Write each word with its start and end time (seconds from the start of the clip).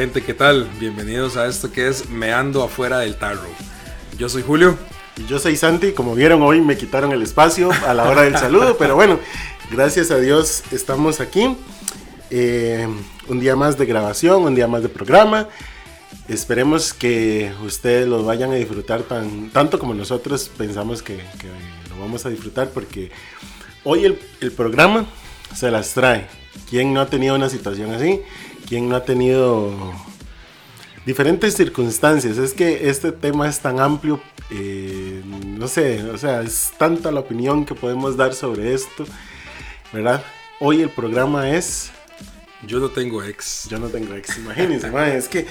Gente, 0.00 0.22
¿qué 0.22 0.32
tal? 0.32 0.66
Bienvenidos 0.80 1.36
a 1.36 1.46
esto 1.46 1.70
que 1.70 1.86
es 1.86 2.08
Meando 2.08 2.64
afuera 2.64 3.00
del 3.00 3.16
tarro. 3.16 3.46
Yo 4.16 4.30
soy 4.30 4.40
Julio. 4.40 4.78
Y 5.18 5.26
yo 5.26 5.38
soy 5.38 5.56
Santi, 5.56 5.92
como 5.92 6.14
vieron 6.14 6.40
hoy 6.40 6.62
me 6.62 6.78
quitaron 6.78 7.12
el 7.12 7.20
espacio 7.20 7.68
a 7.86 7.92
la 7.92 8.08
hora 8.08 8.22
del 8.22 8.34
saludo, 8.38 8.78
pero 8.78 8.94
bueno, 8.94 9.20
gracias 9.70 10.10
a 10.10 10.16
Dios 10.16 10.62
estamos 10.72 11.20
aquí. 11.20 11.54
Eh, 12.30 12.88
un 13.28 13.40
día 13.40 13.56
más 13.56 13.76
de 13.76 13.84
grabación, 13.84 14.42
un 14.44 14.54
día 14.54 14.66
más 14.66 14.82
de 14.82 14.88
programa. 14.88 15.48
Esperemos 16.28 16.94
que 16.94 17.52
ustedes 17.62 18.08
lo 18.08 18.24
vayan 18.24 18.52
a 18.52 18.54
disfrutar 18.54 19.02
tan, 19.02 19.50
tanto 19.50 19.78
como 19.78 19.92
nosotros 19.92 20.50
pensamos 20.56 21.02
que, 21.02 21.16
que 21.16 21.48
lo 21.90 22.00
vamos 22.00 22.24
a 22.24 22.30
disfrutar, 22.30 22.70
porque 22.70 23.10
hoy 23.84 24.06
el, 24.06 24.18
el 24.40 24.50
programa 24.50 25.04
se 25.54 25.70
las 25.70 25.92
trae. 25.92 26.26
¿Quién 26.70 26.94
no 26.94 27.02
ha 27.02 27.06
tenido 27.06 27.34
una 27.34 27.50
situación 27.50 27.92
así? 27.92 28.22
¿Quién 28.70 28.88
no 28.88 28.94
ha 28.94 29.04
tenido 29.04 29.72
diferentes 31.04 31.56
circunstancias? 31.56 32.38
Es 32.38 32.54
que 32.54 32.88
este 32.88 33.10
tema 33.10 33.48
es 33.48 33.58
tan 33.58 33.80
amplio, 33.80 34.20
eh, 34.48 35.24
no 35.44 35.66
sé, 35.66 36.04
o 36.04 36.16
sea, 36.16 36.42
es 36.42 36.70
tanta 36.78 37.10
la 37.10 37.18
opinión 37.18 37.64
que 37.66 37.74
podemos 37.74 38.16
dar 38.16 38.32
sobre 38.32 38.72
esto, 38.72 39.06
¿verdad? 39.92 40.22
Hoy 40.60 40.82
el 40.82 40.88
programa 40.88 41.50
es... 41.50 41.90
Yo 42.64 42.78
no 42.78 42.90
tengo 42.90 43.24
ex. 43.24 43.66
Yo 43.68 43.80
no 43.80 43.88
tengo 43.88 44.14
ex, 44.14 44.38
imagínense, 44.38 44.88
es 45.16 45.26
que... 45.26 45.48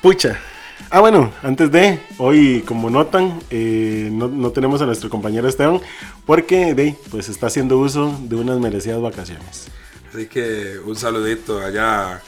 Pucha. 0.00 0.40
Ah, 0.88 1.00
bueno, 1.00 1.30
antes 1.42 1.70
de, 1.70 2.00
hoy 2.16 2.62
como 2.66 2.88
notan, 2.88 3.38
eh, 3.50 4.08
no, 4.10 4.28
no 4.28 4.50
tenemos 4.52 4.80
a 4.80 4.86
nuestro 4.86 5.10
compañero 5.10 5.46
Esteban 5.46 5.82
porque 6.24 6.72
de, 6.72 6.96
pues 7.10 7.28
está 7.28 7.48
haciendo 7.48 7.76
uso 7.78 8.18
de 8.22 8.36
unas 8.36 8.58
merecidas 8.60 8.98
vacaciones. 9.02 9.68
Así 10.12 10.26
que 10.26 10.78
un 10.84 10.96
saludito 10.96 11.60
allá 11.60 12.22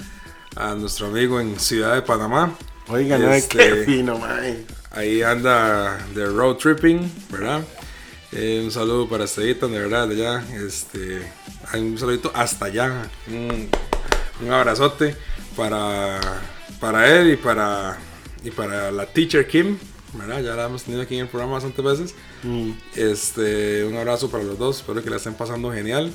a 0.57 0.75
nuestro 0.75 1.07
amigo 1.07 1.41
en 1.41 1.59
Ciudad 1.59 1.95
de 1.95 2.03
Panamá. 2.03 2.55
Oigan, 2.89 3.23
Este, 3.33 3.57
qué 3.59 3.85
fino, 3.85 4.19
mae. 4.19 4.65
Ahí 4.91 5.23
anda 5.23 5.99
de 6.15 6.27
road 6.27 6.57
tripping, 6.57 7.11
¿verdad? 7.31 7.63
Eh, 8.33 8.61
un 8.65 8.71
saludo 8.71 9.09
para 9.09 9.25
Esteban, 9.25 9.73
de 9.73 9.79
verdad, 9.79 10.09
de 10.09 10.15
allá. 10.17 10.45
Este, 10.67 11.23
un 11.75 11.97
saludito 11.99 12.31
hasta 12.35 12.67
allá. 12.67 13.09
Un, 13.29 13.69
un 14.43 14.53
abrazote 14.53 15.17
para, 15.57 16.21
para 16.81 17.09
él 17.09 17.33
y 17.33 17.37
para, 17.37 17.97
y 18.45 18.51
para 18.51 18.91
la 18.91 19.07
teacher 19.07 19.47
Kim, 19.47 19.79
¿verdad? 20.15 20.43
Ya 20.43 20.55
la 20.55 20.67
hemos 20.67 20.83
tenido 20.83 21.03
aquí 21.03 21.15
en 21.15 21.23
el 21.23 21.29
programa 21.29 21.55
bastantes 21.55 21.85
veces. 21.85 22.15
Mm, 22.43 22.71
Este, 22.95 23.85
un 23.85 23.97
abrazo 23.97 24.31
para 24.31 24.45
los 24.45 24.59
dos, 24.59 24.79
espero 24.79 25.03
que 25.03 25.11
la 25.11 25.17
estén 25.17 25.35
pasando 25.35 25.73
genial 25.73 26.13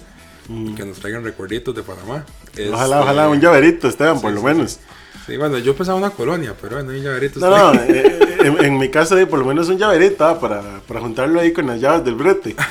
y 0.49 0.73
que 0.75 0.85
nos 0.85 0.99
traigan 0.99 1.23
recuerditos 1.23 1.75
de 1.75 1.83
Panamá. 1.83 2.25
Ojalá, 2.53 2.55
Este, 2.55 2.69
ojalá, 2.71 3.29
un 3.29 3.39
llaverito, 3.39 3.87
Esteban, 3.87 4.21
por 4.21 4.31
sí, 4.31 4.35
lo 4.35 4.41
sí, 4.41 4.45
menos. 4.45 4.79
Sí, 5.25 5.37
bueno, 5.37 5.57
yo 5.57 5.75
pensaba 5.75 5.97
una 5.97 6.11
colonia, 6.11 6.53
pero 6.59 6.75
bueno, 6.75 6.91
hay 6.91 7.01
llaveritos. 7.01 7.41
No, 7.41 7.49
no, 7.73 7.81
eh, 7.81 8.19
en, 8.41 8.63
en 8.63 8.77
mi 8.77 8.89
caso, 8.89 9.15
por 9.27 9.39
lo 9.39 9.45
menos 9.45 9.69
un 9.69 9.77
llaverito 9.77 10.25
ah, 10.25 10.39
para, 10.39 10.81
para 10.87 10.99
juntarlo 11.01 11.39
ahí 11.39 11.51
con 11.51 11.65
las 11.67 11.79
llaves 11.79 12.03
del 12.05 12.15
brete. 12.15 12.55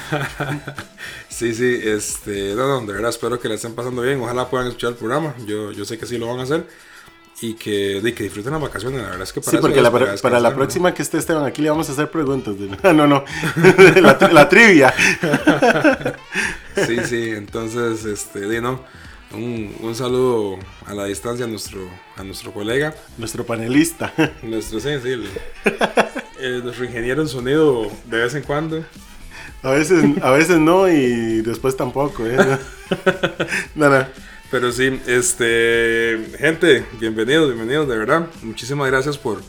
Sí, 1.28 1.52
sí, 1.52 1.80
este, 1.82 2.54
no, 2.54 2.68
no, 2.68 2.86
de 2.86 2.92
verdad 2.92 3.10
espero 3.10 3.40
que 3.40 3.48
la 3.48 3.56
estén 3.56 3.74
pasando 3.74 4.02
bien, 4.02 4.20
ojalá 4.20 4.48
puedan 4.48 4.68
escuchar 4.68 4.90
el 4.90 4.96
programa, 4.96 5.34
yo, 5.44 5.72
yo 5.72 5.84
sé 5.84 5.98
que 5.98 6.06
sí 6.06 6.16
lo 6.16 6.28
van 6.28 6.38
a 6.38 6.42
hacer 6.44 6.64
y 7.40 7.54
que, 7.54 8.00
de, 8.00 8.14
que 8.14 8.24
disfruten 8.24 8.52
las 8.52 8.62
vacaciones, 8.62 9.00
la 9.02 9.06
verdad 9.08 9.22
es 9.24 9.32
que 9.32 9.40
para 9.40 9.50
Sí, 9.50 9.58
porque 9.60 9.80
la- 9.82 9.90
para 9.90 10.16
para, 10.16 10.40
la 10.40 10.50
¿no? 10.50 10.56
próxima 10.56 10.94
que 10.94 11.02
esté 11.02 11.18
Esteban 11.18 11.44
aquí 11.44 11.62
le 11.62 11.70
vamos 11.70 11.88
a 11.88 11.92
hacer 11.92 12.10
preguntas. 12.10 12.58
De, 12.58 12.70
ah, 12.82 12.92
no, 12.92 13.06
no, 13.06 13.24
la, 14.00 14.18
la 14.32 14.48
trivia. 14.48 14.94
Sí, 16.86 16.96
sí, 17.04 17.30
entonces, 17.30 18.04
este, 18.04 18.40
de, 18.40 18.60
no, 18.60 18.80
un, 19.32 19.74
un 19.80 19.94
saludo 19.94 20.58
a 20.86 20.94
la 20.94 21.04
distancia 21.06 21.44
a 21.44 21.48
nuestro, 21.48 21.88
a 22.16 22.22
nuestro 22.24 22.52
colega, 22.52 22.94
Nuestro 23.18 23.44
panelista. 23.44 24.12
nuestro, 24.42 24.80
sí, 24.80 24.88
sí, 25.02 25.08
el- 25.10 25.28
eh, 26.40 26.60
nuestro 26.62 26.84
ingeniero 26.84 27.22
en 27.22 27.28
sonido 27.28 27.90
de 28.06 28.18
vez 28.18 28.34
en 28.34 28.42
cuando. 28.42 28.84
A 29.62 29.70
veces, 29.70 30.04
a 30.22 30.30
veces 30.30 30.58
no 30.58 30.88
y 30.88 31.40
después 31.40 31.74
tampoco. 31.76 32.26
¿eh? 32.26 32.36
No, 33.74 33.88
no. 33.88 34.06
Pero 34.54 34.70
sí, 34.70 35.00
este, 35.08 36.28
gente, 36.38 36.86
bienvenidos, 37.00 37.48
bienvenidos, 37.48 37.88
de 37.88 37.98
verdad. 37.98 38.28
Muchísimas 38.40 38.88
gracias 38.88 39.18
por, 39.18 39.42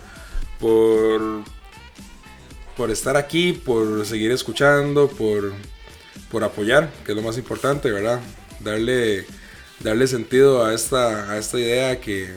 por, 0.60 1.44
por 2.76 2.90
estar 2.90 3.16
aquí, 3.16 3.54
por 3.54 4.04
seguir 4.08 4.32
escuchando, 4.32 5.08
por, 5.08 5.54
por 6.32 6.44
apoyar, 6.44 6.92
que 7.06 7.12
es 7.12 7.16
lo 7.16 7.22
más 7.22 7.38
importante, 7.38 7.92
¿verdad? 7.92 8.20
Darle, 8.62 9.28
darle 9.80 10.08
sentido 10.08 10.66
a 10.66 10.74
esta, 10.74 11.32
a 11.32 11.38
esta 11.38 11.60
idea 11.60 12.02
que, 12.02 12.28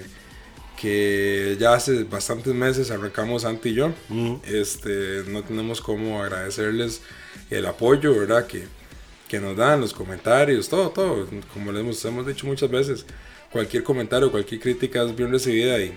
que 0.79 1.57
ya 1.59 1.73
hace 1.73 2.05
bastantes 2.05 2.53
meses 2.53 2.91
arrancamos 2.91 3.43
Santi 3.43 3.71
y 3.71 3.75
yo. 3.77 3.95
Este, 4.45 5.23
no 5.27 5.43
tenemos 5.43 5.81
cómo 5.81 6.23
agradecerles 6.23 7.01
el 7.49 7.65
apoyo, 7.65 8.15
¿verdad? 8.15 8.47
Que, 8.47 8.67
que 9.29 9.39
nos 9.39 9.57
dan, 9.57 9.81
los 9.81 9.93
comentarios, 9.93 10.69
todo, 10.69 10.91
todo. 10.91 11.29
Como 11.53 11.71
les 11.71 11.83
hemos, 11.83 12.05
hemos 12.05 12.27
dicho 12.27 12.47
muchas 12.47 12.71
veces, 12.71 13.07
cualquier 13.53 13.83
comentario, 13.85 14.31
cualquier 14.31 14.61
crítica 14.61 15.03
es 15.03 15.15
bien 15.15 15.31
recibida 15.31 15.79
y, 15.81 15.97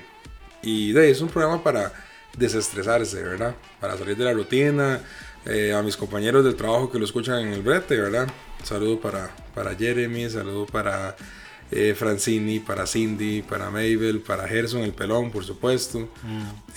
y 0.62 0.92
de, 0.92 1.10
es 1.10 1.22
un 1.22 1.30
programa 1.30 1.64
para 1.64 1.94
desestresarse, 2.38 3.24
¿verdad? 3.24 3.56
Para 3.80 3.98
salir 3.98 4.18
de 4.18 4.26
la 4.26 4.34
rutina. 4.34 5.02
Eh, 5.44 5.74
a 5.74 5.82
mis 5.82 5.98
compañeros 5.98 6.46
del 6.46 6.56
trabajo 6.56 6.92
que 6.92 7.00
lo 7.00 7.06
escuchan 7.06 7.40
en 7.40 7.54
el 7.54 7.64
brete, 7.64 8.00
¿verdad? 8.00 8.28
Saludo 8.64 9.00
para, 9.00 9.36
para 9.56 9.74
Jeremy, 9.74 10.30
saludo 10.30 10.68
para 10.68 11.16
eh, 11.72 11.96
Francini, 11.98 12.60
para 12.60 12.86
Cindy, 12.86 13.42
para 13.42 13.72
Mabel, 13.72 14.20
para 14.20 14.48
Gerson, 14.48 14.82
el 14.82 14.94
pelón, 14.94 15.32
por 15.32 15.44
supuesto. 15.44 16.08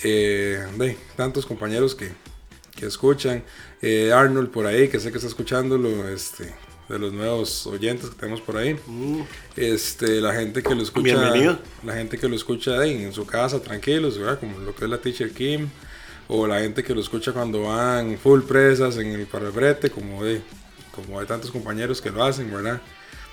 Eh, 0.03 0.65
de, 0.79 0.97
tantos 1.15 1.45
compañeros 1.45 1.95
que, 1.95 2.13
que 2.75 2.87
escuchan. 2.87 3.43
Eh, 3.83 4.13
Arnold 4.13 4.51
por 4.51 4.67
ahí, 4.67 4.89
que 4.89 4.99
sé 5.01 5.11
que 5.11 5.19
está 5.19 5.29
escuchándolo, 5.29 6.09
este, 6.09 6.55
de 6.89 6.99
los 6.99 7.13
nuevos 7.13 7.67
oyentes 7.67 8.11
que 8.11 8.17
tenemos 8.17 8.41
por 8.41 8.57
ahí. 8.57 8.75
Mm. 8.87 9.21
Este, 9.57 10.21
la 10.21 10.35
gente 10.35 10.63
que 10.63 10.75
lo 10.75 10.83
escucha. 10.83 11.15
Bienvenido. 11.15 11.59
La 11.85 11.95
gente 11.95 12.19
que 12.19 12.29
lo 12.29 12.37
escucha 12.37 12.79
ahí 12.79 13.03
en 13.03 13.13
su 13.13 13.27
casa, 13.27 13.61
tranquilos, 13.61 14.19
¿verdad? 14.19 14.39
Como 14.41 14.59
lo 14.59 14.75
que 14.75 14.85
es 14.85 14.91
la 14.91 14.99
teacher 14.99 15.31
Kim. 15.31 15.69
O 16.27 16.47
la 16.47 16.61
gente 16.61 16.83
que 16.83 16.95
lo 16.95 17.01
escucha 17.01 17.33
cuando 17.33 17.65
van 17.65 18.17
full 18.17 18.41
presas 18.41 18.97
en 18.97 19.09
el 19.09 19.27
para 19.27 19.47
el 19.47 19.53
brete, 19.53 19.91
como 19.91 20.25
de, 20.25 20.41
como 20.91 21.21
hay 21.21 21.27
tantos 21.27 21.51
compañeros 21.51 22.01
que 22.01 22.11
lo 22.11 22.25
hacen, 22.25 22.51
¿verdad? 22.51 22.81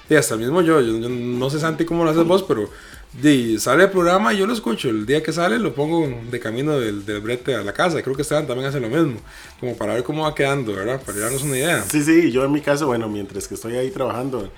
Y 0.09 0.15
hasta 0.15 0.33
el 0.33 0.41
mismo 0.41 0.61
yo, 0.61 0.81
yo, 0.81 0.99
yo 0.99 1.07
no 1.07 1.49
sé 1.49 1.57
Santi 1.57 1.85
cómo 1.85 2.03
lo 2.03 2.09
haces 2.09 2.25
vos, 2.25 2.43
pero 2.43 2.69
di, 3.13 3.59
sale 3.59 3.83
el 3.83 3.89
programa 3.89 4.33
yo 4.33 4.45
lo 4.47 4.53
escucho. 4.53 4.89
El 4.89 5.05
día 5.05 5.21
que 5.23 5.33
sale 5.33 5.59
lo 5.59 5.73
pongo 5.73 6.07
de 6.29 6.39
camino 6.39 6.79
del, 6.79 7.05
del 7.05 7.21
brete 7.21 7.55
a 7.55 7.63
la 7.63 7.73
casa. 7.73 8.01
Creo 8.01 8.15
que 8.15 8.21
Esteban 8.21 8.47
también 8.47 8.67
hace 8.69 8.79
lo 8.79 8.89
mismo. 8.89 9.19
Como 9.59 9.75
para 9.75 9.93
ver 9.93 10.03
cómo 10.03 10.23
va 10.23 10.35
quedando, 10.35 10.73
¿verdad? 10.73 11.01
Para 11.01 11.19
darnos 11.19 11.43
una 11.43 11.57
idea. 11.57 11.83
Sí, 11.83 12.03
sí, 12.03 12.31
yo 12.31 12.43
en 12.45 12.51
mi 12.51 12.61
caso, 12.61 12.87
bueno, 12.87 13.09
mientras 13.09 13.47
que 13.47 13.55
estoy 13.55 13.75
ahí 13.75 13.91
trabajando, 13.91 14.51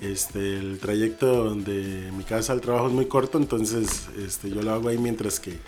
este, 0.00 0.58
el 0.58 0.78
trayecto 0.78 1.54
de 1.54 2.10
mi 2.16 2.24
casa 2.24 2.52
al 2.52 2.60
trabajo 2.60 2.88
es 2.88 2.92
muy 2.92 3.06
corto, 3.06 3.38
entonces 3.38 4.08
este, 4.24 4.50
yo 4.50 4.62
lo 4.62 4.72
hago 4.72 4.88
ahí 4.88 4.98
mientras 4.98 5.40
que 5.40 5.58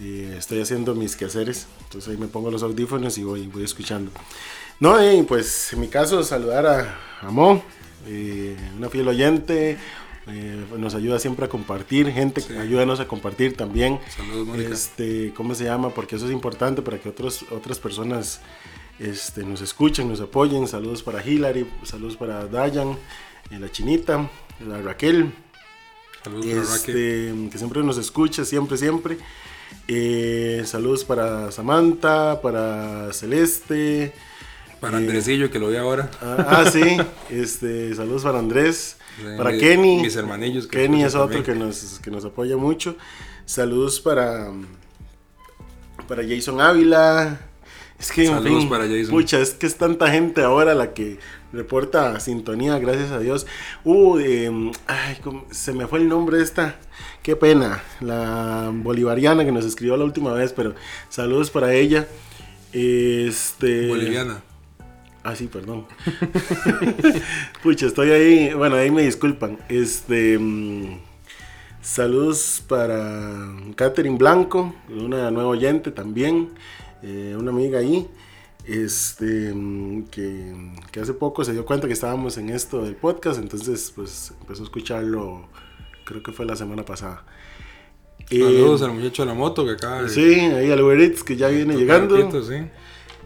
eh, 0.00 0.34
estoy 0.36 0.60
haciendo 0.60 0.94
mis 0.94 1.16
quehaceres. 1.16 1.66
Entonces 1.84 2.10
ahí 2.10 2.16
me 2.16 2.26
pongo 2.26 2.50
los 2.50 2.62
audífonos 2.62 3.16
y 3.18 3.24
voy, 3.24 3.46
voy 3.46 3.64
escuchando. 3.64 4.10
No, 4.80 5.02
y 5.12 5.22
pues 5.22 5.72
en 5.72 5.80
mi 5.80 5.88
caso 5.88 6.22
saludar 6.22 6.66
a, 6.66 6.98
a 7.20 7.30
Mo, 7.30 7.62
eh, 8.06 8.56
una 8.76 8.88
fiel 8.88 9.08
oyente, 9.08 9.76
eh, 10.30 10.64
nos 10.76 10.94
ayuda 10.94 11.18
siempre 11.18 11.46
a 11.46 11.48
compartir, 11.48 12.10
gente, 12.12 12.42
ayúdanos 12.58 13.00
a 13.00 13.08
compartir 13.08 13.56
también. 13.56 13.98
Saludos, 14.14 14.46
Mónica. 14.46 14.70
Este, 14.70 15.32
¿cómo 15.34 15.54
se 15.54 15.64
llama? 15.64 15.90
Porque 15.90 16.16
eso 16.16 16.26
es 16.26 16.32
importante 16.32 16.82
para 16.82 16.98
que 16.98 17.08
otros, 17.08 17.44
otras 17.50 17.78
personas 17.78 18.40
este, 18.98 19.44
nos 19.44 19.60
escuchen, 19.60 20.08
nos 20.08 20.20
apoyen. 20.20 20.66
Saludos 20.68 21.02
para 21.02 21.24
Hilary, 21.24 21.66
saludos 21.82 22.16
para 22.16 22.46
Dayan, 22.46 22.98
eh, 23.50 23.58
la 23.58 23.70
chinita, 23.70 24.28
la 24.66 24.82
Raquel, 24.82 25.32
Saludos 26.22 26.46
para 26.46 26.76
Raquel. 26.76 26.96
este, 26.96 27.50
que 27.50 27.58
siempre 27.58 27.82
nos 27.82 27.96
escucha, 27.96 28.44
siempre, 28.44 28.76
siempre. 28.76 29.18
Eh, 29.86 30.62
saludos 30.66 31.04
para 31.04 31.50
Samantha, 31.52 32.40
para 32.42 33.12
Celeste. 33.12 34.12
Para 34.80 34.98
Andresillo, 34.98 35.50
que 35.50 35.58
lo 35.58 35.68
vi 35.68 35.76
ahora. 35.76 36.10
Ah, 36.20 36.46
ah, 36.48 36.70
sí, 36.70 36.98
este, 37.30 37.94
saludos 37.94 38.22
para 38.22 38.38
Andrés. 38.38 38.97
Para 39.36 39.56
Kenny. 39.56 40.02
Mis 40.02 40.16
hermanillos. 40.16 40.66
Kenny 40.66 41.04
es 41.04 41.14
otro 41.14 41.42
que 41.42 41.54
nos, 41.54 42.00
que 42.00 42.10
nos 42.10 42.24
apoya 42.24 42.56
mucho. 42.56 42.96
Saludos 43.44 44.00
para, 44.00 44.50
para 46.06 46.22
Jason 46.26 46.60
Ávila. 46.60 47.40
Es 47.98 48.12
que, 48.12 48.26
Saludos 48.26 48.66
para 48.66 48.84
Jason. 48.86 49.40
Es 49.40 49.54
que 49.54 49.66
es 49.66 49.76
tanta 49.76 50.10
gente 50.10 50.42
ahora 50.42 50.74
la 50.74 50.94
que 50.94 51.18
reporta 51.52 52.20
sintonía, 52.20 52.78
gracias 52.78 53.10
a 53.10 53.18
Dios. 53.18 53.46
Uh, 53.84 54.18
em, 54.18 54.72
ay, 54.86 55.18
se 55.50 55.72
me 55.72 55.86
fue 55.86 55.98
el 55.98 56.08
nombre 56.08 56.38
de 56.38 56.44
esta. 56.44 56.78
Qué 57.22 57.36
pena, 57.36 57.82
la 58.00 58.70
bolivariana 58.72 59.44
que 59.44 59.52
nos 59.52 59.64
escribió 59.64 59.96
la 59.96 60.04
última 60.04 60.32
vez, 60.32 60.52
pero 60.52 60.74
saludos 61.08 61.50
para 61.50 61.74
ella. 61.74 62.06
Este. 62.72 63.88
Boliviana. 63.88 64.42
Ah, 65.28 65.36
sí, 65.36 65.46
perdón. 65.46 65.84
Pucha, 67.62 67.84
estoy 67.86 68.12
ahí. 68.12 68.54
Bueno, 68.54 68.76
ahí 68.76 68.90
me 68.90 69.02
disculpan. 69.02 69.58
Este. 69.68 70.38
Mm, 70.38 71.00
saludos 71.82 72.64
para 72.66 73.54
Catherine 73.76 74.16
Blanco, 74.16 74.74
una 74.88 75.30
nueva 75.30 75.50
oyente 75.50 75.90
también. 75.90 76.48
Eh, 77.02 77.36
una 77.38 77.50
amiga 77.50 77.78
ahí. 77.78 78.08
Este. 78.64 79.52
Mm, 79.52 80.04
que, 80.04 80.72
que 80.90 81.00
hace 81.00 81.12
poco 81.12 81.44
se 81.44 81.52
dio 81.52 81.66
cuenta 81.66 81.86
que 81.86 81.92
estábamos 81.92 82.38
en 82.38 82.48
esto 82.48 82.82
del 82.82 82.96
podcast. 82.96 83.38
Entonces, 83.38 83.92
pues 83.94 84.32
empezó 84.40 84.62
a 84.62 84.64
escucharlo. 84.64 85.46
Creo 86.06 86.22
que 86.22 86.32
fue 86.32 86.46
la 86.46 86.56
semana 86.56 86.86
pasada. 86.86 87.22
Saludos 88.30 88.80
eh, 88.80 88.84
al 88.86 88.92
muchacho 88.92 89.22
de 89.24 89.26
la 89.26 89.34
moto 89.34 89.66
que 89.66 89.72
acaba 89.72 90.04
de... 90.04 90.08
Sí, 90.08 90.40
ahí 90.40 90.70
al 90.70 90.80
Uber 90.80 90.98
Eats 90.98 91.22
que 91.22 91.36
ya 91.36 91.48
viene 91.48 91.76
llegando. 91.76 92.42
sí. 92.42 92.62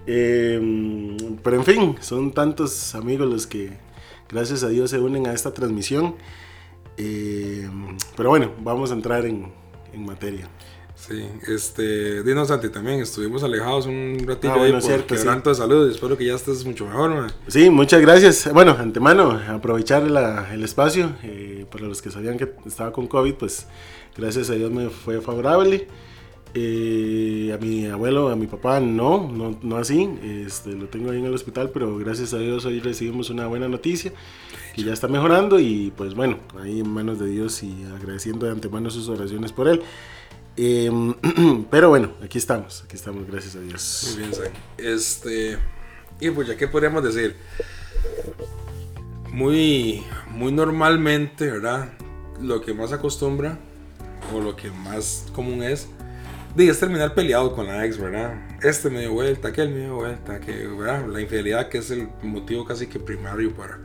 Em, 0.07 1.17
pero 1.43 1.57
en 1.57 1.65
fin, 1.65 1.97
son 2.01 2.33
tantos 2.33 2.95
amigos 2.95 3.29
los 3.29 3.47
que 3.47 3.71
gracias 4.29 4.65
a 4.65 4.69
Dios 4.69 4.91
se 4.91 4.99
unen 4.99 5.27
a 5.27 5.33
esta 5.33 5.53
transmisión. 5.53 6.17
Em, 6.97 7.97
pero 8.17 8.31
bueno, 8.31 8.53
vamos 8.61 8.91
a 8.91 8.95
entrar 8.95 9.25
en, 9.27 9.53
en, 9.93 10.05
materia. 10.05 10.49
Sí, 10.95 11.25
este, 11.49 12.23
dinos 12.23 12.49
Santi 12.49 12.69
también, 12.69 13.01
estuvimos 13.01 13.43
alejados 13.43 13.87
un 13.87 14.19
ratito 14.25 14.55
ah, 14.55 14.63
ahí 14.63 14.73
por 14.73 14.83
cierto, 14.83 15.15
de 15.15 15.55
salud, 15.55 15.91
espero 15.91 16.17
que 16.17 16.27
ya 16.27 16.35
estés 16.35 16.65
mucho 16.65 16.87
mejor. 16.87 17.11
Man. 17.11 17.33
Sí, 17.49 17.71
muchas 17.71 18.01
gracias. 18.01 18.53
Bueno, 18.53 18.77
antemano, 18.79 19.41
aprovechar 19.49 20.03
la, 20.09 20.53
el 20.53 20.63
espacio, 20.63 21.13
eh, 21.25 21.67
para 21.71 21.87
los 21.87 22.03
que 22.03 22.11
sabían 22.11 22.39
que 22.39 22.53
estaba 22.67 22.93
con 22.93 23.09
COVID, 23.09 23.35
pues 23.35 23.67
gracias 24.17 24.51
a 24.51 24.55
Dios 24.55 24.71
me 24.71 24.91
fue 24.91 25.21
favorable. 25.21 25.89
Eh, 26.55 27.51
a 27.55 27.57
mi 27.57 27.87
abuelo, 27.87 28.29
a 28.29 28.37
mi 28.37 28.47
papá, 28.47 28.79
no, 28.79 29.27
no, 29.29 29.59
no 29.63 29.77
así. 29.77 30.09
Este, 30.23 30.73
lo 30.73 30.87
tengo 30.87 31.11
ahí 31.11 31.19
en 31.19 31.25
el 31.25 31.35
hospital, 31.35 31.71
pero 31.73 31.97
gracias 31.97 32.35
a 32.35 32.39
Dios 32.39 32.65
hoy 32.67 32.81
recibimos 32.81 33.31
una 33.31 33.47
buena 33.47 33.69
noticia, 33.69 34.13
que 34.75 34.83
ya 34.83 34.93
está 34.93 35.09
mejorando 35.09 35.59
y 35.59 35.93
pues 35.97 36.15
bueno, 36.15 36.39
ahí 36.61 36.81
en 36.81 36.91
manos 36.91 37.19
de 37.19 37.29
Dios 37.29 37.63
y 37.63 37.85
agradeciendo 37.97 38.47
de 38.47 38.53
antemano 38.53 38.91
sus 38.91 39.09
oraciones 39.09 39.53
por 39.53 39.69
él. 39.69 39.83
Em, 40.57 41.15
pero 41.71 41.89
bueno, 41.89 42.13
aquí 42.23 42.37
estamos, 42.37 42.83
aquí 42.85 42.97
estamos, 42.97 43.27
gracias 43.27 43.57
a 43.57 43.61
Dios. 43.61 44.15
Muy 44.15 44.29
bien, 44.29 44.53
Este, 44.77 45.59
y 46.21 46.31
pues 46.31 46.49
ya, 46.49 46.57
¿qué 46.59 46.69
podríamos 46.69 47.03
decir? 47.03 47.37
Muy, 49.31 50.03
muy 50.29 50.53
normalmente, 50.53 51.51
¿verdad? 51.51 51.95
Lo 52.43 52.61
que 52.61 52.75
más 52.75 52.93
acostumbra, 52.93 53.59
o 54.35 54.41
lo 54.41 54.55
que 54.55 54.71
más 54.71 55.27
común 55.33 55.63
es, 55.63 55.89
es 56.57 56.81
terminar 56.81 57.15
peleado 57.15 57.55
con 57.55 57.67
la 57.67 57.85
ex, 57.85 57.99
¿verdad? 57.99 58.35
Este 58.63 58.91
me 58.91 59.01
dio 59.01 59.13
vuelta, 59.13 59.49
aquel 59.49 59.71
me 59.71 59.81
dio 59.81 59.97
vuelta, 59.97 60.39
que, 60.41 60.67
¿verdad? 60.67 61.07
La 61.07 61.21
infidelidad 61.21 61.69
que 61.69 61.79
es 61.79 61.91
el 61.91 62.09
motivo 62.23 62.65
casi 62.65 62.87
que 62.87 63.01
primario 63.01 63.55
para, 63.55 63.79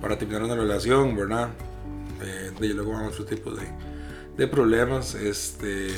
para 0.00 0.18
terminar 0.18 0.42
una 0.42 0.54
relación, 0.54 1.16
¿verdad? 1.16 1.48
Eh, 2.22 2.52
y 2.60 2.68
luego 2.68 2.92
van 2.92 3.06
otros 3.06 3.26
tipos 3.26 3.58
de, 3.58 3.66
de 4.36 4.46
problemas, 4.46 5.14
este... 5.14 5.88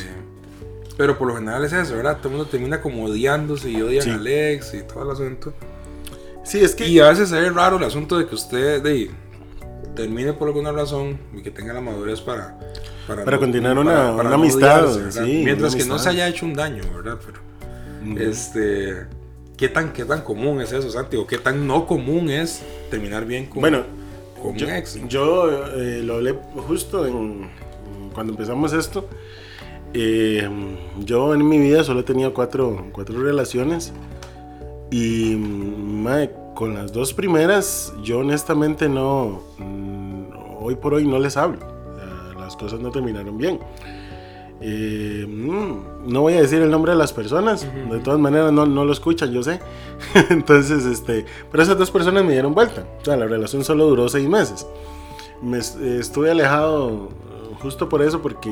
Pero 0.96 1.18
por 1.18 1.26
lo 1.26 1.34
general 1.34 1.64
es 1.64 1.72
eso, 1.72 1.96
¿verdad? 1.96 2.18
Todo 2.18 2.28
el 2.28 2.36
mundo 2.36 2.48
termina 2.48 2.80
como 2.80 3.04
odiándose 3.04 3.68
y 3.68 3.82
odian 3.82 4.08
a 4.10 4.30
ex 4.30 4.74
y 4.74 4.82
todo 4.82 5.02
el 5.02 5.10
asunto. 5.10 5.52
Sí, 6.44 6.60
es 6.62 6.76
que... 6.76 6.86
Y 6.86 7.00
a 7.00 7.08
veces 7.08 7.32
es 7.32 7.52
raro 7.52 7.78
el 7.78 7.82
asunto 7.84 8.16
de 8.16 8.28
que 8.28 8.34
usted 8.36 8.80
de, 8.80 9.10
termine 9.94 10.32
por 10.32 10.48
alguna 10.48 10.72
razón 10.72 11.18
y 11.34 11.42
que 11.42 11.50
tenga 11.50 11.72
la 11.72 11.80
madurez 11.80 12.20
para 12.20 12.58
para, 13.06 13.38
continuar 13.38 13.78
una, 13.78 14.08
amistad. 14.32 14.86
Mientras 15.24 15.76
que 15.76 15.84
no 15.84 15.98
se 15.98 16.08
haya 16.08 16.28
hecho 16.28 16.46
un 16.46 16.54
daño, 16.54 16.82
¿verdad? 16.94 17.18
Pero, 17.24 18.20
este, 18.20 19.06
¿qué 19.56 19.68
tan, 19.68 19.92
¿qué 19.92 20.04
tan 20.04 20.22
común 20.22 20.60
es 20.60 20.72
eso, 20.72 20.90
Santi? 20.90 21.16
¿O 21.16 21.26
qué 21.26 21.38
tan 21.38 21.66
no 21.66 21.86
común 21.86 22.30
es 22.30 22.62
terminar 22.90 23.26
bien 23.26 23.46
con, 23.46 23.60
bueno, 23.60 23.82
con 24.42 24.56
yo, 24.56 24.66
un 24.66 24.72
ex? 24.72 24.98
Yo 25.08 25.66
eh, 25.74 26.02
lo 26.02 26.14
hablé 26.14 26.34
justo 26.66 27.06
en, 27.06 27.50
cuando 28.14 28.32
empezamos 28.32 28.72
esto. 28.72 29.08
Eh, 29.92 30.48
yo 31.00 31.34
en 31.34 31.46
mi 31.46 31.58
vida 31.58 31.84
solo 31.84 32.00
he 32.00 32.04
tenido 32.04 32.34
cuatro, 32.34 32.88
cuatro 32.92 33.22
relaciones 33.22 33.92
y 34.96 35.38
con 36.54 36.74
las 36.74 36.92
dos 36.92 37.12
primeras 37.14 37.92
yo 38.02 38.18
honestamente 38.18 38.88
no, 38.88 39.40
hoy 40.60 40.76
por 40.76 40.94
hoy 40.94 41.06
no 41.06 41.18
les 41.18 41.36
hablo 41.36 41.74
cosas 42.56 42.80
no 42.80 42.90
terminaron 42.90 43.38
bien. 43.38 43.60
Eh, 44.60 45.26
mm, 45.28 46.10
no 46.10 46.22
voy 46.22 46.34
a 46.34 46.42
decir 46.42 46.62
el 46.62 46.70
nombre 46.70 46.92
de 46.92 46.98
las 46.98 47.12
personas, 47.12 47.66
de 47.90 47.98
todas 48.00 48.18
maneras 48.18 48.52
no, 48.52 48.66
no, 48.66 48.84
lo 48.84 48.92
escuchan, 48.92 49.32
yo 49.32 49.42
sé. 49.42 49.60
Entonces, 50.30 50.84
este, 50.84 51.26
pero 51.50 51.62
esas 51.62 51.78
dos 51.78 51.90
personas 51.90 52.24
me 52.24 52.32
dieron 52.32 52.54
vuelta. 52.54 52.84
O 53.00 53.04
sea, 53.04 53.16
la 53.16 53.26
relación 53.26 53.64
solo 53.64 53.86
duró 53.86 54.08
seis 54.08 54.28
meses. 54.28 54.66
Me 55.42 55.58
estuve 55.58 56.30
alejado 56.30 57.10
justo 57.60 57.88
por 57.88 58.02
eso, 58.02 58.22
porque, 58.22 58.50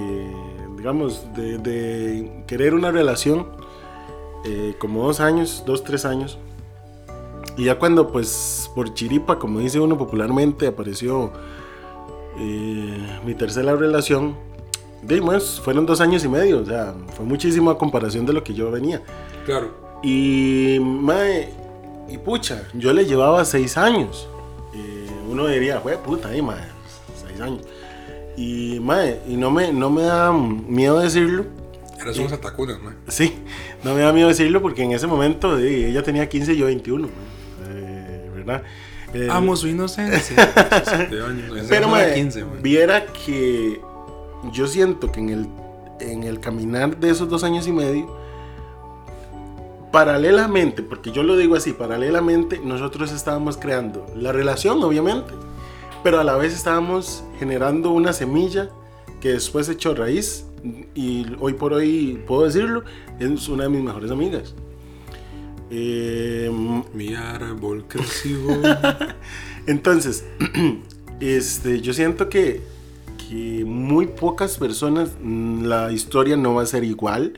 digamos, 0.76 1.26
de, 1.34 2.42
querer 2.46 2.74
una 2.74 2.90
relación 2.90 3.46
eh, 4.44 4.74
como 4.78 5.06
dos 5.06 5.20
años, 5.20 5.62
dos, 5.66 5.84
tres 5.84 6.04
años. 6.04 6.38
Y 7.56 7.64
ya 7.64 7.78
cuando, 7.78 8.10
pues, 8.10 8.70
por 8.74 8.94
chiripa, 8.94 9.38
como 9.38 9.60
dice 9.60 9.78
uno 9.78 9.98
popularmente, 9.98 10.66
apareció 10.66 11.32
eh, 12.38 13.20
mi 13.24 13.34
tercera 13.34 13.76
relación, 13.76 14.34
digamos, 15.02 15.60
fueron 15.60 15.84
dos 15.84 16.00
años 16.00 16.24
y 16.24 16.28
medio, 16.28 16.60
o 16.60 16.64
sea, 16.64 16.94
fue 17.14 17.26
muchísimo 17.26 17.70
a 17.70 17.76
comparación 17.76 18.24
de 18.24 18.32
lo 18.32 18.42
que 18.42 18.54
yo 18.54 18.70
venía. 18.70 19.02
Claro. 19.44 19.68
Y, 20.02 20.78
mae, 20.80 21.52
y 22.08 22.18
pucha, 22.18 22.62
yo 22.74 22.92
le 22.92 23.04
llevaba 23.04 23.44
seis 23.44 23.76
años. 23.76 24.28
Eh, 24.74 25.10
uno 25.30 25.46
diría, 25.46 25.80
fue 25.80 25.96
puta, 25.98 26.28
ahí, 26.28 26.40
mae, 26.40 26.68
seis 27.26 27.40
años. 27.40 27.62
Y, 28.36 28.80
mae, 28.80 29.20
y 29.28 29.36
no 29.36 29.50
me, 29.50 29.72
no 29.72 29.90
me 29.90 30.02
da 30.02 30.32
miedo 30.32 31.00
decirlo. 31.00 31.44
Eras 32.02 32.18
unos 32.18 32.32
atacunas, 32.32 32.80
mae. 32.82 32.94
Sí, 33.08 33.34
no 33.82 33.94
me 33.94 34.00
da 34.00 34.12
miedo 34.12 34.28
decirlo 34.28 34.60
porque 34.60 34.82
en 34.82 34.92
ese 34.92 35.06
momento 35.06 35.58
ella 35.58 36.02
tenía 36.02 36.28
15 36.28 36.52
y 36.52 36.56
yo 36.56 36.66
21, 36.66 37.08
eh, 37.68 38.30
¿verdad? 38.34 38.62
Amo 39.30 39.56
su 39.56 39.68
inocencia. 39.68 40.52
Pero 41.68 41.88
me 41.88 42.30
viera 42.62 43.06
que 43.06 43.80
yo 44.52 44.66
siento 44.66 45.12
que 45.12 45.20
en 45.20 45.28
el, 45.28 45.46
en 46.00 46.22
el 46.24 46.40
caminar 46.40 46.96
de 46.96 47.10
esos 47.10 47.28
dos 47.28 47.44
años 47.44 47.66
y 47.66 47.72
medio, 47.72 48.16
paralelamente, 49.92 50.82
porque 50.82 51.12
yo 51.12 51.22
lo 51.22 51.36
digo 51.36 51.54
así, 51.54 51.72
paralelamente 51.72 52.58
nosotros 52.64 53.12
estábamos 53.12 53.58
creando 53.58 54.06
la 54.16 54.32
relación, 54.32 54.82
obviamente, 54.82 55.34
pero 56.02 56.18
a 56.18 56.24
la 56.24 56.36
vez 56.36 56.54
estábamos 56.54 57.22
generando 57.38 57.90
una 57.90 58.12
semilla 58.12 58.70
que 59.22 59.34
después 59.34 59.68
echó 59.68 59.94
raíz 59.94 60.44
y 60.96 61.24
hoy 61.38 61.52
por 61.52 61.72
hoy, 61.72 62.20
puedo 62.26 62.42
decirlo, 62.42 62.82
es 63.20 63.48
una 63.48 63.62
de 63.62 63.68
mis 63.68 63.80
mejores 63.80 64.10
amigas. 64.10 64.52
Eh, 65.70 66.50
Mi 66.92 67.14
árbol 67.14 67.84
creció. 67.86 68.36
Entonces, 69.68 70.24
este, 71.20 71.80
yo 71.80 71.94
siento 71.94 72.28
que, 72.28 72.62
que 73.28 73.64
muy 73.64 74.08
pocas 74.08 74.58
personas, 74.58 75.12
mm, 75.22 75.66
la 75.66 75.92
historia 75.92 76.36
no 76.36 76.54
va 76.54 76.62
a 76.62 76.66
ser 76.66 76.82
igual, 76.82 77.34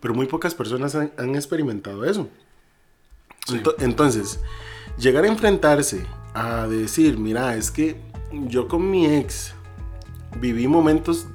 pero 0.00 0.14
muy 0.14 0.26
pocas 0.26 0.56
personas 0.56 0.96
han, 0.96 1.36
experimentado 1.36 2.04
eso. 2.04 2.28
entonces, 3.78 4.40
llegar 4.98 5.22
a 5.22 5.28
enfrentarse 5.28 6.04
a 6.34 6.66
decir, 6.66 7.16
mira, 7.16 7.54
es 7.54 7.70
que 7.70 7.96
yo 8.48 8.66
con 8.66 8.90
mi 8.90 9.06
ex 9.06 9.54
viví 10.36 10.68
momentos 10.68 11.26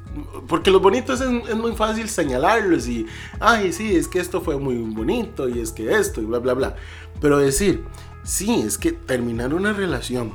porque 0.47 0.71
lo 0.71 0.79
bonito 0.79 1.13
es, 1.13 1.21
es, 1.21 1.55
muy 1.55 1.73
fácil 1.75 2.09
señalarlos 2.09 2.87
y, 2.87 3.05
ay, 3.39 3.71
sí, 3.71 3.95
es 3.95 4.07
que 4.07 4.19
esto 4.19 4.41
fue 4.41 4.57
muy 4.57 4.77
bonito 4.77 5.47
y 5.47 5.59
es 5.59 5.71
que 5.71 5.93
esto 5.93 6.21
y 6.21 6.25
bla, 6.25 6.39
bla, 6.39 6.53
bla. 6.53 6.75
Pero 7.21 7.37
decir, 7.37 7.83
sí, 8.23 8.61
es 8.65 8.77
que 8.77 8.91
terminar 8.91 9.53
una 9.53 9.73
relación, 9.73 10.33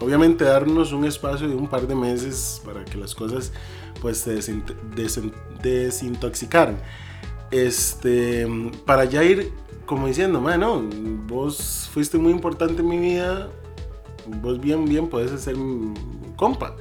obviamente 0.00 0.44
darnos 0.44 0.92
un 0.92 1.04
espacio 1.04 1.48
de 1.48 1.54
un 1.54 1.68
par 1.68 1.86
de 1.86 1.94
meses 1.94 2.60
para 2.64 2.84
que 2.84 2.98
las 2.98 3.14
cosas 3.14 3.52
pues 4.00 4.18
se 4.18 4.40
desintoxicaran. 5.62 6.76
Este, 7.50 8.46
para 8.84 9.04
ya 9.04 9.22
ir 9.22 9.52
como 9.86 10.06
diciendo, 10.06 10.40
bueno, 10.40 10.82
vos 11.26 11.88
fuiste 11.92 12.18
muy 12.18 12.32
importante 12.32 12.80
en 12.82 12.88
mi 12.88 12.98
vida, 12.98 13.50
vos 14.40 14.60
bien, 14.60 14.84
bien, 14.86 15.08
puedes 15.08 15.40
ser 15.40 15.56
compa. 16.36 16.74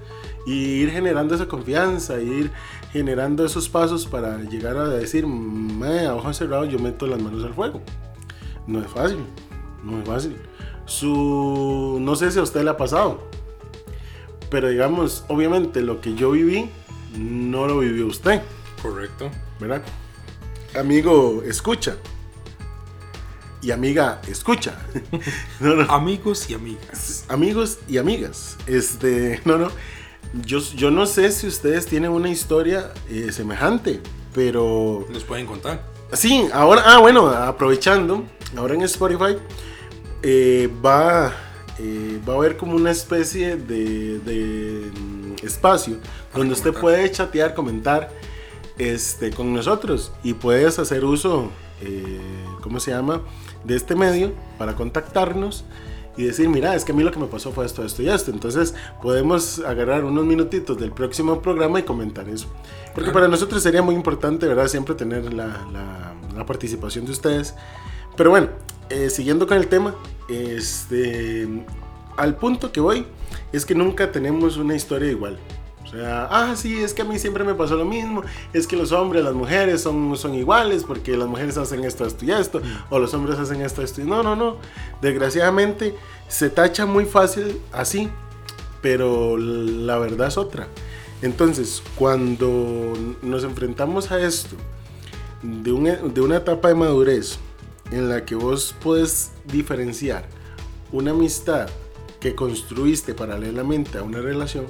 Y 0.45 0.53
ir 0.53 0.91
generando 0.91 1.35
esa 1.35 1.47
confianza, 1.47 2.19
ir 2.19 2.51
generando 2.91 3.45
esos 3.45 3.69
pasos 3.69 4.05
para 4.05 4.37
llegar 4.41 4.75
a 4.77 4.87
decir, 4.89 5.25
"Mae, 5.25 6.05
a 6.05 6.15
ojos 6.15 6.37
cerrados 6.37 6.69
yo 6.69 6.79
meto 6.79 7.07
las 7.07 7.21
manos 7.21 7.43
al 7.43 7.53
fuego. 7.53 7.81
No 8.67 8.79
es 8.81 8.87
fácil, 8.87 9.19
no 9.83 9.99
es 9.99 10.05
fácil. 10.07 10.35
Su, 10.85 11.97
no 12.01 12.15
sé 12.15 12.29
si 12.31 12.39
a 12.39 12.43
usted 12.43 12.63
le 12.63 12.69
ha 12.71 12.77
pasado, 12.77 13.27
pero 14.49 14.67
digamos, 14.69 15.23
obviamente 15.29 15.81
lo 15.81 16.01
que 16.01 16.13
yo 16.15 16.31
viví, 16.31 16.69
no 17.17 17.67
lo 17.67 17.79
vivió 17.79 18.07
usted, 18.07 18.41
Correcto. 18.81 19.29
¿verdad? 19.59 19.81
Amigo, 20.77 21.41
escucha. 21.45 21.95
Y 23.61 23.71
amiga, 23.71 24.21
escucha. 24.27 24.77
No, 25.61 25.75
no. 25.75 25.83
Amigos 25.91 26.49
y 26.49 26.53
amigas. 26.53 27.25
amigos 27.29 27.79
y 27.87 27.97
amigas. 27.97 28.57
Este, 28.67 29.39
no, 29.45 29.57
no. 29.57 29.69
Yo, 30.33 30.59
yo 30.59 30.89
no 30.89 31.05
sé 31.05 31.31
si 31.31 31.47
ustedes 31.47 31.85
tienen 31.85 32.11
una 32.11 32.29
historia 32.29 32.91
eh, 33.09 33.31
semejante, 33.31 34.01
pero 34.33 35.05
Nos 35.11 35.23
pueden 35.23 35.45
contar. 35.45 35.83
sí, 36.13 36.47
ahora, 36.51 36.81
ah, 36.85 36.99
bueno, 36.99 37.27
aprovechando, 37.29 38.23
ahora 38.57 38.73
en 38.73 38.81
Spotify 38.81 39.37
eh, 40.23 40.69
va, 40.83 41.33
eh, 41.77 42.19
va 42.27 42.33
a 42.33 42.37
haber 42.37 42.57
como 42.57 42.75
una 42.75 42.91
especie 42.91 43.57
de, 43.57 44.19
de, 44.19 44.91
mm, 44.91 45.45
espacio 45.45 45.97
donde 46.33 46.53
usted 46.53 46.73
puede 46.73 47.11
chatear, 47.11 47.53
comentar 47.53 48.09
este, 48.77 49.31
con 49.31 49.53
nosotros 49.53 50.11
y 50.23 50.33
puedes 50.33 50.79
hacer 50.79 51.05
uso, 51.05 51.51
eh, 51.81 52.19
¿cómo 52.61 52.79
se 52.79 52.91
llama? 52.91 53.21
De 53.63 53.75
este 53.75 53.95
medio 53.95 54.33
para 54.57 54.75
contactarnos 54.75 55.65
y 56.15 56.23
decir, 56.25 56.47
mira, 56.49 56.75
es 56.75 56.85
que 56.85 56.91
a 56.91 56.95
mí 56.95 57.03
lo 57.03 57.11
que 57.11 57.19
me 57.19 57.25
pasó 57.27 57.51
fue 57.51 57.65
esto, 57.65 57.83
esto 57.83 58.01
y 58.03 58.09
esto. 58.09 58.29
Entonces 58.31 58.75
podemos 59.01 59.59
agarrar 59.59 60.05
unos 60.05 60.25
minutitos 60.25 60.77
del 60.77 60.91
próximo 60.91 61.41
programa 61.41 61.79
y 61.79 61.83
comentar 61.83 62.29
eso. 62.29 62.47
Porque 62.93 63.11
para 63.11 63.27
nosotros 63.27 63.63
sería 63.63 63.81
muy 63.81 63.95
importante, 63.95 64.45
¿verdad? 64.47 64.67
Siempre 64.67 64.93
tener 64.95 65.33
la, 65.33 65.47
la- 65.71 66.13
la 66.35 66.45
participación 66.45 67.05
de 67.05 67.11
ustedes. 67.11 67.55
Pero 68.15 68.29
bueno, 68.31 68.49
eh, 68.89 69.09
siguiendo 69.09 69.47
con 69.47 69.57
el 69.57 69.67
tema, 69.67 69.95
este, 70.29 71.47
al 72.17 72.35
punto 72.37 72.71
que 72.71 72.79
voy 72.79 73.05
es 73.51 73.65
que 73.65 73.75
nunca 73.75 74.11
tenemos 74.11 74.57
una 74.57 74.75
historia 74.75 75.09
igual. 75.11 75.37
Sea, 75.93 76.27
ah, 76.31 76.55
sí, 76.55 76.81
es 76.81 76.93
que 76.93 77.03
a 77.03 77.05
mí 77.05 77.19
siempre 77.19 77.43
me 77.43 77.53
pasó 77.53 77.75
lo 77.75 77.85
mismo. 77.85 78.23
Es 78.51 78.65
que 78.67 78.75
los 78.75 78.91
hombres, 78.91 79.23
las 79.23 79.33
mujeres 79.33 79.81
son, 79.81 80.17
son 80.17 80.33
iguales 80.33 80.83
porque 80.83 81.15
las 81.15 81.27
mujeres 81.27 81.55
hacen 81.57 81.83
esto, 81.83 82.05
esto 82.05 82.25
y 82.25 82.31
esto. 82.31 82.61
O 82.89 82.97
los 82.99 83.13
hombres 83.13 83.37
hacen 83.37 83.61
esto, 83.61 83.81
esto 83.83 84.01
y 84.01 84.05
no, 84.05 84.23
no, 84.23 84.35
no. 84.35 84.57
Desgraciadamente 85.01 85.95
se 86.27 86.49
tacha 86.49 86.85
muy 86.87 87.05
fácil 87.05 87.59
así, 87.71 88.09
pero 88.81 89.37
la 89.37 89.97
verdad 89.99 90.27
es 90.29 90.37
otra. 90.37 90.67
Entonces, 91.21 91.83
cuando 91.95 92.93
nos 93.21 93.43
enfrentamos 93.43 94.11
a 94.11 94.19
esto, 94.19 94.55
de, 95.43 95.71
un- 95.71 96.13
de 96.13 96.21
una 96.21 96.37
etapa 96.37 96.69
de 96.69 96.75
madurez 96.75 97.37
en 97.91 98.09
la 98.09 98.25
que 98.25 98.33
vos 98.35 98.75
puedes 98.81 99.31
diferenciar 99.45 100.25
una 100.91 101.11
amistad 101.11 101.67
que 102.19 102.33
construiste 102.33 103.13
paralelamente 103.13 103.97
a 103.99 104.03
una 104.03 104.19
relación, 104.19 104.65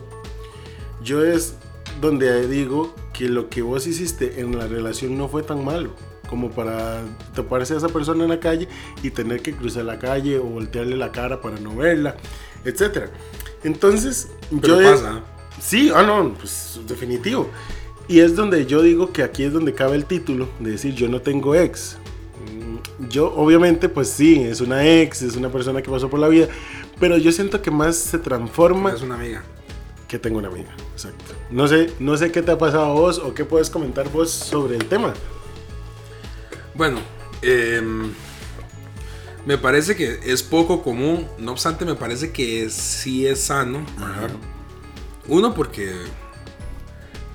yo 1.03 1.24
es 1.24 1.55
donde 2.01 2.48
digo 2.48 2.93
que 3.13 3.29
lo 3.29 3.50
que 3.50 3.62
vos 3.62 3.88
hiciste 3.88 4.39
en 4.41 4.57
la 4.57 4.67
relación 4.67 5.17
no 5.17 5.27
fue 5.27 5.43
tan 5.43 5.63
malo 5.63 5.91
como 6.27 6.50
para 6.50 7.01
toparse 7.36 7.75
a 7.75 7.77
esa 7.77 7.89
persona 7.89 8.24
en 8.24 8.29
la 8.31 8.39
calle 8.39 8.67
y 9.03 9.12
tener 9.12 9.41
que 9.41 9.53
cruzar 9.53 9.86
la 9.86 10.00
calle 10.00 10.39
o 10.39 10.43
voltearle 10.43 10.98
la 10.98 11.12
cara 11.12 11.41
para 11.41 11.60
no 11.60 11.75
verla, 11.75 12.15
etc. 12.65 13.10
Entonces, 13.63 14.29
Pero 14.62 14.81
yo... 14.81 14.91
pasa. 14.91 15.22
Sí, 15.62 15.91
ah, 15.93 16.03
no, 16.03 16.33
pues 16.33 16.79
definitivo. 16.88 17.50
Y 18.07 18.19
es 18.19 18.36
donde 18.36 18.65
yo 18.65 18.81
digo 18.81 19.13
que 19.13 19.24
aquí 19.24 19.43
es 19.43 19.53
donde 19.53 19.74
cabe 19.74 19.95
el 19.95 20.05
título 20.05 20.50
de 20.60 20.72
decir 20.72 20.95
yo 20.95 21.07
no 21.07 21.22
tengo 21.22 21.55
ex. 21.55 21.98
Mm, 22.51 23.07
Yo, 23.10 23.33
obviamente, 23.33 23.88
pues 23.88 24.10
sí, 24.10 24.41
es 24.41 24.60
una 24.60 24.86
ex, 24.86 25.22
es 25.22 25.36
una 25.36 25.50
persona 25.50 25.81
que 25.81 25.89
pasó 25.89 26.10
por 26.10 26.19
la 26.19 26.27
vida, 26.27 26.48
pero 27.00 27.17
yo 27.17 27.31
siento 27.31 27.62
que 27.62 27.72
más 27.72 27.95
se 27.95 28.17
transforma 28.17 28.91
Es 28.91 29.01
una 29.01 29.15
amiga. 29.15 29.43
Que 30.13 30.20
tengo 30.20 30.38
una 30.38 30.48
amiga. 30.50 30.70
Exacto. 30.91 31.34
No 31.50 31.67
sé, 31.67 31.91
no 32.00 32.15
sé 32.17 32.32
qué 32.32 32.43
te 32.43 32.51
ha 32.51 32.58
pasado 32.60 32.86
a 32.86 32.93
vos 32.93 33.17
o 33.17 33.34
qué 33.34 33.46
puedes 33.46 33.72
comentar 33.72 34.08
vos 34.12 34.29
sobre 34.29 34.75
el 34.75 34.86
tema. 34.86 35.12
Bueno, 36.75 37.00
em, 37.41 38.12
me 39.48 39.58
parece 39.58 39.96
que 39.96 40.20
es 40.24 40.43
poco 40.43 40.84
común, 40.84 41.27
no 41.39 41.51
obstante 41.53 41.84
me 41.84 41.96
parece 41.96 42.32
que 42.32 42.70
sí 42.70 43.25
es 43.25 43.39
sano. 43.41 43.84
¿verdad? 43.98 44.29
Uno 45.27 45.55
porque 45.55 45.91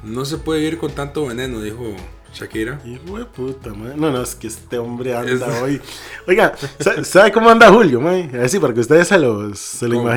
no 0.05 0.25
se 0.25 0.39
puede 0.39 0.61
vivir 0.61 0.79
con 0.79 0.93
tanto 0.93 1.27
veneno, 1.27 1.61
dijo 1.61 1.97
Shakira. 2.33 2.81
Hijo 2.85 3.19
de 3.19 3.25
puta, 3.25 3.71
man. 3.75 3.95
No, 3.97 4.13
no, 4.13 4.23
es 4.23 4.37
que 4.37 4.47
este 4.47 4.79
hombre 4.79 5.17
anda 5.17 5.33
Es- 5.49 5.63
hoy. 5.63 5.81
Oiga, 6.29 6.55
¿sa- 6.79 7.03
¿sabe 7.03 7.33
cómo 7.33 7.51
anda 7.51 7.73
Julio, 7.73 8.01
man? 8.01 8.31
Así, 8.41 8.61
para 8.61 8.73
que 8.73 8.81
ustedes 8.81 9.09
se 9.09 9.19
lo, 9.19 9.53
se 9.57 9.89
lo 9.89 9.97
¿Cómo? 9.97 10.09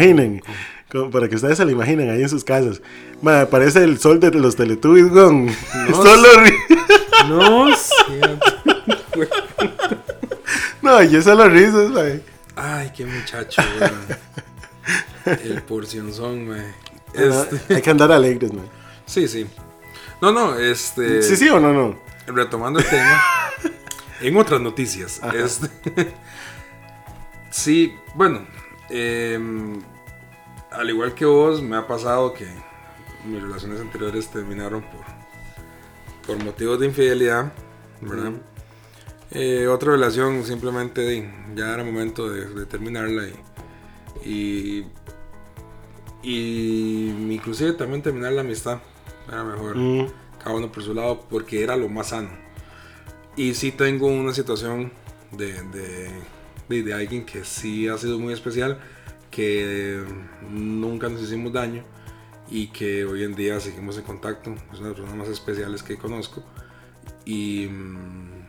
Como 0.92 1.10
para 1.10 1.30
que 1.30 1.36
ustedes 1.36 1.58
se 1.58 1.64
lo 1.66 1.72
imaginen 1.72 2.10
ahí 2.10 2.22
en 2.22 2.30
sus 2.30 2.44
casas. 2.44 2.82
Man, 3.22 3.48
parece 3.50 3.84
el 3.84 3.98
sol 4.00 4.20
de 4.20 4.32
los 4.32 4.56
Teletubbies, 4.58 5.10
gon. 5.10 5.50
Solo 5.92 6.30
ri- 6.44 6.58
No 7.30 7.68
No, 10.82 11.04
yo 11.04 11.22
solo 11.22 11.48
risas, 11.48 11.90
man. 11.92 12.22
Ay, 12.56 12.92
qué 12.96 13.06
muchacho, 13.06 13.62
weón. 13.80 15.38
El 15.44 15.62
porcionzón, 15.64 16.48
güey. 16.48 16.62
Ah, 17.16 17.46
Este, 17.52 17.76
Hay 17.76 17.82
que 17.82 17.90
andar 17.90 18.12
alegres, 18.12 18.52
man. 18.54 18.66
sí, 19.06 19.28
sí. 19.28 19.46
No, 20.22 20.32
no, 20.32 20.58
este. 20.58 21.22
¿Sí, 21.22 21.36
sí 21.36 21.50
o 21.50 21.60
no, 21.60 21.72
no? 21.74 22.00
retomando 22.28 22.80
el 22.80 22.86
tema, 22.86 23.22
en 24.22 24.38
otras 24.38 24.62
noticias, 24.62 25.20
Ajá. 25.22 25.36
este, 25.38 25.68
sí, 27.52 27.94
bueno, 28.16 28.46
em, 28.90 29.82
al 30.72 30.90
igual 30.90 31.14
que 31.14 31.26
vos, 31.26 31.62
me 31.62 31.76
ha 31.76 31.86
pasado 31.88 32.34
que 32.34 32.48
mis 33.26 33.42
relaciones 33.42 33.82
anteriores 33.82 34.30
terminaron 34.32 34.82
por, 34.82 35.06
por 36.26 36.44
motivos 36.44 36.80
de 36.80 36.88
infidelidad, 36.88 37.52
¿verdad? 38.02 38.34
Eh, 39.32 39.68
otra 39.68 39.92
relación 39.94 40.44
simplemente 40.44 41.32
ya 41.56 41.74
era 41.74 41.84
momento 41.84 42.30
de, 42.30 42.46
de 42.48 42.66
terminarla 42.66 43.24
y, 44.26 44.30
y, 44.30 44.86
y 46.24 47.10
inclusive 47.34 47.74
también 47.74 48.02
terminar 48.02 48.34
la 48.34 48.42
amistad 48.42 48.80
era 49.28 49.44
mejor 49.44 49.78
Mm, 49.78 50.08
cada 50.44 50.56
uno 50.56 50.72
por 50.72 50.84
su 50.84 50.94
lado 50.94 51.26
porque 51.30 51.64
era 51.64 51.76
lo 51.78 51.88
más 51.88 52.08
sano. 52.10 52.30
Y 53.36 53.54
sí 53.54 53.72
tengo 53.72 54.08
una 54.08 54.34
situación 54.34 54.92
de, 55.32 55.54
de, 55.64 56.10
de, 56.68 56.84
de 56.84 56.94
alguien 56.94 57.26
que 57.26 57.46
sí 57.46 57.88
ha 57.88 57.98
sido 57.98 58.20
muy 58.20 58.34
especial, 58.34 58.80
que 59.32 60.04
nunca 60.50 61.10
nos 61.10 61.22
hicimos 61.22 61.54
daño 61.54 61.84
y 62.50 62.68
que 62.68 63.06
hoy 63.06 63.24
en 63.24 63.34
día 63.34 63.60
seguimos 63.60 63.98
en 63.98 64.04
contacto. 64.04 64.54
Es 64.74 64.80
una 64.80 64.90
de 64.90 64.94
las 64.94 65.00
personas 65.00 65.16
más 65.16 65.28
especiales 65.30 65.82
que 65.82 65.98
conozco. 65.98 66.44
Y 67.26 67.68
mm, 67.68 68.42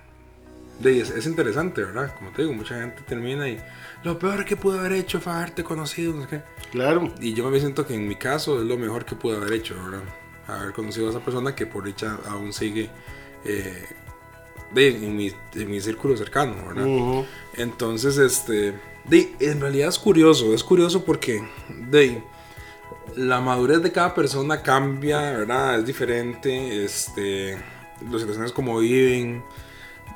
es, 0.84 1.10
es 1.10 1.26
interesante, 1.26 1.84
¿verdad? 1.84 2.12
Como 2.18 2.32
te 2.32 2.42
digo, 2.42 2.54
mucha 2.54 2.80
gente 2.80 3.02
termina 3.02 3.48
y 3.48 3.58
lo 4.02 4.18
peor 4.18 4.44
que 4.44 4.56
pude 4.56 4.78
haber 4.78 4.92
hecho 4.92 5.20
fue 5.20 5.32
haberte 5.32 5.62
conocido, 5.62 6.12
no 6.14 6.22
sé 6.22 6.28
qué. 6.28 6.42
claro. 6.72 7.12
Y 7.20 7.34
yo 7.34 7.48
me 7.48 7.60
siento 7.60 7.86
que 7.86 7.94
en 7.94 8.08
mi 8.08 8.16
caso 8.16 8.60
es 8.60 8.66
lo 8.66 8.76
mejor 8.76 9.04
que 9.04 9.14
pude 9.14 9.36
haber 9.36 9.52
hecho, 9.52 9.76
¿verdad? 9.84 10.02
Haber 10.48 10.72
conocido 10.72 11.06
a 11.06 11.10
esa 11.10 11.20
persona 11.20 11.54
que 11.54 11.66
por 11.66 11.84
dicha 11.84 12.18
aún 12.26 12.52
sigue 12.52 12.90
eh, 13.44 13.86
de, 14.74 14.88
en, 14.88 15.16
mi, 15.16 15.30
en 15.54 15.70
mi 15.70 15.80
círculo 15.80 16.16
cercano, 16.16 16.56
¿verdad? 16.66 16.86
Ujú. 16.86 17.24
Entonces, 17.54 18.18
este, 18.18 18.74
de, 19.08 19.34
en 19.40 19.60
realidad 19.60 19.88
es 19.88 19.98
curioso, 19.98 20.54
es 20.54 20.62
curioso 20.64 21.04
porque 21.04 21.42
de, 21.90 22.22
la 23.16 23.40
madurez 23.40 23.82
de 23.82 23.92
cada 23.92 24.14
persona 24.14 24.62
cambia, 24.62 25.20
¿verdad? 25.32 25.78
Es 25.80 25.86
diferente, 25.86 26.84
este, 26.84 27.52
las 28.10 28.20
situaciones 28.20 28.52
como 28.52 28.78
viven, 28.78 29.42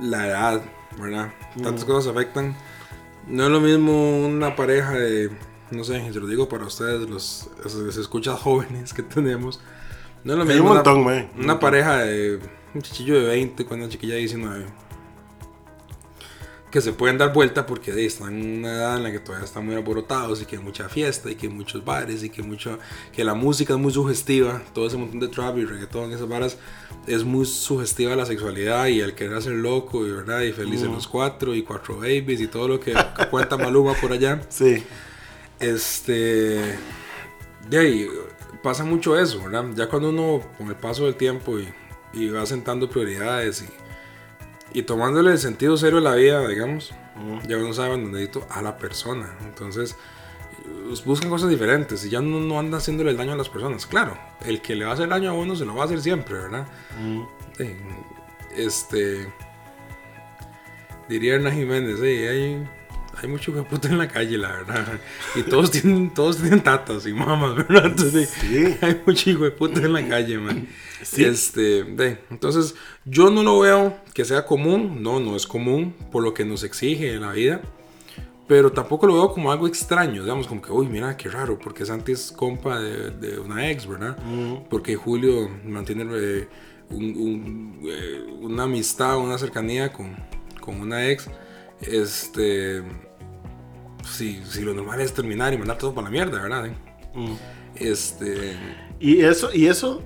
la 0.01 0.27
edad, 0.29 0.63
¿verdad? 0.99 1.33
Tantas 1.63 1.85
cosas 1.85 2.13
afectan. 2.13 2.57
No 3.27 3.45
es 3.45 3.51
lo 3.51 3.61
mismo 3.61 4.25
una 4.27 4.55
pareja 4.55 4.93
de, 4.93 5.31
no 5.73 5.83
sé, 5.85 6.13
se 6.13 6.21
lo 6.21 6.27
digo 6.27 6.49
para 6.49 6.65
ustedes, 6.65 7.09
los, 7.11 7.51
los 7.65 7.97
escuchas 7.97 8.39
jóvenes 8.41 8.93
que 8.95 9.03
tenemos. 9.03 9.61
No 10.23 10.33
es 10.33 10.39
lo 10.39 10.45
Hay 10.45 10.49
mismo 10.51 10.65
un 10.67 10.71
una- 10.71 10.83
montón, 10.83 11.05
man. 11.05 11.29
Una 11.35 11.47
montón. 11.55 11.59
pareja 11.61 11.99
de 11.99 12.39
un 12.75 12.83
chichillo 12.83 13.19
de 13.21 13.27
20 13.27 13.65
con 13.67 13.79
una 13.81 13.89
chiquilla 13.89 14.15
de 14.15 14.21
19 14.21 14.67
que 16.77 16.83
se 16.83 16.93
pueden 16.93 17.17
dar 17.17 17.33
vuelta 17.33 17.65
porque 17.65 17.91
de, 17.91 18.05
están 18.05 18.39
en 18.39 18.59
una 18.59 18.71
edad 18.71 18.97
en 18.99 19.05
la 19.05 19.11
que 19.11 19.19
todavía 19.19 19.47
están 19.47 19.65
muy 19.65 19.75
alborotados 19.75 20.43
y 20.43 20.45
que 20.45 20.57
hay 20.57 20.63
mucha 20.63 20.91
fiesta 20.91 21.31
y 21.31 21.35
que 21.35 21.47
hay 21.47 21.53
muchos 21.55 21.83
bares 21.83 22.23
y 22.23 22.29
que 22.29 22.43
mucho 22.43 22.79
que 23.15 23.25
la 23.25 23.33
música 23.33 23.73
es 23.73 23.81
muy 23.81 23.91
sugestiva 23.95 24.63
todo 24.75 24.87
ese 24.87 24.99
montón 24.99 25.21
de 25.21 25.29
trap 25.29 25.57
y 25.57 25.65
reggaetón 25.65 26.13
esas 26.13 26.29
varas 26.29 26.59
es 27.07 27.25
muy 27.25 27.47
sugestiva 27.47 28.15
la 28.15 28.27
sexualidad 28.27 28.89
y 28.89 29.01
el 29.01 29.15
querer 29.15 29.39
hacer 29.39 29.53
loco 29.55 30.07
y 30.07 30.11
verdad 30.11 30.43
y 30.43 30.53
feliz 30.53 30.83
en 30.83 30.93
los 30.93 31.09
cuatro 31.09 31.55
y 31.55 31.63
cuatro 31.63 31.97
babies 31.97 32.43
y 32.43 32.47
todo 32.47 32.69
lo 32.69 32.79
que 32.79 32.93
cuenta 33.31 33.57
Maluma 33.57 33.95
por 33.95 34.13
allá 34.13 34.43
Sí. 34.51 34.85
este. 35.59 36.77
De 37.71 37.79
ahí, 37.79 38.07
pasa 38.63 38.85
mucho 38.85 39.19
eso, 39.19 39.43
¿verdad? 39.43 39.65
Ya 39.75 39.89
cuando 39.89 40.11
uno, 40.11 40.43
con 40.59 40.69
el 40.69 40.77
paso 40.77 41.07
del 41.07 41.15
tiempo 41.15 41.59
y, 41.59 41.67
y 42.13 42.29
va 42.29 42.45
sentando 42.45 42.91
prioridades 42.91 43.63
y, 43.63 43.86
y 44.77 44.83
tomándole 44.83 45.31
el 45.31 45.39
sentido 45.39 45.79
serio 45.79 46.01
a 46.01 46.03
la 46.03 46.15
vida, 46.15 46.47
digamos, 46.47 46.93
ya 47.49 47.57
uno 47.57 47.73
sabe 47.73 47.93
dónde 47.93 48.31
a 48.51 48.61
la 48.61 48.77
persona. 48.77 49.35
Entonces, 49.47 49.97
pues, 50.87 51.03
buscan 51.03 51.31
cosas 51.31 51.49
diferentes 51.49 52.05
y 52.05 52.11
ya 52.11 52.21
uno 52.21 52.41
no 52.41 52.59
anda 52.59 52.77
haciéndole 52.77 53.11
el 53.11 53.17
daño 53.17 53.33
a 53.33 53.37
las 53.37 53.49
personas. 53.49 53.87
Claro, 53.87 54.19
el 54.45 54.61
que 54.61 54.75
le 54.75 54.85
va 54.85 54.91
a 54.91 54.95
hacer 54.95 55.09
daño 55.09 55.31
a 55.31 55.33
uno 55.33 55.57
se 55.57 55.65
lo 55.65 55.75
va 55.75 55.85
a 55.85 55.87
hacer 55.87 56.03
siempre, 56.03 56.35
¿verdad? 56.35 56.67
Sí, 57.57 57.75
este. 58.55 59.33
Diría 61.09 61.37
Hernán 61.37 61.55
Jiménez, 61.55 61.99
sí, 61.99 62.07
hay, 62.07 62.69
hay 63.21 63.29
mucho 63.29 63.51
hijo 63.51 63.61
de 63.61 63.67
puta 63.67 63.89
en 63.89 63.99
la 63.99 64.09
calle, 64.09 64.37
la 64.39 64.49
verdad. 64.53 64.87
Y 65.35 65.43
todos 65.43 65.71
tienen, 65.71 66.13
todos 66.13 66.37
tienen 66.39 66.63
tatas 66.63 67.07
y 67.07 67.13
mamas, 67.13 67.55
¿verdad? 67.57 67.87
Entonces, 67.87 68.31
Sí. 68.41 68.77
hay 68.81 69.01
mucho 69.07 69.31
hijo 69.31 69.45
de 69.45 69.51
puta 69.53 69.81
en 69.81 69.93
la 69.93 70.07
calle, 70.07 70.39
man. 70.39 70.69
Este, 71.17 71.85
de, 71.85 72.19
entonces, 72.31 72.75
yo 73.05 73.31
no 73.31 73.43
lo 73.43 73.61
veo 73.61 73.97
que 74.15 74.25
sea 74.25 74.45
común, 74.47 75.03
no, 75.03 75.21
no 75.21 75.37
es 75.37 75.47
común 75.47 75.95
por 76.11 76.23
lo 76.23 76.35
que 76.35 76.45
nos 76.45 76.63
exige 76.65 77.17
la 77.19 77.33
vida. 77.33 77.61
Pero 78.49 78.71
tampoco 78.71 79.09
lo 79.09 79.15
veo 79.15 79.33
como 79.33 79.51
algo 79.51 79.67
extraño, 79.67 80.23
digamos, 80.23 80.47
como 80.47 80.63
que, 80.63 80.71
uy, 80.71 80.87
mira, 80.87 81.17
qué 81.17 81.29
raro, 81.29 81.59
porque 81.59 81.85
Santi 81.85 82.13
es 82.13 82.31
compa 82.31 82.79
de, 82.79 83.11
de 83.11 83.41
una 83.41 83.69
ex, 83.71 83.89
¿verdad? 83.89 84.17
Porque 84.71 84.95
Julio 84.95 85.51
mantiene 85.65 86.05
eh, 86.15 86.49
un- 86.91 87.17
un, 87.17 87.81
eh, 87.91 88.25
una 88.43 88.63
amistad, 88.63 89.17
una 89.19 89.37
cercanía 89.37 89.93
con, 89.93 90.17
con 90.61 90.81
una 90.81 91.09
ex. 91.09 91.29
Este, 91.81 92.83
si, 94.05 94.43
si 94.45 94.63
lo 94.63 94.75
normal 94.75 95.01
es 95.01 95.13
terminar 95.15 95.53
y 95.55 95.59
mandar 95.59 95.79
todo 95.79 95.95
para 95.95 96.07
la 96.07 96.11
mierda, 96.11 96.43
¿verdad? 96.43 96.71
Este, 97.75 98.57
Y 99.01 99.21
eso, 99.21 99.51
y 99.53 99.67
eso, 99.67 100.03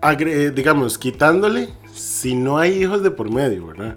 agre- 0.00 0.50
digamos, 0.52 0.98
quitándole 0.98 1.68
si 1.92 2.34
no 2.34 2.58
hay 2.58 2.82
hijos 2.82 3.02
de 3.02 3.10
por 3.10 3.30
medio, 3.30 3.66
¿verdad? 3.68 3.96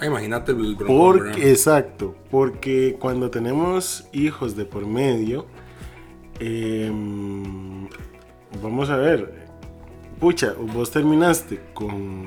ah, 0.00 0.06
imagínate 0.06 0.52
el 0.52 0.74
¿verdad? 0.76 0.86
Porque, 0.86 1.50
exacto, 1.50 2.16
porque 2.30 2.96
cuando 3.00 3.30
tenemos 3.30 4.06
hijos 4.12 4.54
de 4.56 4.64
por 4.64 4.86
medio, 4.86 5.46
em, 6.40 7.88
vamos 8.62 8.90
a 8.90 8.96
ver, 8.96 9.46
pucha, 10.20 10.54
vos 10.74 10.90
terminaste 10.90 11.60
con, 11.74 12.26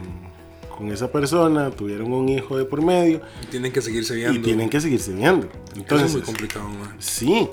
con 0.81 0.91
esa 0.91 1.11
persona, 1.11 1.69
tuvieron 1.69 2.11
un 2.11 2.27
hijo 2.27 2.57
de 2.57 2.65
por 2.65 2.81
medio 2.81 3.21
Tienen 3.51 3.71
que 3.71 3.83
seguirse 3.83 4.15
viendo. 4.15 4.39
y 4.39 4.41
tienen 4.41 4.67
que 4.67 4.81
seguirse 4.81 5.13
viendo. 5.13 5.45
Eso 5.45 5.71
es 5.73 5.77
Entonces, 5.77 6.13
muy 6.13 6.21
complicado, 6.23 6.67
man. 6.69 6.95
Sí, 6.97 7.47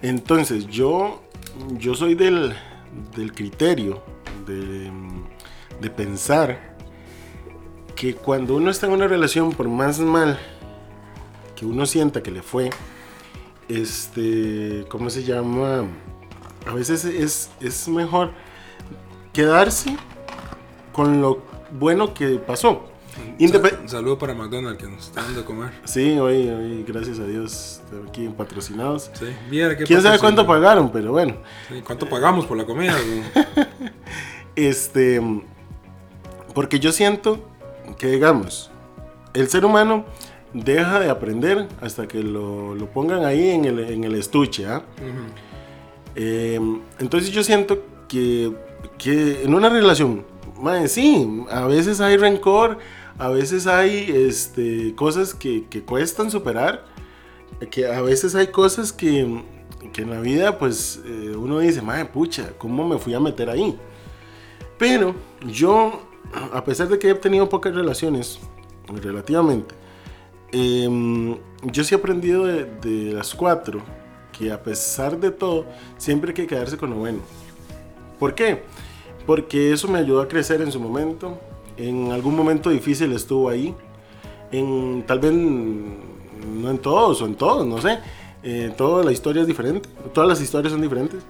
entonces 0.00 0.66
yo, 0.66 1.22
yo 1.76 1.94
soy 1.94 2.14
del, 2.14 2.54
del 3.14 3.34
criterio 3.34 4.02
de, 4.46 4.90
de 5.78 5.90
pensar 5.90 6.74
que 7.94 8.14
cuando 8.14 8.56
uno 8.56 8.70
está 8.70 8.86
en 8.86 8.92
una 8.94 9.06
relación, 9.06 9.52
por 9.52 9.68
más 9.68 9.98
mal 9.98 10.38
que 11.54 11.66
uno 11.66 11.84
sienta 11.84 12.22
que 12.22 12.30
le 12.30 12.40
fue, 12.40 12.70
este, 13.68 14.86
¿cómo 14.88 15.10
se 15.10 15.22
llama? 15.22 15.84
A 16.66 16.72
veces 16.72 17.04
es, 17.04 17.50
es 17.60 17.88
mejor 17.88 18.30
quedarse 19.34 19.98
con 20.94 21.20
lo 21.20 21.49
bueno 21.72 22.14
que 22.14 22.38
pasó. 22.38 22.84
Sa- 23.38 23.88
saludo 23.88 24.18
para 24.18 24.34
McDonald's 24.34 24.80
que 24.82 24.88
nos 24.88 25.08
está 25.08 25.22
dando 25.22 25.40
de 25.40 25.44
comer. 25.44 25.70
sí, 25.84 26.18
hoy, 26.18 26.48
hoy, 26.48 26.84
gracias 26.86 27.18
a 27.18 27.24
Dios, 27.24 27.80
aquí 28.08 28.28
patrocinados. 28.28 29.10
Sí. 29.14 29.26
Viera 29.50 29.76
qué 29.76 29.84
¿Quién 29.84 30.00
sabe 30.00 30.18
cuánto 30.18 30.46
pagaron? 30.46 30.90
Pero 30.92 31.10
bueno. 31.12 31.34
Sí, 31.68 31.82
¿Cuánto 31.84 32.08
pagamos 32.08 32.46
por 32.46 32.56
la 32.56 32.64
comida? 32.64 32.94
Este, 34.56 35.20
porque 36.54 36.80
yo 36.80 36.92
siento 36.92 37.48
que, 37.98 38.08
digamos, 38.08 38.70
el 39.34 39.48
ser 39.48 39.64
humano 39.64 40.04
deja 40.52 40.98
de 41.00 41.08
aprender 41.08 41.68
hasta 41.80 42.08
que 42.08 42.22
lo, 42.22 42.74
lo 42.74 42.86
pongan 42.90 43.24
ahí 43.24 43.50
en 43.50 43.64
el, 43.64 43.78
en 43.80 44.04
el 44.04 44.14
estuche. 44.16 44.66
¿ah? 44.66 44.82
Eh, 46.16 46.60
entonces 46.98 47.30
yo 47.30 47.42
siento 47.44 47.84
que, 48.08 48.52
que 48.98 49.42
en 49.44 49.54
una 49.54 49.68
relación, 49.68 50.24
mae, 50.58 50.88
sí, 50.88 51.44
a 51.50 51.66
veces 51.66 52.00
hay 52.00 52.16
rencor, 52.16 52.78
a 53.18 53.28
veces 53.28 53.66
hay 53.66 54.10
este, 54.14 54.94
cosas 54.94 55.34
que, 55.34 55.66
que 55.66 55.82
cuestan 55.82 56.30
superar, 56.30 56.84
que 57.70 57.86
a 57.86 58.00
veces 58.00 58.34
hay 58.34 58.48
cosas 58.48 58.92
que, 58.92 59.42
que 59.92 60.02
en 60.02 60.10
la 60.10 60.20
vida 60.20 60.58
pues 60.58 61.00
eh, 61.04 61.34
uno 61.36 61.58
dice, 61.58 61.82
madre 61.82 62.06
pucha, 62.06 62.52
¿cómo 62.58 62.86
me 62.88 62.98
fui 62.98 63.14
a 63.14 63.20
meter 63.20 63.50
ahí? 63.50 63.78
Pero 64.78 65.14
yo, 65.46 66.02
a 66.52 66.64
pesar 66.64 66.88
de 66.88 66.98
que 66.98 67.10
he 67.10 67.14
tenido 67.14 67.48
pocas 67.48 67.74
relaciones, 67.74 68.38
relativamente, 69.02 69.74
em, 70.52 71.36
yo 71.64 71.84
sí 71.84 71.94
he 71.94 71.98
aprendido 71.98 72.46
de, 72.46 72.64
de 72.64 73.12
las 73.12 73.34
cuatro 73.34 73.82
que 74.32 74.50
a 74.50 74.62
pesar 74.62 75.18
de 75.20 75.30
todo, 75.30 75.66
siempre 75.98 76.30
hay 76.30 76.34
que 76.34 76.46
quedarse 76.46 76.78
con 76.78 76.90
lo 76.90 76.96
bueno. 76.96 77.18
¿Por 78.18 78.34
qué? 78.34 78.62
Porque 79.30 79.72
eso 79.72 79.86
me 79.86 80.00
ayudó 80.00 80.22
a 80.22 80.26
crecer 80.26 80.60
en 80.60 80.72
su 80.72 80.80
momento. 80.80 81.38
En 81.76 82.10
algún 82.10 82.34
momento 82.34 82.68
difícil 82.68 83.12
estuvo 83.12 83.48
ahí. 83.48 83.72
En, 84.50 85.04
tal 85.06 85.20
vez 85.20 85.32
no 85.32 86.68
en 86.68 86.78
todos 86.78 87.22
o 87.22 87.26
en 87.26 87.36
todos, 87.36 87.64
no 87.64 87.80
sé. 87.80 88.00
Eh, 88.42 88.74
toda 88.76 89.04
la 89.04 89.12
historia 89.12 89.42
es 89.42 89.46
diferente. 89.46 89.88
Todas 90.12 90.28
las 90.28 90.40
historias 90.40 90.72
son 90.72 90.82
diferentes. 90.82 91.22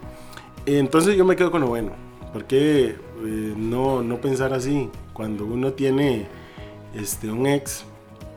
Entonces 0.64 1.14
yo 1.14 1.26
me 1.26 1.36
quedo 1.36 1.50
con 1.50 1.60
lo 1.60 1.66
bueno. 1.66 1.90
Porque 2.32 2.86
eh, 2.86 3.54
no, 3.54 4.02
no 4.02 4.18
pensar 4.18 4.54
así 4.54 4.88
cuando 5.12 5.44
uno 5.44 5.74
tiene 5.74 6.26
este, 6.94 7.30
un 7.30 7.46
ex 7.46 7.84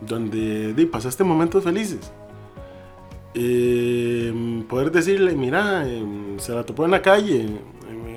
donde 0.01 0.73
di, 0.73 0.85
pasaste 0.87 1.23
momentos 1.23 1.63
felices. 1.63 2.11
Eh, 3.33 4.63
poder 4.67 4.91
decirle, 4.91 5.35
mira, 5.35 5.87
eh, 5.87 6.03
se 6.37 6.53
la 6.53 6.65
topó 6.65 6.83
en 6.83 6.91
la 6.91 7.01
calle. 7.01 7.47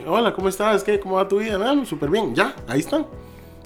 Hola, 0.09 0.33
¿cómo 0.33 0.49
estás? 0.49 0.85
¿Qué? 0.85 1.01
¿Cómo 1.01 1.17
va 1.17 1.27
tu 1.27 1.39
vida? 1.39 1.59
Ah, 1.61 1.85
súper 1.85 2.11
bien. 2.11 2.35
Ya, 2.35 2.55
ahí 2.69 2.81
están. 2.81 3.07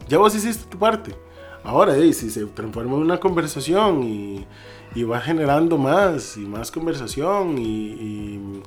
Ya 0.09 0.19
vos 0.19 0.35
hiciste 0.35 0.65
tu 0.71 0.79
parte. 0.79 1.15
Ahora, 1.63 1.97
eh, 1.97 2.13
si 2.15 2.31
se 2.31 2.47
transforma 2.47 2.97
en 2.97 3.03
una 3.03 3.21
conversación 3.21 4.03
y, 4.03 4.47
y 4.95 5.03
va 5.03 5.21
generando 5.21 5.77
más 5.77 6.37
y 6.39 6.41
más 6.41 6.71
conversación 6.71 7.59
y, 7.59 7.63
y- 7.63 8.63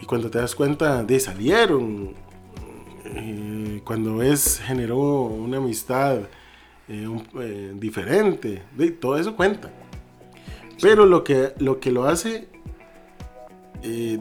y 0.00 0.06
cuando 0.06 0.30
te 0.30 0.38
das 0.38 0.54
cuenta 0.54 1.04
de 1.04 1.20
salieron, 1.20 2.14
eh, 3.04 3.82
cuando 3.84 4.16
ves 4.16 4.60
generó 4.64 4.96
una 5.24 5.58
amistad 5.58 6.20
eh, 6.88 7.06
un- 7.06 7.26
eh, 7.40 7.72
diferente, 7.74 8.62
de, 8.74 8.90
todo 8.92 9.18
eso 9.18 9.36
cuenta. 9.36 9.70
Pero 10.80 11.04
lo 11.04 11.22
que 11.24 11.52
lo, 11.58 11.78
que 11.80 11.90
lo 11.92 12.04
hace 12.06 12.48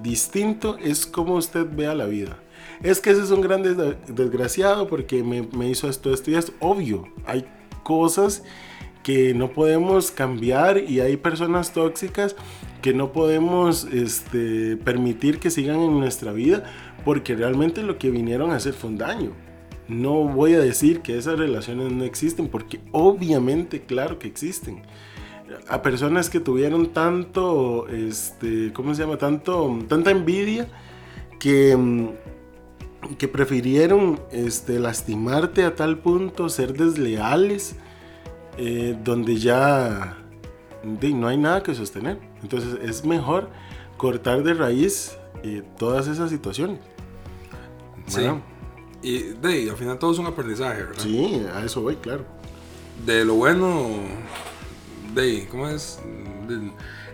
distinto 0.02 0.78
es 0.78 1.06
cómo 1.06 1.36
usted 1.36 1.66
vea 1.70 1.96
la 1.96 2.06
vida. 2.06 2.38
Es 2.84 3.00
que 3.00 3.12
ese 3.12 3.24
es 3.24 3.32
un 3.32 3.42
gran 3.42 3.64
des- 3.64 3.78
desgraciado 4.08 4.88
porque 4.88 5.24
me, 5.24 5.44
me 5.56 5.70
hizo 5.70 5.90
esto, 5.90 6.14
esto 6.14 6.32
y 6.32 6.36
esto. 6.36 6.54
Obvio, 6.60 7.08
hay 7.26 7.46
cosas 7.84 8.44
que 9.04 9.34
no 9.34 9.52
podemos 9.52 10.12
cambiar 10.12 10.78
y 10.80 11.00
hay 11.00 11.18
personas 11.18 11.74
tóxicas 11.74 12.36
que 12.82 12.94
no 12.94 13.12
podemos 13.12 13.86
este, 13.86 14.78
permitir 14.78 15.40
que 15.40 15.52
sigan 15.52 15.80
en 15.82 16.00
nuestra 16.00 16.34
vida 16.34 16.64
porque 17.04 17.36
realmente 17.36 17.84
lo 17.84 17.98
que 18.00 18.10
vinieron 18.10 18.52
a 18.52 18.56
hacer 18.56 18.74
fue 18.74 18.90
un 18.90 18.98
daño. 18.98 19.32
No 19.88 20.24
voy 20.24 20.56
a 20.56 20.60
decir 20.60 21.02
que 21.02 21.16
esas 21.18 21.38
relaciones 21.38 21.92
no 21.92 22.04
existen 22.04 22.48
porque 22.48 22.80
obviamente 22.92 23.82
claro 23.84 24.18
que 24.18 24.28
existen 24.28 24.82
a 25.68 25.84
personas 25.84 26.32
que 26.32 26.40
tuvieron 26.40 26.88
tanto, 26.88 27.88
este, 27.90 28.74
¿cómo 28.74 28.96
se 28.96 29.04
llama? 29.04 29.18
Tanto, 29.18 29.78
tanta 29.88 30.10
envidia 30.10 30.68
que, 31.40 31.78
mm, 31.78 32.10
que 33.18 33.28
prefirieron 33.28 34.20
este, 34.32 34.80
lastimarte 34.80 35.64
a 35.64 35.76
tal 35.76 36.00
punto, 36.00 36.50
ser 36.50 36.74
desleales, 36.74 37.76
eh, 38.58 38.98
donde 39.04 39.38
ya 39.38 40.18
no 40.84 41.28
hay 41.28 41.38
nada 41.38 41.64
que 41.64 41.74
sostener. 41.76 42.20
Entonces 42.42 42.78
es 42.82 43.06
mejor 43.06 43.50
cortar 43.98 44.44
de 44.44 44.54
raíz 44.54 45.18
eh, 45.44 45.64
todas 45.78 46.08
esas 46.08 46.30
situaciones. 46.30 46.80
Sí. 48.08 48.22
Y 49.02 49.20
de, 49.20 49.70
al 49.70 49.78
final 49.78 50.00
todo 50.00 50.12
es 50.12 50.20
un 50.20 50.26
aprendizaje, 50.26 50.84
¿verdad? 50.84 51.02
sí, 51.02 51.46
a 51.54 51.64
eso 51.64 51.82
voy, 51.82 51.96
claro. 51.98 52.26
De 53.06 53.26
lo 53.26 53.36
bueno, 53.36 53.88
de, 55.14 55.48
¿cómo 55.50 55.68
es? 55.68 56.00
De, 56.48 56.72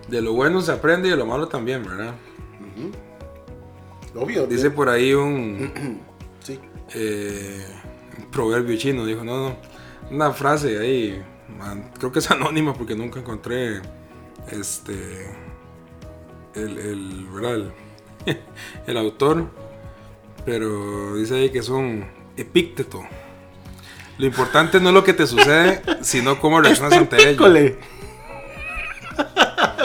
de 0.08 0.22
lo 0.22 0.34
bueno 0.34 0.62
se 0.62 0.72
aprende 0.72 1.08
y 1.08 1.12
de 1.12 1.18
lo 1.18 1.26
malo 1.26 1.48
también, 1.48 1.84
¿verdad? 1.84 2.14
Obvio. 4.16 4.46
Dice 4.48 4.72
por 4.72 4.90
ahí 4.90 5.14
un, 5.14 5.72
sí. 6.44 6.60
eh, 6.94 7.66
un 8.18 8.26
proverbio 8.32 8.78
chino, 8.78 9.06
dijo, 9.06 9.24
no, 9.24 9.50
no, 9.50 9.58
una 10.12 10.32
frase 10.32 10.78
ahí, 10.80 11.22
man, 11.58 11.92
creo 11.98 12.12
que 12.12 12.20
es 12.20 12.30
anónima 12.32 12.74
porque 12.74 12.96
nunca 12.96 13.20
encontré 13.20 13.82
este, 14.52 15.32
el, 16.56 16.78
el, 16.78 17.28
¿verdad? 17.34 17.56
el, 18.26 18.38
el 18.88 18.98
autor, 18.98 19.48
Pero 20.46 21.16
dice 21.16 21.36
ahí 21.36 21.50
que 21.52 21.62
son 21.64 22.06
epícteto. 22.36 23.04
Lo 24.18 24.26
importante 24.26 24.80
no 24.80 24.90
es 24.90 24.94
lo 24.96 25.04
que 25.04 25.14
te 25.14 25.26
sucede, 25.26 25.82
sino 26.02 26.40
cómo 26.40 26.60
reaccionas 26.62 26.94
ante 26.94 27.30
ello. 27.30 27.38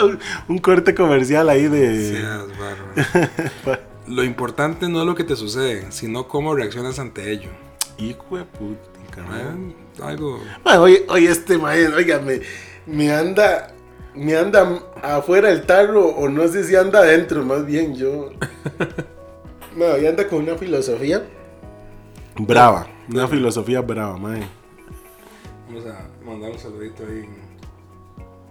Un- 0.03 0.19
Un 0.47 0.57
corte 0.59 0.93
comercial 0.93 1.49
ahí 1.49 1.67
de. 1.67 2.11
Seas 2.11 2.47
bárbaro. 2.59 3.81
Lo 4.07 4.23
importante 4.23 4.87
no 4.87 5.01
es 5.01 5.05
lo 5.05 5.15
que 5.15 5.23
te 5.23 5.35
sucede, 5.35 5.91
sino 5.91 6.27
cómo 6.27 6.55
reaccionas 6.55 6.97
ante 6.99 7.31
ello. 7.31 7.49
Hijo 7.97 8.37
de 8.37 8.45
puta, 8.45 9.23
man. 9.23 9.73
Eh, 9.97 10.01
Algo. 10.03 10.39
Ma, 10.63 10.79
hoy, 10.79 10.99
hoy 11.09 11.27
este 11.27 11.57
man, 11.57 11.93
oiga, 11.93 12.19
me, 12.19 12.41
me 12.85 13.11
anda. 13.11 13.73
Me 14.15 14.35
anda 14.35 14.81
afuera 15.03 15.49
del 15.49 15.67
tarro, 15.67 16.07
o 16.07 16.27
no 16.27 16.47
sé 16.47 16.63
si 16.63 16.75
anda 16.75 16.99
adentro, 16.99 17.45
más 17.45 17.65
bien 17.65 17.95
yo. 17.95 18.31
No, 19.75 19.85
hoy 19.85 20.07
anda 20.07 20.27
con 20.27 20.41
una 20.41 20.55
filosofía. 20.55 21.23
Brava, 22.35 22.87
una 23.07 23.27
filosofía 23.27 23.79
brava, 23.81 24.17
man. 24.17 24.43
Vamos 25.67 25.85
a 25.85 26.07
mandar 26.25 26.49
un 26.49 26.57
saludito 26.57 27.03
ahí 27.03 27.27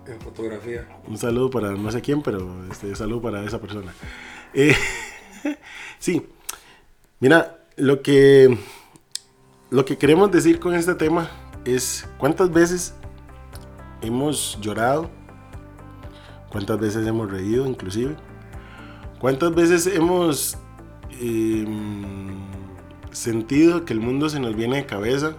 en, 0.06 0.12
en 0.12 0.20
fotografía. 0.20 0.86
Un 1.08 1.18
saludo 1.18 1.50
para 1.50 1.72
no 1.72 1.90
sé 1.90 2.00
quién, 2.00 2.22
pero 2.22 2.48
este 2.70 2.94
saludo 2.94 3.22
para 3.22 3.42
esa 3.42 3.60
persona. 3.60 3.92
Eh, 4.54 4.76
sí, 5.98 6.26
mira, 7.20 7.58
lo 7.76 8.02
que 8.02 8.58
lo 9.70 9.84
que 9.84 9.98
queremos 9.98 10.30
decir 10.30 10.60
con 10.60 10.74
este 10.74 10.94
tema 10.94 11.28
es 11.64 12.08
cuántas 12.18 12.52
veces 12.52 12.94
hemos 14.00 14.58
llorado, 14.60 15.10
cuántas 16.50 16.78
veces 16.78 17.06
hemos 17.06 17.30
reído, 17.30 17.66
inclusive, 17.66 18.16
cuántas 19.18 19.54
veces 19.54 19.86
hemos 19.88 20.56
em, 21.20 22.38
sentido 23.10 23.84
que 23.84 23.92
el 23.92 24.00
mundo 24.00 24.28
se 24.28 24.38
nos 24.38 24.54
viene 24.54 24.76
de 24.76 24.86
cabeza 24.86 25.34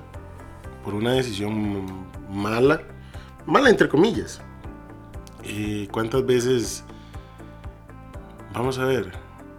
por 0.84 0.94
una 0.94 1.14
decisión 1.14 2.06
mala, 2.30 2.82
mala 3.46 3.70
entre 3.70 3.88
comillas. 3.88 4.42
Eh, 5.44 5.88
¿Cuántas 5.92 6.26
veces, 6.26 6.84
vamos 8.54 8.78
a 8.78 8.84
ver, 8.84 9.14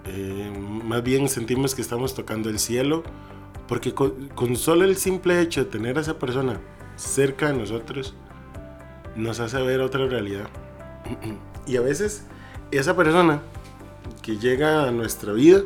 eh, 0.08 0.52
más 0.84 1.02
bien 1.02 1.28
sentimos 1.28 1.74
que 1.74 1.82
estamos 1.82 2.14
tocando 2.14 2.48
el 2.48 2.58
cielo? 2.58 3.02
Porque 3.66 3.92
con, 3.92 4.56
solo 4.56 4.84
el 4.84 4.96
simple 4.96 5.40
hecho 5.40 5.64
de 5.64 5.70
tener 5.70 5.98
a 5.98 6.00
esa 6.00 6.18
persona 6.18 6.60
cerca 6.96 7.48
de 7.48 7.58
nosotros, 7.58 8.14
nos 9.14 9.40
hace 9.40 9.60
ver 9.62 9.80
otra 9.80 10.06
realidad. 10.06 10.48
Y 11.66 11.76
a 11.76 11.82
veces 11.82 12.24
esa 12.70 12.96
persona 12.96 13.42
que 14.22 14.38
llega 14.38 14.88
a 14.88 14.90
nuestra 14.90 15.34
vida 15.34 15.62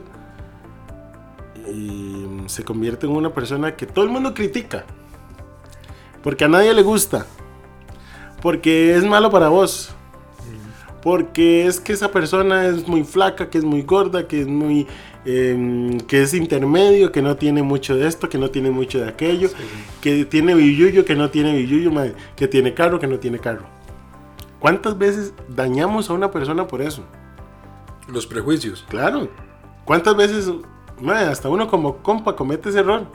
y 1.73 2.27
se 2.47 2.65
convierte 2.65 3.07
en 3.07 3.13
una 3.13 3.33
persona 3.33 3.77
que 3.77 3.87
todo 3.87 4.05
el 4.05 4.11
mundo 4.11 4.35
critica. 4.35 4.85
Porque 6.23 6.45
a 6.45 6.49
nadie 6.49 6.75
le 6.75 6.83
gusta. 6.83 7.27
Porque 8.41 8.97
es 8.97 9.05
malo 9.05 9.31
para 9.31 9.49
vos. 9.49 9.95
Porque 11.03 11.67
es 11.67 11.81
que 11.81 11.93
esa 11.93 12.13
persona 12.13 12.67
es 12.67 12.87
muy 12.87 13.03
flaca, 13.03 13.51
que 13.51 13.59
es 13.59 13.65
muy 13.65 13.83
gorda, 13.83 14.29
que 14.29 14.41
es 14.41 14.47
muy. 14.47 14.87
em, 15.25 15.99
que 16.01 16.23
es 16.23 16.35
intermedio, 16.35 17.13
que 17.13 17.23
no 17.23 17.37
tiene 17.37 17.63
mucho 17.63 17.97
de 17.97 18.07
esto, 18.07 18.29
que 18.29 18.39
no 18.39 18.51
tiene 18.51 18.71
mucho 18.71 19.01
de 19.01 19.09
aquello, 19.09 19.51
que 20.01 20.25
tiene 20.25 20.55
billuyo, 20.55 21.05
que 21.05 21.15
no 21.15 21.31
tiene 21.31 21.55
billuyo, 21.57 21.91
que 22.37 22.49
tiene 22.49 22.75
carro, 22.75 22.99
que 23.01 23.07
no 23.07 23.19
tiene 23.19 23.39
carro. 23.39 23.65
¿Cuántas 24.61 24.97
veces 24.97 25.35
dañamos 25.49 26.09
a 26.09 26.13
una 26.13 26.31
persona 26.31 26.69
por 26.69 26.83
eso? 26.83 27.03
Los 28.07 28.27
prejuicios. 28.27 28.85
Claro. 28.89 29.29
¿Cuántas 29.85 30.17
veces, 30.17 30.51
mae, 31.01 31.27
hasta 31.27 31.49
uno 31.49 31.67
como 31.69 31.97
compa 31.97 32.37
comete 32.37 32.69
ese 32.69 32.79
error? 32.79 33.07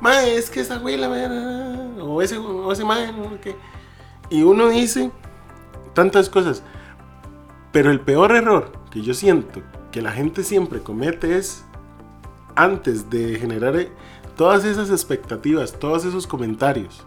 Mae, 0.00 0.36
es 0.36 0.50
que 0.50 0.60
esa 0.60 0.74
abuela, 0.76 1.08
o 2.00 2.20
ese, 2.20 2.38
o 2.38 2.72
ese 2.72 2.84
mae, 2.84 3.12
no. 3.12 3.30
Y 4.30 4.42
uno 4.42 4.68
dice 4.70 5.10
tantas 5.94 6.28
cosas. 6.28 6.62
Pero 7.78 7.92
el 7.92 8.00
peor 8.00 8.32
error 8.32 8.72
que 8.90 9.02
yo 9.02 9.14
siento 9.14 9.62
que 9.92 10.02
la 10.02 10.10
gente 10.10 10.42
siempre 10.42 10.80
comete 10.80 11.36
es, 11.38 11.64
antes 12.56 13.08
de 13.08 13.38
generar 13.38 13.76
eh, 13.76 13.92
todas 14.36 14.64
esas 14.64 14.90
expectativas, 14.90 15.78
todos 15.78 16.04
esos 16.04 16.26
comentarios, 16.26 17.06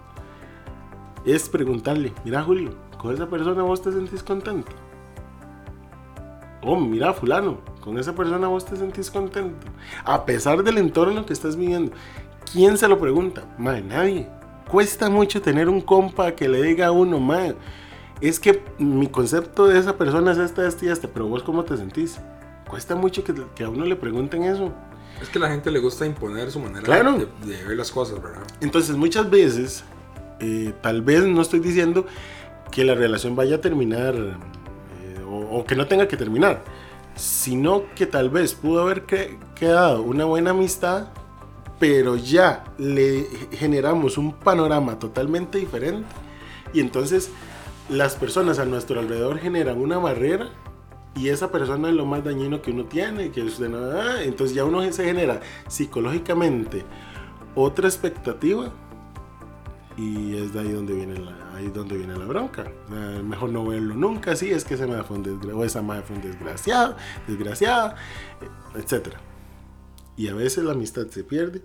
es 1.25 1.49
preguntarle, 1.49 2.13
mira 2.23 2.41
Julio, 2.41 2.73
con 2.97 3.13
esa 3.13 3.27
persona 3.27 3.63
vos 3.63 3.81
te 3.81 3.91
sentís 3.91 4.23
contento. 4.23 4.71
Oh, 6.63 6.79
mira 6.79 7.11
fulano, 7.11 7.57
con 7.81 7.99
esa 7.99 8.15
persona 8.15 8.47
vos 8.47 8.63
te 8.63 8.77
sentís 8.77 9.11
contento. 9.11 9.67
A 10.05 10.23
pesar 10.23 10.63
del 10.63 10.77
entorno 10.77 11.25
que 11.25 11.33
estás 11.33 11.57
viviendo. 11.57 11.91
¿Quién 12.49 12.77
se 12.77 12.87
lo 12.87 12.97
pregunta? 12.97 13.43
Madre, 13.57 13.81
nadie. 13.81 14.29
Cuesta 14.69 15.09
mucho 15.09 15.41
tener 15.41 15.67
un 15.67 15.81
compa 15.81 16.31
que 16.31 16.47
le 16.47 16.63
diga 16.63 16.87
a 16.87 16.91
uno, 16.91 17.19
madre, 17.19 17.57
es 18.21 18.39
que 18.39 18.63
mi 18.77 19.07
concepto 19.07 19.67
de 19.67 19.79
esa 19.79 19.97
persona 19.97 20.31
es 20.31 20.37
esta, 20.37 20.67
esta 20.67 20.85
y 20.85 20.89
esta, 20.89 21.07
pero 21.07 21.27
vos 21.27 21.43
cómo 21.43 21.63
te 21.63 21.75
sentís. 21.77 22.17
Cuesta 22.69 22.95
mucho 22.95 23.23
que, 23.23 23.33
que 23.55 23.63
a 23.63 23.69
uno 23.69 23.85
le 23.85 23.95
pregunten 23.95 24.43
eso. 24.43 24.71
Es 25.21 25.29
que 25.29 25.37
a 25.39 25.41
la 25.41 25.49
gente 25.49 25.69
le 25.71 25.79
gusta 25.79 26.05
imponer 26.05 26.49
su 26.51 26.59
manera 26.59 26.81
Claro. 26.83 27.13
de, 27.17 27.27
de 27.45 27.63
ver 27.65 27.77
las 27.77 27.91
cosas, 27.91 28.21
¿verdad? 28.21 28.41
Entonces 28.61 28.95
muchas 28.95 29.29
veces, 29.29 29.83
eh, 30.39 30.73
tal 30.81 31.01
vez 31.01 31.23
no 31.25 31.41
estoy 31.41 31.59
diciendo 31.59 32.05
que 32.71 32.83
la 32.85 32.95
relación 32.95 33.35
vaya 33.35 33.57
a 33.57 33.61
terminar 33.61 34.15
eh, 34.15 35.21
o, 35.27 35.59
o 35.59 35.65
que 35.65 35.75
no 35.75 35.87
tenga 35.87 36.07
que 36.07 36.15
terminar, 36.17 36.63
sino 37.15 37.83
que 37.95 38.05
tal 38.05 38.29
vez 38.29 38.53
pudo 38.53 38.81
haber 38.81 39.03
que- 39.03 39.37
quedado 39.55 40.01
una 40.01 40.25
buena 40.25 40.51
amistad, 40.51 41.07
pero 41.79 42.15
ya 42.15 42.63
le 42.77 43.27
generamos 43.51 44.17
un 44.17 44.33
panorama 44.33 44.97
totalmente 44.99 45.57
diferente 45.57 46.07
y 46.73 46.79
entonces 46.79 47.29
las 47.91 48.15
personas 48.15 48.57
a 48.57 48.65
nuestro 48.65 48.99
alrededor 48.99 49.37
generan 49.39 49.79
una 49.79 49.97
barrera 49.97 50.49
y 51.13 51.27
esa 51.27 51.51
persona 51.51 51.89
es 51.89 51.95
lo 51.95 52.05
más 52.05 52.23
dañino 52.23 52.61
que 52.61 52.71
uno 52.71 52.85
tiene, 52.85 53.31
que 53.31 53.41
ah, 53.41 54.23
entonces 54.23 54.55
ya 54.55 54.63
uno 54.63 54.89
se 54.93 55.03
genera 55.03 55.41
psicológicamente 55.67 56.85
otra 57.53 57.89
expectativa 57.89 58.71
y 59.97 60.37
es 60.37 60.53
de 60.53 60.61
ahí 60.61 60.71
donde 60.71 60.93
viene 60.93 61.19
la, 61.19 61.53
ahí 61.53 61.67
donde 61.67 61.97
viene 61.97 62.17
la 62.17 62.23
bronca. 62.23 62.71
Ah, 62.89 63.19
mejor 63.21 63.49
no 63.49 63.65
verlo 63.65 63.93
nunca, 63.93 64.37
sí, 64.37 64.51
es 64.51 64.63
que 64.63 64.75
ese 64.75 64.87
madre 64.87 65.03
fue 65.03 65.17
un 65.17 65.25
desgra- 65.25 65.53
o 65.53 65.65
esa 65.65 65.81
madre 65.81 66.03
fue 66.03 66.15
un 66.15 66.21
desgraciado, 66.21 66.95
desgraciada, 67.27 67.97
etc. 68.75 69.15
Y 70.15 70.29
a 70.29 70.33
veces 70.33 70.63
la 70.63 70.71
amistad 70.71 71.07
se 71.07 71.25
pierde 71.25 71.61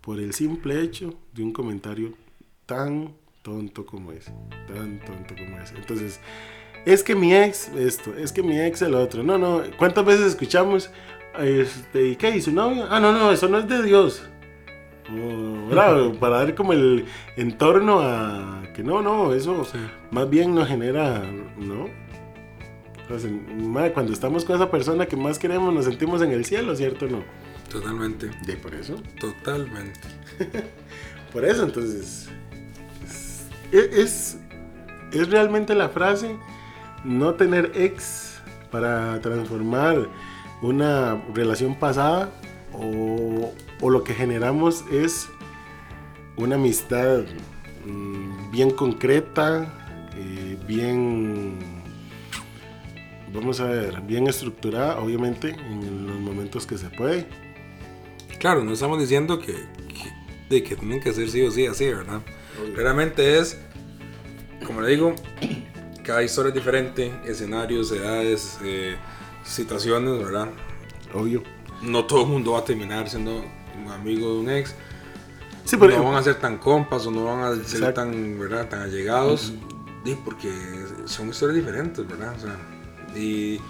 por 0.00 0.18
el 0.18 0.32
simple 0.32 0.80
hecho 0.80 1.12
de 1.34 1.42
un 1.42 1.52
comentario 1.52 2.14
tan 2.64 3.17
tonto 3.42 3.86
como 3.86 4.12
ese, 4.12 4.32
tan 4.66 5.00
tonto 5.00 5.34
como 5.36 5.58
ese. 5.60 5.76
Entonces, 5.76 6.20
es 6.86 7.02
que 7.02 7.14
mi 7.14 7.34
ex 7.34 7.68
esto, 7.68 8.14
es 8.16 8.32
que 8.32 8.42
mi 8.42 8.58
ex 8.60 8.82
el 8.82 8.94
otro. 8.94 9.22
No, 9.22 9.38
no, 9.38 9.62
¿cuántas 9.78 10.04
veces 10.04 10.26
escuchamos? 10.26 10.90
Este, 11.38 12.08
¿Y 12.08 12.16
qué? 12.16 12.36
¿Y 12.36 12.40
su 12.40 12.52
novio? 12.52 12.86
Ah, 12.90 13.00
no, 13.00 13.12
no, 13.12 13.30
eso 13.32 13.48
no 13.48 13.58
es 13.58 13.68
de 13.68 13.82
Dios. 13.82 14.22
Oh. 15.10 15.68
Para 16.20 16.36
dar 16.38 16.54
como 16.54 16.72
el 16.72 17.06
entorno 17.36 18.00
a 18.00 18.62
que 18.74 18.82
no, 18.82 19.02
no, 19.02 19.32
eso 19.32 19.64
Sí. 19.64 19.78
más 20.10 20.28
bien 20.28 20.54
nos 20.54 20.68
genera, 20.68 21.22
¿no? 21.56 21.88
Entonces, 23.02 23.32
madre, 23.56 23.92
cuando 23.94 24.12
estamos 24.12 24.44
con 24.44 24.56
esa 24.56 24.70
persona 24.70 25.06
que 25.06 25.16
más 25.16 25.38
queremos, 25.38 25.72
nos 25.72 25.86
sentimos 25.86 26.20
en 26.20 26.30
el 26.32 26.44
cielo, 26.44 26.76
¿cierto 26.76 27.06
o 27.06 27.08
no? 27.08 27.24
Totalmente. 27.70 28.30
De 28.46 28.56
por 28.56 28.74
eso. 28.74 29.02
Totalmente. 29.20 30.00
Por 31.32 31.44
eso, 31.44 31.64
entonces. 31.64 32.30
Es, 33.72 33.92
es, 33.92 34.38
es 35.12 35.30
realmente 35.30 35.74
la 35.74 35.88
frase: 35.88 36.36
no 37.04 37.34
tener 37.34 37.72
ex 37.74 38.40
para 38.70 39.20
transformar 39.20 40.08
una 40.62 41.22
relación 41.34 41.74
pasada, 41.74 42.30
o, 42.72 43.52
o 43.80 43.90
lo 43.90 44.04
que 44.04 44.14
generamos 44.14 44.84
es 44.90 45.28
una 46.36 46.54
amistad 46.54 47.24
mm, 47.84 48.50
bien 48.50 48.70
concreta, 48.70 49.72
eh, 50.16 50.56
bien. 50.66 51.58
Vamos 53.32 53.60
a 53.60 53.64
ver, 53.64 54.00
bien 54.02 54.26
estructurada, 54.26 54.98
obviamente, 55.00 55.50
en 55.50 56.06
los 56.06 56.18
momentos 56.18 56.66
que 56.66 56.78
se 56.78 56.88
puede. 56.88 57.26
Claro, 58.38 58.64
no 58.64 58.72
estamos 58.72 58.98
diciendo 58.98 59.38
que, 59.38 59.52
que, 59.52 60.12
de 60.48 60.62
que 60.62 60.76
tienen 60.76 61.00
que 61.00 61.12
ser 61.12 61.28
sí 61.28 61.42
o 61.42 61.50
sí 61.50 61.66
así, 61.66 61.88
¿verdad? 61.88 62.22
Claramente 62.74 63.38
es, 63.38 63.58
como 64.66 64.80
le 64.80 64.90
digo, 64.90 65.14
cada 66.02 66.22
historia 66.22 66.48
es 66.48 66.54
diferente, 66.54 67.12
escenarios, 67.26 67.92
edades, 67.92 68.58
eh, 68.62 68.96
situaciones, 69.44 70.18
¿verdad? 70.18 70.48
Obvio. 71.14 71.42
No 71.82 72.06
todo 72.06 72.22
el 72.22 72.28
mundo 72.28 72.52
va 72.52 72.60
a 72.60 72.64
terminar 72.64 73.08
siendo 73.08 73.44
un 73.78 73.90
amigo 73.92 74.34
de 74.34 74.40
un 74.40 74.50
ex. 74.50 74.74
Sí, 75.64 75.76
pero 75.76 75.98
no 75.98 76.04
van 76.04 76.14
a 76.14 76.22
ser 76.22 76.36
tan 76.36 76.58
compas 76.58 77.06
o 77.06 77.10
no 77.10 77.24
van 77.24 77.40
a 77.40 77.50
ser 77.54 77.80
Exacto. 77.80 78.00
tan, 78.00 78.38
¿verdad? 78.38 78.68
tan 78.68 78.80
allegados. 78.80 79.52
Sí, 80.04 80.18
porque 80.24 80.50
son 81.04 81.28
historias 81.28 81.56
diferentes, 81.56 82.08
¿verdad? 82.08 82.34
O 82.36 82.40
sea, 82.40 82.56
y 83.14 83.60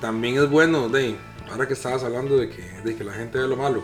también 0.00 0.36
es 0.36 0.48
bueno, 0.48 0.88
de, 0.88 1.16
ahora 1.50 1.66
que 1.66 1.74
estabas 1.74 2.04
hablando 2.04 2.36
de 2.36 2.48
que, 2.48 2.62
de 2.84 2.94
que 2.94 3.02
la 3.02 3.12
gente 3.12 3.38
ve 3.38 3.48
lo 3.48 3.56
malo, 3.56 3.82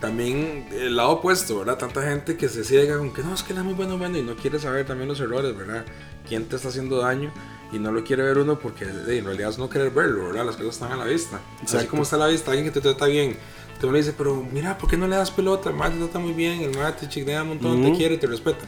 también 0.00 0.68
el 0.72 0.96
lado 0.96 1.10
opuesto, 1.10 1.58
¿verdad? 1.58 1.78
Tanta 1.78 2.02
gente 2.02 2.36
que 2.36 2.48
se 2.48 2.64
ciega 2.64 2.98
con 2.98 3.12
que 3.12 3.22
no, 3.22 3.34
es 3.34 3.42
que 3.42 3.52
era 3.52 3.62
muy 3.62 3.74
bueno, 3.74 3.98
bueno, 3.98 4.18
y 4.18 4.22
no 4.22 4.36
quiere 4.36 4.58
saber 4.58 4.86
también 4.86 5.08
los 5.08 5.20
errores, 5.20 5.56
¿verdad? 5.56 5.84
¿Quién 6.28 6.44
te 6.46 6.56
está 6.56 6.68
haciendo 6.68 6.98
daño? 6.98 7.32
Y 7.72 7.78
no 7.78 7.90
lo 7.90 8.04
quiere 8.04 8.22
ver 8.22 8.38
uno 8.38 8.58
porque 8.58 8.84
en 8.84 9.24
realidad 9.24 9.50
es 9.50 9.58
no 9.58 9.68
querer 9.68 9.90
verlo, 9.90 10.26
¿verdad? 10.26 10.46
Las 10.46 10.56
cosas 10.56 10.74
están 10.74 10.92
a 10.92 10.96
la 10.96 11.04
vista. 11.04 11.40
Así 11.62 11.86
como 11.86 12.02
está 12.02 12.16
a 12.16 12.20
la 12.20 12.26
vista, 12.28 12.50
alguien 12.50 12.72
que 12.72 12.72
te 12.72 12.80
trata 12.80 13.06
bien, 13.06 13.36
te 13.80 13.90
le 13.90 13.98
dice, 13.98 14.14
pero 14.16 14.46
mira, 14.52 14.78
¿por 14.78 14.88
qué 14.88 14.96
no 14.96 15.06
le 15.08 15.16
das 15.16 15.30
pelota? 15.30 15.70
El 15.70 15.76
te 15.76 15.98
trata 15.98 16.18
muy 16.18 16.32
bien, 16.32 16.60
el 16.60 16.76
madre 16.76 16.94
te 17.00 17.08
chiquea 17.08 17.42
un 17.42 17.48
montón, 17.48 17.82
te 17.82 17.92
quiere, 17.92 18.16
te 18.18 18.26
respeta. 18.26 18.64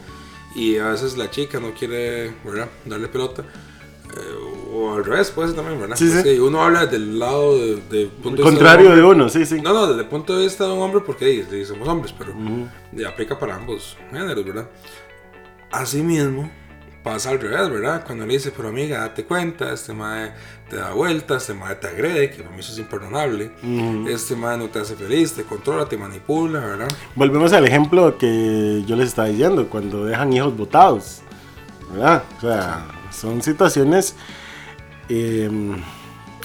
Y 0.54 0.78
a 0.78 0.88
veces 0.88 1.16
la 1.16 1.30
chica 1.30 1.60
no 1.60 1.72
quiere, 1.72 2.34
¿verdad? 2.44 2.68
Darle 2.84 3.08
pelota. 3.08 3.44
O 4.80 4.94
al 4.94 5.04
revés, 5.04 5.30
puede 5.32 5.48
ser 5.48 5.56
también, 5.56 5.80
¿verdad? 5.80 5.96
Sí, 5.96 6.08
sí. 6.08 6.22
Que 6.22 6.40
uno 6.40 6.62
habla 6.62 6.86
del 6.86 7.18
lado 7.18 7.58
de, 7.58 7.76
de 7.90 8.06
punto 8.06 8.42
de 8.42 8.48
Contrario 8.48 8.94
de 8.94 9.02
hombre. 9.02 9.22
uno, 9.22 9.28
sí, 9.28 9.44
sí. 9.44 9.60
No, 9.60 9.72
no, 9.72 9.88
desde 9.88 10.02
el 10.02 10.08
punto 10.08 10.36
de 10.36 10.44
vista 10.44 10.64
de 10.64 10.72
un 10.72 10.80
hombre, 10.80 11.02
porque 11.04 11.24
ahí, 11.24 11.46
ahí 11.50 11.64
somos 11.64 11.88
hombres, 11.88 12.14
pero 12.16 12.32
y 12.92 13.04
aplica 13.04 13.38
para 13.38 13.56
ambos 13.56 13.96
géneros, 14.12 14.44
¿verdad? 14.44 14.68
Asimismo, 15.72 16.50
pasa 17.02 17.30
al 17.30 17.40
revés, 17.40 17.70
¿verdad? 17.70 18.04
Cuando 18.06 18.24
le 18.26 18.34
dice, 18.34 18.52
pero 18.56 18.68
amiga, 18.68 19.00
date 19.00 19.24
cuenta, 19.24 19.72
este 19.72 19.92
madre 19.92 20.32
te 20.68 20.76
da 20.76 20.92
vueltas, 20.92 21.42
este 21.42 21.54
madre 21.54 21.76
te 21.76 21.88
agrede, 21.88 22.30
que 22.30 22.42
para 22.42 22.54
mí 22.54 22.60
eso 22.60 22.72
es 22.72 22.78
imperdonable, 22.78 23.50
este 24.08 24.36
madre 24.36 24.58
no 24.58 24.68
te 24.68 24.78
hace 24.78 24.94
feliz, 24.94 25.32
te 25.32 25.42
controla, 25.42 25.86
te 25.86 25.96
manipula, 25.96 26.60
¿verdad? 26.60 26.88
Volvemos 27.14 27.52
al 27.52 27.66
ejemplo 27.66 28.16
que 28.16 28.84
yo 28.86 28.94
les 28.96 29.08
estaba 29.08 29.28
diciendo, 29.28 29.68
cuando 29.68 30.04
dejan 30.04 30.32
hijos 30.32 30.56
botados, 30.56 31.20
¿verdad? 31.90 32.22
O 32.38 32.40
sea, 32.40 32.86
son 33.10 33.42
situaciones 33.42 34.14
eh, 35.08 35.50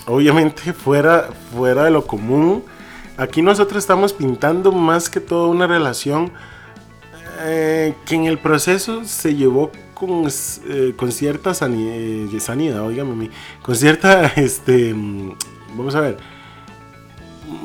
obviamente 0.05 0.73
fuera, 0.73 1.29
fuera 1.53 1.85
de 1.85 1.91
lo 1.91 2.05
común. 2.05 2.63
Aquí 3.17 3.41
nosotros 3.41 3.83
estamos 3.83 4.13
pintando 4.13 4.71
más 4.71 5.09
que 5.09 5.19
todo 5.19 5.49
una 5.49 5.67
relación 5.67 6.31
eh, 7.45 7.95
que 8.05 8.15
en 8.15 8.25
el 8.25 8.37
proceso 8.37 9.03
se 9.05 9.35
llevó 9.35 9.71
con, 9.93 10.27
eh, 10.69 10.93
con 10.95 11.11
cierta 11.11 11.51
eh, 11.51 12.39
sanidad, 12.39 12.81
oígame 12.81 13.11
a 13.11 13.15
mí, 13.15 13.29
con 13.61 13.75
cierta, 13.75 14.25
este, 14.35 14.93
mm, 14.93 15.35
vamos 15.75 15.95
a 15.95 16.01
ver, 16.01 16.17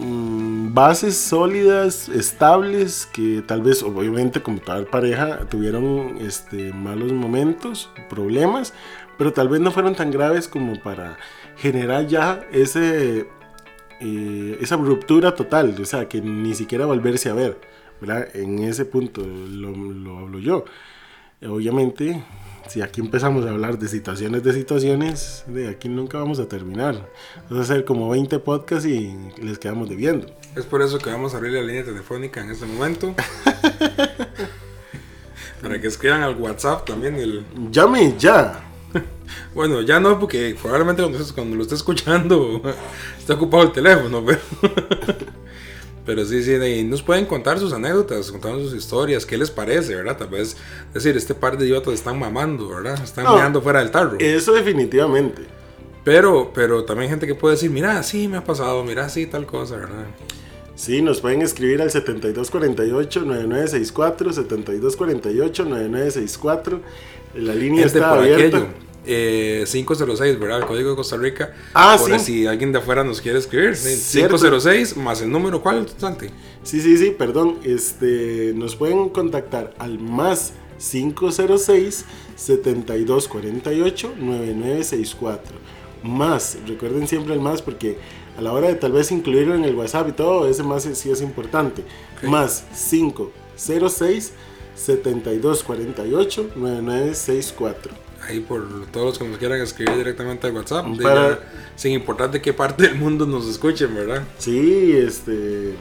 mm, 0.01 0.75
bases 0.75 1.17
sólidas, 1.17 2.09
estables, 2.09 3.07
que 3.07 3.43
tal 3.47 3.63
vez, 3.63 3.83
obviamente, 3.83 4.43
como 4.43 4.59
tal 4.59 4.87
pareja, 4.87 5.47
tuvieron 5.49 6.17
este, 6.21 6.73
malos 6.73 7.13
momentos, 7.13 7.91
problemas, 8.09 8.73
pero 9.19 9.33
tal 9.33 9.49
vez 9.49 9.61
no 9.61 9.73
fueron 9.73 9.95
tan 9.95 10.11
graves 10.11 10.49
como 10.49 10.81
para 10.81 11.19
generar 11.57 12.07
ya 12.07 12.47
ese, 12.53 13.29
eh, 14.01 14.59
esa 14.61 14.77
ruptura 14.77 15.35
total, 15.35 15.75
o 15.81 15.85
sea, 15.85 16.09
que 16.09 16.21
ni 16.21 16.55
siquiera 16.55 16.87
volverse 16.87 17.29
a 17.29 17.35
ver, 17.35 17.61
¿verdad? 18.01 18.29
En 18.35 18.61
ese 18.61 18.85
punto 18.85 19.21
lo, 19.21 19.73
lo 19.73 20.19
hablo 20.19 20.39
yo. 20.39 20.65
Obviamente, 21.43 22.25
si 22.69 22.83
aquí 22.83 23.01
empezamos 23.01 23.47
a 23.47 23.51
hablar 23.51 23.79
de 23.79 23.89
situaciones 23.89 24.43
de 24.43 24.53
situaciones, 24.53 25.45
de 25.47 25.69
aquí 25.69 25.89
nunca 25.89 26.19
vamos 26.19 26.39
a 26.39 26.47
terminar. 26.47 27.09
Vamos 27.49 27.59
a 27.59 27.73
hacer 27.73 27.85
como 27.85 28.11
20 28.11 28.39
podcasts 28.41 28.87
y 28.87 29.17
les 29.41 29.59
quedamos 29.59 29.89
debiendo. 29.89 30.27
Es 30.55 30.65
por 30.65 30.83
eso 30.83 30.99
que 30.99 31.11
vamos 31.11 31.35
a 31.35 31.39
abrir 31.39 31.55
la 31.55 31.63
línea 31.63 31.85
telefónica 31.85 32.43
en 32.43 32.51
este 32.51 32.67
momento. 32.67 33.15
Para 35.63 35.81
que 35.81 35.89
escriban 35.89 36.23
al 36.23 36.37
WhatsApp 36.37 36.85
también 36.85 37.17
el... 37.17 37.45
Llame 37.71 38.15
ya. 38.19 38.68
Bueno, 39.55 39.83
ya 39.83 40.01
no, 40.01 40.19
porque 40.19 40.57
probablemente 40.61 41.03
cuando, 41.35 41.57
lo 41.57 41.63
esté 41.63 41.75
escuchando 41.75 42.63
está 43.19 43.35
ocupado 43.35 43.65
el 43.65 43.73
teléfono, 43.73 44.25
pero... 44.25 44.41
Pero 46.07 46.25
sí, 46.25 46.43
sí, 46.43 46.55
y 46.55 46.85
nos 46.85 47.03
pueden 47.03 47.27
contar 47.27 47.59
sus 47.59 47.75
anécdotas, 47.75 48.31
contarnos 48.31 48.63
sus 48.63 48.73
historias, 48.73 49.27
qué 49.27 49.37
les 49.37 49.51
parece, 49.51 49.95
¿verdad? 49.95 50.17
Tal 50.17 50.29
vez 50.29 50.57
decir, 50.95 51.15
este 51.19 51.35
par 51.35 51.59
de 51.59 51.67
idiotas 51.67 51.93
están 51.93 52.19
mamando, 52.19 52.67
¿verdad? 52.71 52.99
Están 53.05 53.25
No. 53.25 53.37
meando 53.37 53.61
fuera 53.61 53.81
del 53.81 53.91
tarro. 53.91 54.17
Eso 54.19 54.55
definitivamente. 54.55 55.43
Pero, 56.05 56.51
pero 56.55 56.85
también 56.87 57.11
gente 57.11 57.27
que 57.27 57.35
puede 57.35 57.57
decir, 57.57 57.71
mira, 57.71 58.03
sí, 58.03 58.27
me 58.27 58.39
ha 58.39 58.45
pasado, 58.45 58.83
mira, 58.85 59.07
sí, 59.11 59.27
tal 59.27 59.45
cosa, 59.45 59.77
¿verdad? 59.77 60.07
Sí, 60.77 61.03
nos 61.03 61.21
pueden 61.21 61.43
escribir 61.43 61.83
al 61.83 61.91
7248-9964, 61.91 64.33
7248-9964. 64.33 66.81
La 67.39 67.55
línea 67.55 67.85
Gente 67.85 67.99
está 67.99 68.11
por 68.11 68.19
abierta. 68.21 68.57
aquello. 68.59 68.73
Eh, 69.11 69.65
506, 69.67 70.39
¿verdad? 70.39 70.59
El 70.59 70.67
código 70.67 70.91
de 70.91 70.97
Costa 70.97 71.17
Rica. 71.17 71.55
Ah, 71.73 71.97
por 71.99 72.11
sí. 72.19 72.19
si 72.19 72.47
alguien 72.47 72.73
de 72.73 72.79
afuera 72.79 73.05
nos 73.05 73.21
quiere 73.23 73.39
escribir. 73.39 73.75
sí, 73.75 73.97
Cierto. 73.97 74.37
506 74.37 74.97
más 74.99 75.23
el 75.23 75.31
número, 75.31 75.63
¿cuál, 75.63 75.87
Santi? 75.97 76.27
Sí, 76.63 76.81
sí, 76.83 76.99
sí, 76.99 77.15
perdón. 77.17 77.59
Este, 77.65 78.53
nos 78.55 78.77
pueden 78.77 79.09
contactar 79.09 79.73
al 79.79 79.99
más 79.99 80.53
506 80.79 82.05
7248 82.37 84.15
9964. 84.19 85.57
Más, 86.03 86.59
recuerden 86.67 87.09
siempre 87.09 87.35
el 87.35 87.41
más 87.41 87.63
porque 87.63 87.99
a 88.37 88.43
la 88.43 88.53
hora 88.53 88.69
de 88.69 88.75
tal 88.77 88.93
vez 88.93 89.11
incluirlo 89.11 89.55
en 89.55 89.65
el 89.65 89.75
WhatsApp 89.75 90.09
y 90.11 90.13
todo, 90.13 90.47
ese 90.49 90.63
más 90.63 90.87
es- 90.87 90.99
sí 90.99 91.11
es 91.11 91.23
importante. 91.23 91.83
Más 92.23 92.65
506 92.91 94.33
7248 94.79 96.51
9964. 96.57 97.93
Ahí 98.29 98.41
por 98.41 98.87
todos 98.91 99.07
los 99.07 99.19
que 99.19 99.25
nos 99.29 99.39
quieran 99.39 99.61
escribir 99.61 99.97
directamente 99.97 100.47
al 100.47 100.55
WhatsApp. 100.55 100.87
de 100.87 101.03
Para- 101.03 101.31
ya, 101.31 101.39
sin 101.77 101.93
importar 101.93 102.31
de 102.31 102.41
qué 102.43 102.53
parte 102.53 102.83
del 102.85 102.97
mundo 102.97 103.27
nos 103.27 103.47
escuchen, 103.49 103.95
¿verdad? 103.95 104.23
Sí, 104.39 104.93
este. 104.97 105.75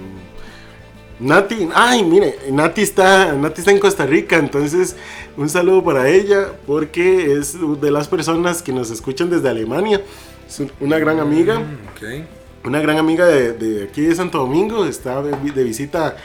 Nati, 1.19 1.67
ay, 1.73 2.03
mire, 2.03 2.37
Nati 2.51 2.81
está, 2.83 3.33
Nati 3.33 3.61
está 3.61 3.71
en 3.71 3.79
Costa 3.79 4.05
Rica, 4.05 4.37
entonces 4.37 4.95
un 5.35 5.49
saludo 5.49 5.83
para 5.83 6.09
ella 6.09 6.51
porque 6.67 7.33
es 7.33 7.55
de 7.81 7.89
las 7.89 8.07
personas 8.07 8.61
que 8.61 8.71
nos 8.71 8.91
escuchan 8.91 9.27
desde 9.31 9.49
Alemania. 9.49 10.01
Es 10.47 10.59
un- 10.59 10.71
una 10.79 10.99
gran 10.99 11.19
amiga, 11.19 11.59
Mm, 11.59 12.67
una 12.67 12.79
gran 12.81 12.97
amiga 12.99 13.25
de, 13.25 13.53
de 13.53 13.83
aquí 13.85 14.01
de 14.03 14.13
Santo 14.15 14.37
Domingo, 14.37 14.85
está 14.85 15.23
de, 15.23 15.35
de 15.51 15.63
visita 15.63 16.17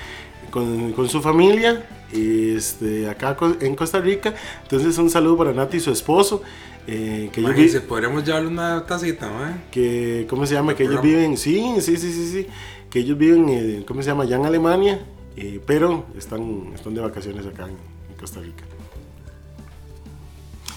con, 0.53 0.93
con 0.93 1.09
su 1.09 1.21
familia 1.21 1.85
este, 2.13 3.09
acá 3.09 3.37
en 3.61 3.75
Costa 3.75 4.01
Rica. 4.01 4.35
Entonces 4.63 4.97
un 4.99 5.11
saludo 5.11 5.39
para 5.39 5.53
Nati 5.53 5.79
y 5.79 5.81
su 5.81 5.91
esposo. 5.91 6.43
eh, 6.87 7.31
que 7.33 7.41
ellos 7.41 7.55
vi- 7.57 7.81
podríamos 7.81 8.25
llevarle 8.25 8.49
una 8.49 8.85
tacita, 8.87 9.27
¿eh? 9.27 9.55
que 9.73 10.27
cómo 10.31 10.47
se 10.47 10.55
llama 10.55 10.75
que 10.77 10.85
ellos 10.85 11.01
viven 11.03 11.37
sí 11.37 11.57
sí 11.81 11.97
sí 11.97 12.13
sí 12.13 12.31
sí. 12.31 12.47
Que 12.91 13.01
ellos 13.01 13.17
viven 13.19 13.49
eh, 13.49 13.85
cómo 13.87 14.03
se 14.03 14.09
llama 14.11 14.25
ya 14.25 14.37
en 14.37 14.45
Alemania 14.47 15.01
eh, 15.37 15.61
pero 15.67 16.05
están 16.19 16.73
están 16.75 16.95
de 16.95 17.01
vacaciones 17.01 17.47
acá 17.47 17.65
en, 17.65 17.71
en 18.11 18.17
Costa 18.21 18.39
Rica. 18.41 18.65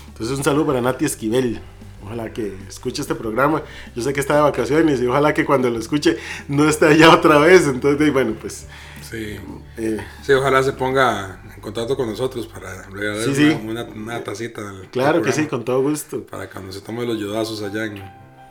Entonces 0.10 0.38
un 0.38 0.44
saludo 0.44 0.68
para 0.68 0.82
Nati 0.82 1.06
Esquivel. 1.06 1.60
Ojalá 2.06 2.32
que 2.32 2.54
escuche 2.70 3.02
este 3.02 3.16
programa. 3.16 3.64
Yo 3.96 4.02
sé 4.04 4.14
que 4.14 4.20
está 4.20 4.36
de 4.36 4.42
vacaciones 4.42 5.02
y 5.02 5.08
ojalá 5.08 5.34
que 5.34 5.44
cuando 5.44 5.70
lo 5.72 5.80
escuche 5.80 6.18
no 6.48 6.70
esté 6.70 6.86
allá 6.86 7.10
otra 7.14 7.40
vez. 7.40 7.68
Entonces 7.68 8.14
bueno 8.14 8.34
pues 8.40 8.68
Sí. 9.10 9.40
eh, 9.78 9.98
Sí, 10.24 10.32
ojalá 10.34 10.64
se 10.64 10.74
ponga 10.74 11.42
en 11.56 11.62
contacto 11.62 11.96
con 11.96 12.10
nosotros 12.10 12.48
para 12.48 12.84
regalar 12.84 13.24
Sí, 13.24 13.36
sí. 13.36 13.60
Una, 13.68 14.24
tacita 14.24 14.62
del 14.72 14.90
claro 14.90 15.22
que 15.22 15.32
sí 15.32 15.46
con 15.48 15.64
todo 15.64 15.82
gusto 15.82 16.24
Para 16.26 16.50
cuando 16.50 16.72
se 16.72 16.82
tome 16.82 17.06
los 17.06 17.20
yodazos 17.20 17.62
allá 17.62 17.86
en, 17.86 17.98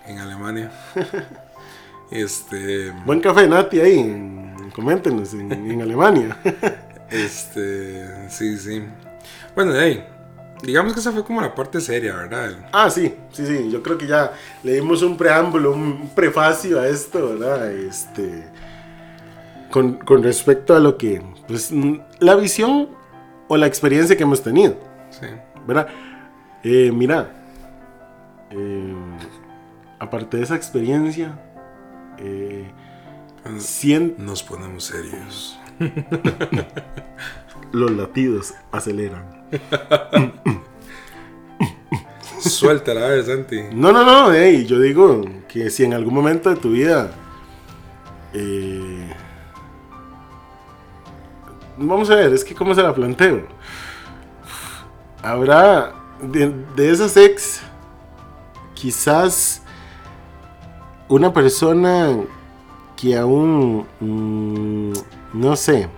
en 0.06 0.18
Alemania. 0.18 0.70
este. 2.10 2.90
buen 3.04 3.20
café 3.20 3.46
Nati 3.48 3.80
ahí 3.80 3.98
en- 3.98 4.70
coméntenos 4.74 5.34
en, 5.34 5.52
en 5.52 5.82
Alemania 5.82 6.36
Este. 7.10 8.28
Sí, 8.30 8.56
sí. 8.58 8.82
Bueno, 9.54 9.72
hey, 9.76 10.04
digamos 10.62 10.94
que 10.94 11.00
esa 11.00 11.12
fue 11.12 11.22
como 11.22 11.40
la 11.40 11.54
parte 11.54 11.80
seria, 11.80 12.14
¿verdad? 12.16 12.68
Ah, 12.72 12.90
sí, 12.90 13.14
sí, 13.30 13.46
sí, 13.46 13.70
yo 13.70 13.82
creo 13.82 13.98
que 13.98 14.06
ya 14.06 14.32
le 14.64 14.72
dimos 14.72 15.02
un 15.02 15.16
preámbulo, 15.16 15.72
un 15.72 16.10
prefacio 16.14 16.80
a 16.80 16.88
esto, 16.88 17.28
¿verdad? 17.38 17.70
Este, 17.70 18.48
con, 19.74 19.94
con 19.94 20.22
respecto 20.22 20.76
a 20.76 20.78
lo 20.78 20.96
que, 20.96 21.20
pues, 21.48 21.72
mm, 21.72 21.96
la 22.20 22.36
visión 22.36 22.90
o 23.48 23.56
la 23.56 23.66
experiencia 23.66 24.16
que 24.16 24.22
hemos 24.22 24.40
tenido, 24.40 24.76
sí. 25.10 25.26
¿verdad? 25.66 25.88
Eh, 26.62 26.92
mira, 26.94 27.32
eh, 28.52 28.94
aparte 29.98 30.36
de 30.36 30.44
esa 30.44 30.54
experiencia, 30.54 31.40
eh, 32.18 32.70
sien- 33.58 34.14
Nos 34.16 34.44
ponemos 34.44 34.84
serios. 34.84 35.58
los 37.72 37.90
latidos 37.90 38.54
aceleran. 38.70 39.24
Suéltala, 42.38 43.06
a 43.06 43.08
ver, 43.08 43.24
Santi. 43.24 43.60
No, 43.72 43.90
no, 43.90 44.04
no, 44.04 44.32
hey, 44.32 44.66
yo 44.66 44.78
digo 44.78 45.22
que 45.48 45.68
si 45.70 45.82
en 45.84 45.94
algún 45.94 46.14
momento 46.14 46.50
de 46.50 46.56
tu 46.56 46.70
vida 46.70 47.10
eh, 48.34 48.73
vamos 51.76 52.10
a 52.10 52.16
ver, 52.16 52.32
es 52.32 52.44
que 52.44 52.54
cómo 52.54 52.74
se 52.74 52.82
la 52.82 52.94
planteo. 52.94 53.46
Habrá 55.22 55.94
de, 56.20 56.54
de 56.76 56.90
esas 56.90 57.16
ex, 57.16 57.62
quizás 58.74 59.62
una 61.08 61.32
persona 61.32 62.16
que 62.96 63.16
aún 63.16 63.86
mm, 64.00 64.92
no 65.34 65.56
sé. 65.56 65.88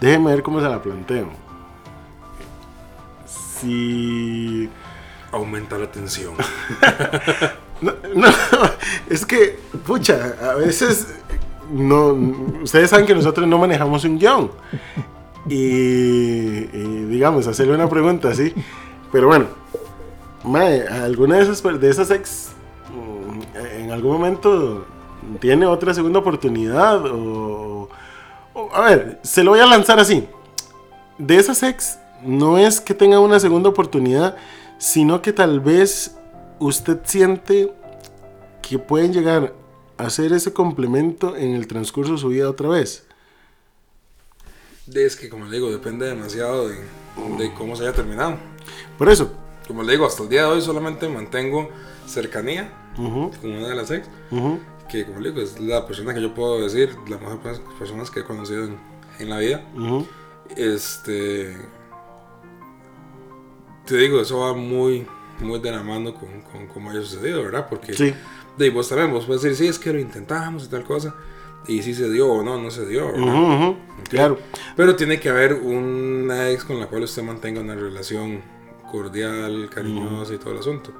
Déjeme 0.00 0.30
ver 0.32 0.42
cómo 0.42 0.60
se 0.60 0.68
la 0.68 0.82
planteo. 0.82 1.30
Si... 3.26 4.68
Aumenta 5.32 5.78
la 5.78 5.90
tensión. 5.90 6.34
No, 7.80 7.92
no, 8.14 8.28
es 9.10 9.26
que, 9.26 9.58
pucha, 9.84 10.36
a 10.40 10.54
veces 10.54 11.08
no, 11.72 12.12
ustedes 12.62 12.90
saben 12.90 13.06
que 13.06 13.14
nosotros 13.14 13.46
no 13.46 13.58
manejamos 13.58 14.04
un 14.04 14.18
guion. 14.18 14.50
Y, 15.48 16.60
digamos, 17.08 17.46
hacerle 17.46 17.74
una 17.74 17.88
pregunta 17.88 18.28
así. 18.28 18.52
Pero 19.12 19.28
bueno, 19.28 19.46
mae, 20.42 20.86
¿alguna 20.88 21.36
de 21.36 21.42
esas, 21.42 21.62
de 21.80 21.88
esas 21.90 22.10
ex 22.10 22.48
mm, 22.92 23.56
en 23.82 23.90
algún 23.92 24.12
momento 24.12 24.86
tiene 25.40 25.66
otra 25.66 25.94
segunda 25.94 26.18
oportunidad? 26.20 27.04
O, 27.06 27.88
o- 28.54 28.74
a 28.74 28.80
ver, 28.88 29.20
se 29.22 29.44
lo 29.44 29.52
voy 29.52 29.60
a 29.60 29.66
lanzar 29.66 29.98
así. 30.00 30.26
De 31.18 31.36
esas 31.36 31.62
ex, 31.62 31.98
no 32.22 32.58
es 32.58 32.80
que 32.80 32.94
tenga 32.94 33.20
una 33.20 33.38
segunda 33.38 33.68
oportunidad, 33.68 34.36
sino 34.78 35.22
que 35.22 35.32
tal 35.32 35.60
vez 35.60 36.16
usted 36.58 36.98
siente 37.04 37.72
que 38.62 38.78
pueden 38.78 39.12
llegar 39.12 39.52
hacer 39.98 40.32
ese 40.32 40.52
complemento 40.52 41.36
en 41.36 41.54
el 41.54 41.66
transcurso 41.66 42.12
de 42.12 42.18
su 42.18 42.28
vida 42.28 42.48
otra 42.50 42.68
vez. 42.68 43.06
Es 44.92 45.16
que, 45.16 45.28
como 45.28 45.46
le 45.46 45.56
digo, 45.56 45.70
depende 45.70 46.06
demasiado 46.06 46.68
de, 46.68 46.76
de 47.38 47.54
cómo 47.54 47.74
se 47.76 47.84
haya 47.84 47.92
terminado. 47.92 48.36
Por 48.98 49.08
eso. 49.08 49.32
Como 49.66 49.82
le 49.82 49.92
digo, 49.92 50.04
hasta 50.06 50.22
el 50.24 50.28
día 50.28 50.42
de 50.42 50.48
hoy 50.48 50.60
solamente 50.60 51.08
mantengo 51.08 51.70
cercanía 52.06 52.70
Ujú, 52.98 53.30
con 53.40 53.50
una 53.52 53.68
de 53.68 53.74
las 53.74 53.90
ex. 53.90 54.06
ujú, 54.30 54.60
Que, 54.90 55.06
como 55.06 55.20
le 55.20 55.30
digo, 55.30 55.40
es 55.40 55.58
la 55.58 55.86
persona 55.86 56.12
que 56.12 56.20
yo 56.20 56.34
puedo 56.34 56.60
decir, 56.60 56.94
la 57.08 57.16
mejor 57.16 57.38
pe- 57.40 57.60
personas 57.78 58.10
que 58.10 58.20
he 58.20 58.24
conocido 58.24 58.64
en, 58.64 58.78
en 59.18 59.30
la 59.30 59.38
vida. 59.38 59.64
ujú. 59.74 60.06
Este. 60.54 61.56
Te 63.86 63.96
digo, 63.96 64.20
eso 64.20 64.40
va 64.40 64.54
muy, 64.54 65.06
muy 65.40 65.60
de 65.60 65.70
la 65.70 65.82
mano 65.82 66.14
con, 66.14 66.42
con 66.42 66.66
cómo 66.68 66.90
haya 66.90 67.00
sucedido, 67.00 67.42
¿verdad? 67.42 67.66
Porque 67.68 67.94
Sí. 67.94 68.14
De 68.56 68.70
vos 68.70 68.88
también, 68.88 69.12
vos 69.12 69.24
puedes 69.26 69.42
decir, 69.42 69.56
sí, 69.56 69.66
es 69.68 69.78
que 69.78 69.92
lo 69.92 69.98
intentamos 70.00 70.64
y 70.64 70.68
tal 70.68 70.84
cosa. 70.84 71.14
Y 71.66 71.82
si 71.82 71.94
se 71.94 72.10
dio 72.10 72.30
o 72.30 72.42
no, 72.42 72.60
no 72.60 72.70
se 72.70 72.84
dio. 72.86 73.08
Ujú, 73.08 73.22
ujú, 73.24 73.76
Claro. 74.10 74.38
Pero 74.76 74.94
tiene 74.96 75.18
que 75.18 75.30
haber 75.30 75.54
una 75.54 76.50
ex 76.50 76.64
con 76.64 76.78
la 76.78 76.86
cual 76.86 77.04
usted 77.04 77.22
mantenga 77.22 77.60
una 77.60 77.74
relación 77.74 78.42
cordial, 78.90 79.70
cariñosa 79.74 80.34
y 80.34 80.38
todo 80.38 80.52
el 80.52 80.58
asunto. 80.58 80.90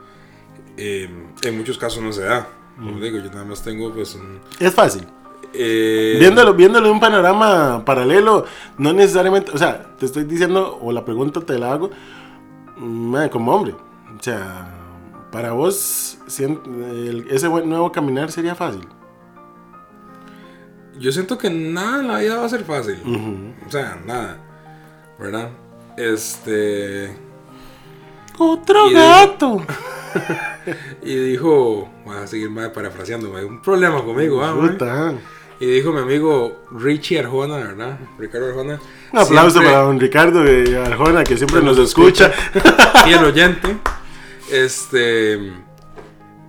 Eh, 0.76 1.08
en 1.42 1.56
muchos 1.56 1.76
casos 1.78 2.02
no 2.02 2.12
se 2.12 2.22
da. 2.22 2.48
Como 2.76 2.98
digo, 2.98 3.18
yo 3.18 3.30
nada 3.30 3.44
más 3.44 3.62
tengo 3.62 3.92
pues 3.92 4.14
un... 4.16 4.40
Es 4.58 4.74
fácil. 4.74 5.06
eh, 5.52 6.16
Viéndolo, 6.18 6.54
viéndolo 6.54 6.86
en 6.88 6.94
un 6.94 7.00
panorama 7.00 7.84
paralelo, 7.84 8.46
no 8.78 8.92
necesariamente, 8.92 9.52
o 9.52 9.58
sea, 9.58 9.94
te 9.96 10.06
estoy 10.06 10.24
diciendo, 10.24 10.78
o 10.82 10.90
la 10.90 11.04
pregunta 11.04 11.40
te 11.42 11.56
la 11.58 11.72
hago, 11.72 11.90
mm, 12.78 13.28
como 13.30 13.54
hombre. 13.54 13.74
O 14.18 14.22
sea, 14.22 14.73
para 15.34 15.50
vos, 15.50 16.16
ese 16.28 17.48
nuevo 17.66 17.90
caminar 17.90 18.30
sería 18.30 18.54
fácil. 18.54 18.86
Yo 20.96 21.10
siento 21.10 21.36
que 21.36 21.50
nada 21.50 21.98
en 22.02 22.06
la 22.06 22.18
vida 22.20 22.36
va 22.36 22.46
a 22.46 22.48
ser 22.48 22.62
fácil. 22.62 23.52
O 23.66 23.68
sea, 23.68 24.00
nada. 24.06 24.38
¿Verdad? 25.18 25.50
Este... 25.96 27.18
Otro 28.38 28.88
Y 28.88 28.94
gato. 28.94 29.60
Y 31.02 31.16
dijo... 31.16 31.90
Voy 32.04 32.16
a 32.16 32.28
seguir 32.28 32.48
más 32.50 32.68
parafraseándome. 32.68 33.44
Un 33.44 33.60
problema 33.60 34.04
conmigo, 34.04 34.40
ah. 34.40 35.14
Y 35.58 35.66
dijo 35.66 35.90
mi 35.90 35.98
amigo 35.98 36.62
Richie 36.70 37.18
Arjona, 37.18 37.56
¿verdad? 37.56 37.98
Ricardo 38.20 38.50
Arjona. 38.50 38.78
Un 39.12 39.18
aplauso 39.18 39.50
siempre- 39.50 39.72
para 39.72 39.84
don 39.84 39.98
Ricardo 39.98 40.44
Arjona, 40.86 41.24
que 41.24 41.36
siempre 41.36 41.60
nos 41.60 41.76
nos 41.76 41.88
escucha. 41.88 42.30
y 43.08 43.12
el 43.14 43.24
oyente. 43.24 43.78
Este. 44.50 45.52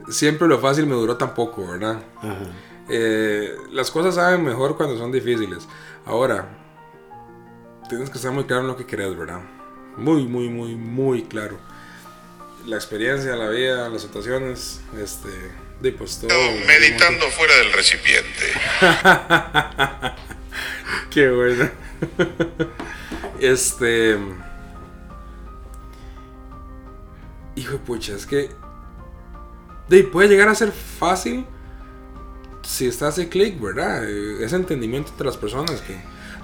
Siempre 0.09 0.47
lo 0.47 0.59
fácil 0.59 0.85
me 0.85 0.93
duró 0.95 1.17
tan 1.17 1.33
poco, 1.33 1.67
¿verdad? 1.67 2.03
Ajá. 2.17 2.45
Eh, 2.89 3.55
las 3.71 3.89
cosas 3.89 4.15
saben 4.15 4.43
mejor 4.43 4.77
cuando 4.77 4.97
son 4.97 5.11
difíciles. 5.11 5.67
Ahora, 6.05 6.47
tienes 7.89 8.09
que 8.09 8.17
estar 8.17 8.31
muy 8.31 8.45
claro 8.45 8.61
en 8.61 8.67
lo 8.67 8.77
que 8.77 8.85
querés, 8.85 9.17
¿verdad? 9.17 9.41
Muy, 9.97 10.23
muy, 10.25 10.49
muy, 10.49 10.75
muy 10.75 11.23
claro. 11.23 11.57
La 12.65 12.75
experiencia, 12.75 13.35
la 13.35 13.49
vida, 13.49 13.89
las 13.89 14.01
situaciones, 14.01 14.81
este. 14.99 15.29
De 15.81 15.91
pues 15.91 16.19
todo. 16.19 16.29
Meditando 16.65 17.27
fuera 17.31 17.55
del 17.57 17.73
recipiente. 17.73 18.53
Qué 21.11 21.29
bueno. 21.29 21.69
este. 23.39 24.17
Hijo 27.55 27.73
de 27.73 27.77
pucha, 27.79 28.13
es 28.15 28.25
que. 28.25 28.49
De, 29.89 30.03
puede 30.03 30.29
llegar 30.29 30.49
a 30.49 30.55
ser 30.55 30.71
fácil 30.71 31.45
si 32.63 32.87
está 32.87 33.09
ese 33.09 33.29
click, 33.29 33.61
¿verdad? 33.61 34.03
Eh, 34.09 34.43
Ese 34.43 34.55
entendimiento 34.55 35.11
entre 35.11 35.25
las 35.27 35.37
personas 35.37 35.81
que. 35.81 35.95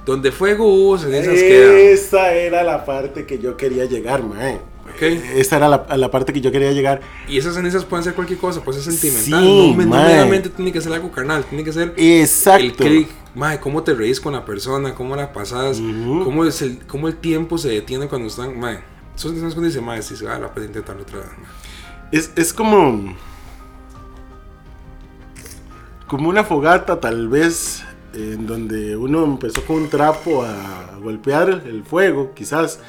Donde 0.05 0.31
fuego 0.31 0.65
hubo, 0.65 0.97
cenizas 0.97 1.33
quedan. 1.35 1.75
Esa 1.77 2.33
era 2.33 2.63
la 2.63 2.85
parte 2.85 3.25
que 3.25 3.37
yo 3.37 3.55
quería 3.55 3.85
llegar, 3.85 4.23
mae. 4.23 4.55
Ok. 4.55 5.01
Esa 5.35 5.57
era 5.57 5.69
la, 5.69 5.85
la 5.95 6.09
parte 6.11 6.33
que 6.33 6.41
yo 6.41 6.51
quería 6.51 6.71
llegar. 6.71 7.01
Y 7.27 7.37
esas 7.37 7.53
cenizas 7.53 7.85
pueden 7.85 8.03
ser 8.03 8.13
cualquier 8.15 8.39
cosa, 8.39 8.63
puede 8.63 8.81
ser 8.81 8.93
sentimental. 8.93 9.43
Sí, 9.43 9.75
no, 9.77 9.85
meramente 9.85 10.49
tiene 10.49 10.71
que 10.71 10.81
ser 10.81 10.91
algo 10.93 11.11
carnal, 11.11 11.43
tiene 11.45 11.63
que 11.63 11.71
ser 11.71 11.93
Exacto. 11.97 12.63
el 12.63 12.73
click. 12.75 13.09
Mae, 13.35 13.59
cómo 13.59 13.83
te 13.83 13.93
reís 13.93 14.19
con 14.19 14.33
la 14.33 14.43
persona, 14.43 14.93
cómo 14.95 15.15
la 15.15 15.31
pasas, 15.31 15.79
Ujú. 15.79 16.23
cómo, 16.25 16.45
es 16.45 16.61
el, 16.63 16.79
cómo 16.87 17.07
el 17.07 17.15
tiempo 17.15 17.57
se 17.57 17.69
detiene 17.69 18.07
cuando 18.07 18.27
están. 18.27 18.59
Mae, 18.59 18.79
son 19.15 19.35
esas 19.37 19.53
cuando 19.53 19.69
dice, 19.69 20.01
si 20.01 20.15
se 20.15 20.25
va 20.25 20.39
la 20.39 20.53
pena 20.53 20.67
intentarlo 20.67 21.03
otra 21.03 21.19
vez. 21.19 21.27
mae". 21.37 21.47
Es, 22.11 22.31
es 22.35 22.53
como. 22.53 23.15
Como 26.07 26.29
una 26.29 26.43
fogata, 26.43 26.99
tal 26.99 27.29
vez, 27.29 27.83
en 28.13 28.45
donde 28.45 28.97
uno 28.97 29.23
empezó 29.23 29.63
con 29.65 29.77
un 29.77 29.89
trapo 29.89 30.43
a 30.43 30.97
golpear 31.01 31.49
el 31.65 31.83
fuego, 31.85 32.33
quizás, 32.33 32.79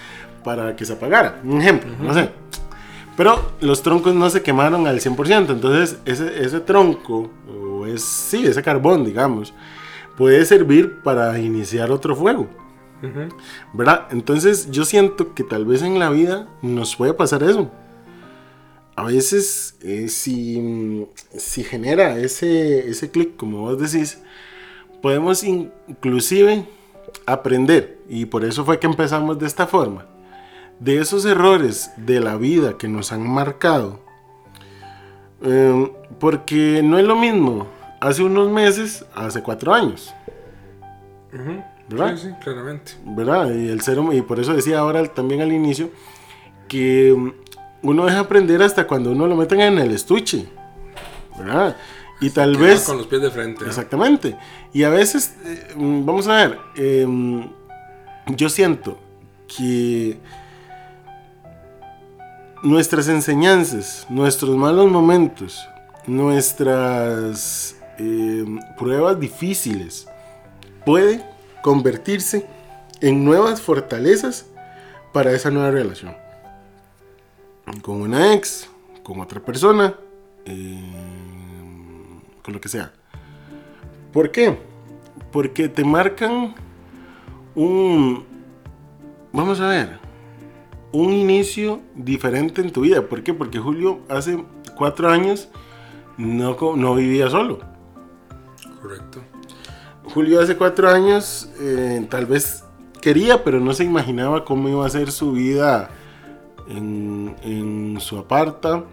para 0.43 0.75
que 0.75 0.85
se 0.85 0.95
apagara. 0.95 1.41
Un 1.45 1.61
ejemplo, 1.61 1.93
no 2.01 2.13
sé. 2.13 2.31
Pero 3.17 3.53
los 3.61 3.83
troncos 3.83 4.15
no 4.15 4.29
se 4.31 4.43
quemaron 4.43 4.87
al 4.87 5.01
100%, 5.01 5.51
entonces 5.51 5.99
ese, 6.05 6.43
ese 6.43 6.61
tronco, 6.61 7.31
o 7.49 7.87
es, 7.87 8.03
sí, 8.03 8.45
ese 8.47 8.63
carbón, 8.63 9.05
digamos, 9.05 9.53
puede 10.17 10.45
servir 10.45 11.01
para 11.03 11.39
iniciar 11.39 11.93
otro 11.93 12.17
fuego. 12.17 12.49
¿Verdad? 13.73 14.09
Entonces 14.11 14.71
yo 14.71 14.85
siento 14.85 15.35
que 15.35 15.43
tal 15.43 15.65
vez 15.65 15.83
en 15.83 15.99
la 15.99 16.11
vida 16.11 16.49
nos 16.63 16.97
puede 16.97 17.15
pasar 17.15 17.43
eso. 17.43 17.71
A 18.95 19.05
veces 19.05 19.77
eh, 19.83 20.09
si, 20.09 21.07
si 21.37 21.65
genera 21.65 22.19
ese, 22.19 22.89
ese 22.89 23.11
clic, 23.11 23.37
como 23.37 23.61
vos 23.61 23.79
decís, 23.79 24.23
podemos 25.01 25.43
inclusive 25.43 26.67
aprender. 27.27 27.99
Y 28.09 28.27
por 28.27 28.45
eso 28.45 28.65
fue 28.65 28.79
que 28.79 28.87
empezamos 28.87 29.39
de 29.39 29.47
esta 29.47 29.67
forma. 29.67 30.07
De 30.79 30.99
esos 30.99 31.25
errores 31.25 31.91
de 31.97 32.21
la 32.21 32.37
vida 32.37 32.77
que 32.77 32.89
nos 32.89 33.13
han 33.13 33.29
marcado. 33.29 34.01
Eh, 35.43 35.93
porque 36.21 36.83
no 36.85 36.99
es 36.99 37.05
lo 37.05 37.17
mismo 37.17 37.67
hace 38.01 38.23
unos 38.23 38.51
meses, 38.51 39.05
hace 39.15 39.43
cuatro 39.43 39.73
años. 39.73 40.13
Ujú. 41.33 41.63
¿Verdad? 41.93 42.17
Sí, 42.17 42.29
sí, 42.29 42.35
claramente. 42.43 42.93
¿verdad? 43.05 43.51
Y, 43.55 43.69
el 43.69 43.81
ser, 43.81 43.99
y 44.13 44.23
por 44.23 44.41
eso 44.41 44.55
decía 44.55 44.79
ahora 44.79 45.05
también 45.13 45.41
al 45.41 45.53
inicio 45.53 45.91
que 46.69 47.15
mm, 47.17 47.33
uno 47.83 48.07
deja 48.07 48.21
aprender 48.21 48.63
hasta 48.63 48.87
cuando 48.87 49.13
uno 49.13 49.27
lo 49.27 49.37
meten 49.37 49.61
en 49.61 49.79
el 49.79 49.91
estuche, 49.93 50.49
¿verdad? 51.39 51.77
Y 52.21 52.31
tal 52.31 52.57
vez... 52.57 52.85
Con 52.85 52.99
los 52.99 53.07
pies 53.09 53.21
de 53.21 53.31
frente. 53.31 53.65
Exactamente. 53.67 54.37
Y 54.73 54.85
a 54.85 54.91
veces, 54.91 55.35
eh, 55.45 55.75
mm, 55.77 56.07
vamos 56.07 56.29
a 56.29 56.37
ver, 56.37 56.59
em, 56.77 57.49
yo 58.29 58.49
siento 58.49 58.99
que 59.49 60.19
nuestras 62.63 63.09
enseñanzas, 63.09 64.07
nuestros 64.09 64.57
malos 64.57 64.89
momentos, 64.91 65.61
nuestras 66.07 67.77
em, 67.99 68.59
pruebas 68.79 69.19
difíciles, 69.19 70.07
puede 70.87 71.32
convertirse 71.63 72.47
en 73.01 73.25
nuevas 73.25 73.63
fortalezas 73.63 74.47
para 75.13 75.33
esa 75.33 75.51
nueva 75.51 75.71
relación. 75.71 76.15
Con 77.83 78.03
una 78.03 78.35
ex, 78.35 78.69
con 79.03 79.21
otra 79.21 79.41
persona, 79.41 79.95
em, 80.45 82.21
con 82.43 82.55
lo 82.55 82.61
que 82.61 82.69
sea. 82.69 82.93
¿Por 84.13 84.31
qué? 84.31 84.59
Porque 85.31 85.69
te 85.69 85.85
marcan 85.85 86.55
un, 87.55 88.25
vamos 89.33 89.61
a 89.61 89.69
ver, 89.69 89.99
un 90.93 91.13
inicio 91.13 91.81
diferente 91.95 92.61
en 92.61 92.71
tu 92.71 92.83
vida. 92.83 93.09
¿Por 93.09 93.23
qué? 93.23 93.33
Porque 93.33 93.59
Julio 93.59 94.01
hace 94.09 94.45
cuatro 94.77 95.09
años 95.09 95.49
no, 96.19 96.57
no 96.77 96.95
vivía 96.95 97.31
solo. 97.31 97.61
Correcto. 98.81 99.21
Julio 100.05 100.41
hace 100.41 100.57
cuatro 100.57 100.89
años 100.89 101.51
eh, 101.61 102.07
tal 102.11 102.27
vez 102.27 102.65
quería, 103.01 103.45
pero 103.45 103.61
no 103.61 103.73
se 103.73 103.85
imaginaba 103.85 104.45
cómo 104.45 104.69
iba 104.69 104.85
a 104.85 104.91
ser 104.91 105.11
su 105.11 105.33
vida 105.33 105.91
en, 106.69 107.35
en 107.43 107.99
su 108.01 108.19
aparta, 108.19 108.85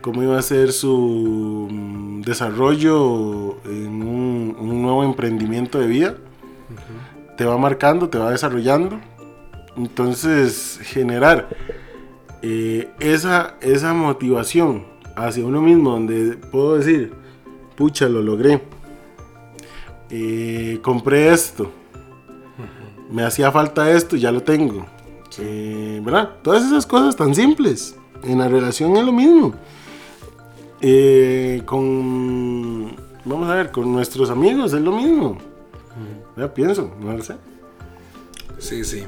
cómo 0.00 0.22
iba 0.22 0.38
a 0.38 0.42
ser 0.42 0.72
su 0.72 1.68
mm, 1.70 2.22
desarrollo 2.22 3.62
en 3.64 4.02
un, 4.02 4.56
un 4.58 4.82
nuevo 4.82 5.04
emprendimiento 5.04 5.78
de 5.78 5.86
vida. 5.86 6.14
Te 7.36 7.44
va 7.44 7.58
marcando, 7.58 8.08
te 8.08 8.18
va 8.18 8.30
desarrollando. 8.30 8.98
Entonces, 9.76 10.80
generar 10.82 11.48
eh, 12.42 12.88
esa, 12.98 13.56
esa 13.60 13.92
motivación 13.92 14.84
hacia 15.16 15.44
uno 15.44 15.60
mismo, 15.60 15.90
donde 15.90 16.36
puedo 16.36 16.76
decir, 16.76 17.12
pucha, 17.76 18.08
lo 18.08 18.22
logré. 18.22 18.62
Eh, 20.10 20.78
compré 20.82 21.32
esto. 21.32 21.70
Me 23.10 23.22
hacía 23.22 23.52
falta 23.52 23.90
esto, 23.90 24.16
ya 24.16 24.32
lo 24.32 24.42
tengo. 24.42 24.86
Eh, 25.38 26.00
¿Verdad? 26.04 26.36
Todas 26.42 26.64
esas 26.64 26.86
cosas 26.86 27.16
tan 27.16 27.34
simples. 27.34 27.96
En 28.22 28.38
la 28.38 28.48
relación 28.48 28.96
es 28.96 29.04
lo 29.04 29.12
mismo. 29.12 29.54
Eh, 30.80 31.62
con. 31.64 32.96
Vamos 33.24 33.48
a 33.48 33.54
ver, 33.54 33.70
con 33.70 33.92
nuestros 33.92 34.30
amigos 34.30 34.72
es 34.72 34.80
lo 34.80 34.92
mismo. 34.92 35.38
Ya 36.36 36.52
pienso, 36.52 36.94
no 37.00 37.12
lo 37.12 37.22
sé. 37.22 37.36
Sí, 38.58 38.84
sí. 38.84 39.04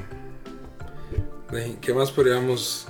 ¿Qué 1.81 1.93
más 1.93 2.11
podríamos... 2.11 2.87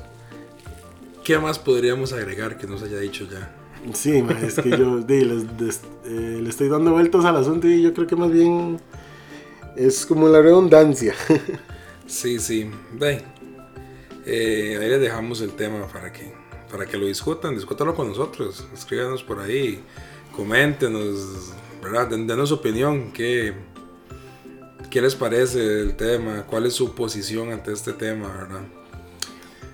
¿Qué 1.23 1.37
más 1.37 1.59
podríamos 1.59 2.13
agregar 2.13 2.57
que 2.57 2.65
nos 2.65 2.81
haya 2.81 2.97
dicho 2.97 3.27
ya? 3.29 3.53
Sí, 3.93 4.23
es 4.45 4.55
que 4.55 4.69
yo 4.71 4.99
eh, 5.07 6.39
le 6.41 6.49
estoy 6.49 6.69
dando 6.69 6.91
vueltas 6.91 7.25
al 7.25 7.37
asunto 7.37 7.67
y 7.67 7.81
yo 7.81 7.93
creo 7.93 8.07
que 8.07 8.15
más 8.15 8.31
bien 8.31 8.79
es 9.75 10.05
como 10.05 10.27
la 10.27 10.41
redundancia. 10.41 11.13
Sí, 12.05 12.39
sí. 12.39 12.69
Ve. 12.93 13.23
Eh, 14.25 14.77
ahí 14.81 14.89
les 14.89 14.99
dejamos 15.01 15.41
el 15.41 15.51
tema 15.51 15.87
para 15.87 16.11
que, 16.11 16.33
para 16.71 16.85
que 16.85 16.97
lo 16.97 17.05
discutan. 17.05 17.55
Discútalo 17.55 17.95
con 17.95 18.09
nosotros. 18.09 18.67
Escríbanos 18.73 19.23
por 19.23 19.39
ahí. 19.39 19.81
Coméntenos. 20.35 21.53
¿Verdad? 21.81 22.09
Den- 22.09 22.27
Denos 22.27 22.49
su 22.49 22.55
opinión. 22.55 23.11
¿Qué, 23.11 23.53
¿Qué 24.89 25.01
les 25.01 25.15
parece 25.15 25.81
el 25.81 25.95
tema? 25.95 26.45
¿Cuál 26.47 26.65
es 26.65 26.73
su 26.73 26.93
posición 26.93 27.51
ante 27.51 27.71
este 27.71 27.93
tema? 27.93 28.27
¿Verdad? 28.27 28.61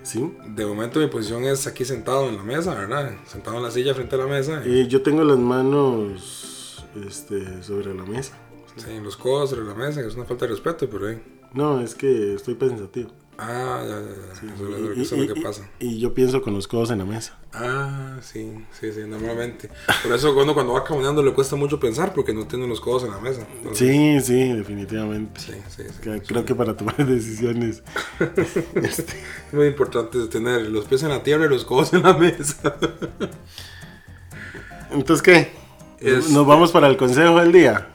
Sí. 0.06 0.32
De 0.48 0.66
momento 0.66 1.00
mi 1.00 1.08
posición 1.08 1.44
es 1.44 1.68
aquí 1.68 1.84
sentado 1.84 2.30
en 2.30 2.38
la 2.38 2.44
mesa, 2.44 2.74
¿verdad? 2.74 3.12
Sentado 3.26 3.58
en 3.58 3.64
la 3.64 3.72
silla 3.72 3.94
frente 3.94 4.16
a 4.16 4.20
la 4.20 4.28
mesa. 4.28 4.62
Eh, 4.66 4.88
yo 4.88 5.02
tengo 5.02 5.24
las 5.24 5.38
manos 5.38 6.86
este, 7.06 7.64
sobre 7.64 7.94
la 7.94 8.06
mesa. 8.06 8.38
Sí, 8.78 9.00
los 9.02 9.18
codos 9.18 9.50
sobre 9.50 9.66
la 9.66 9.74
mesa, 9.74 10.02
es 10.02 10.16
una 10.16 10.26
falta 10.26 10.46
de 10.46 10.52
respeto, 10.52 10.90
pero 10.90 11.10
eh. 11.10 11.22
No, 11.54 11.80
es 11.80 11.96
que 11.96 12.34
estoy 12.34 12.56
pensativo. 12.56 13.10
Ah, 13.38 13.82
ya, 13.84 14.00
ya, 14.00 14.00
ya. 14.00 15.02
Eso, 15.02 15.16
es 15.16 15.28
lo- 15.28 15.34
que 15.34 15.42
pasa. 15.42 15.68
Y 15.80 16.00
yo 16.00 16.14
pienso 16.14 16.42
con 16.42 16.54
los 16.54 16.68
codos 16.70 16.90
en 16.92 17.00
la 17.00 17.06
mesa. 17.06 17.38
Ah, 17.54 18.18
sí, 18.22 18.54
sí, 18.80 18.92
sí, 18.94 19.02
normalmente. 19.08 19.70
Por 20.04 20.14
eso 20.14 20.34
cuando, 20.34 20.54
cuando 20.54 20.72
va 20.74 20.84
caminando 20.86 21.22
le 21.22 21.34
cuesta 21.34 21.56
mucho 21.58 21.78
pensar 21.80 22.14
porque 22.14 22.34
no 22.34 22.48
tiene 22.48 22.66
los 22.68 22.80
codos 22.80 23.04
en 23.04 23.12
la 23.12 23.20
mesa. 23.20 23.46
Sí, 23.74 24.20
sí, 24.22 24.54
definitivamente. 24.54 25.42
Sí, 25.42 25.52
sí, 25.68 25.84
Creo 26.28 26.46
que 26.46 26.56
para 26.56 26.76
tomar 26.78 26.96
decisiones. 27.06 27.84
Es 28.76 29.06
muy 29.54 29.68
importante 29.68 30.18
tener 30.28 30.62
los 30.70 30.86
pies 30.86 31.04
en 31.04 31.10
la 31.10 31.22
tierra 31.24 31.46
y 31.46 31.50
los 31.50 31.66
codos 31.66 31.94
en 31.94 32.04
la 32.04 32.14
mesa. 32.14 32.78
Entonces, 34.92 35.22
¿qué? 35.22 35.52
Es- 36.00 36.30
Nos 36.30 36.46
vamos 36.48 36.72
para 36.72 36.88
el 36.88 36.98
consejo 36.98 37.40
del 37.40 37.52
día. 37.52 37.90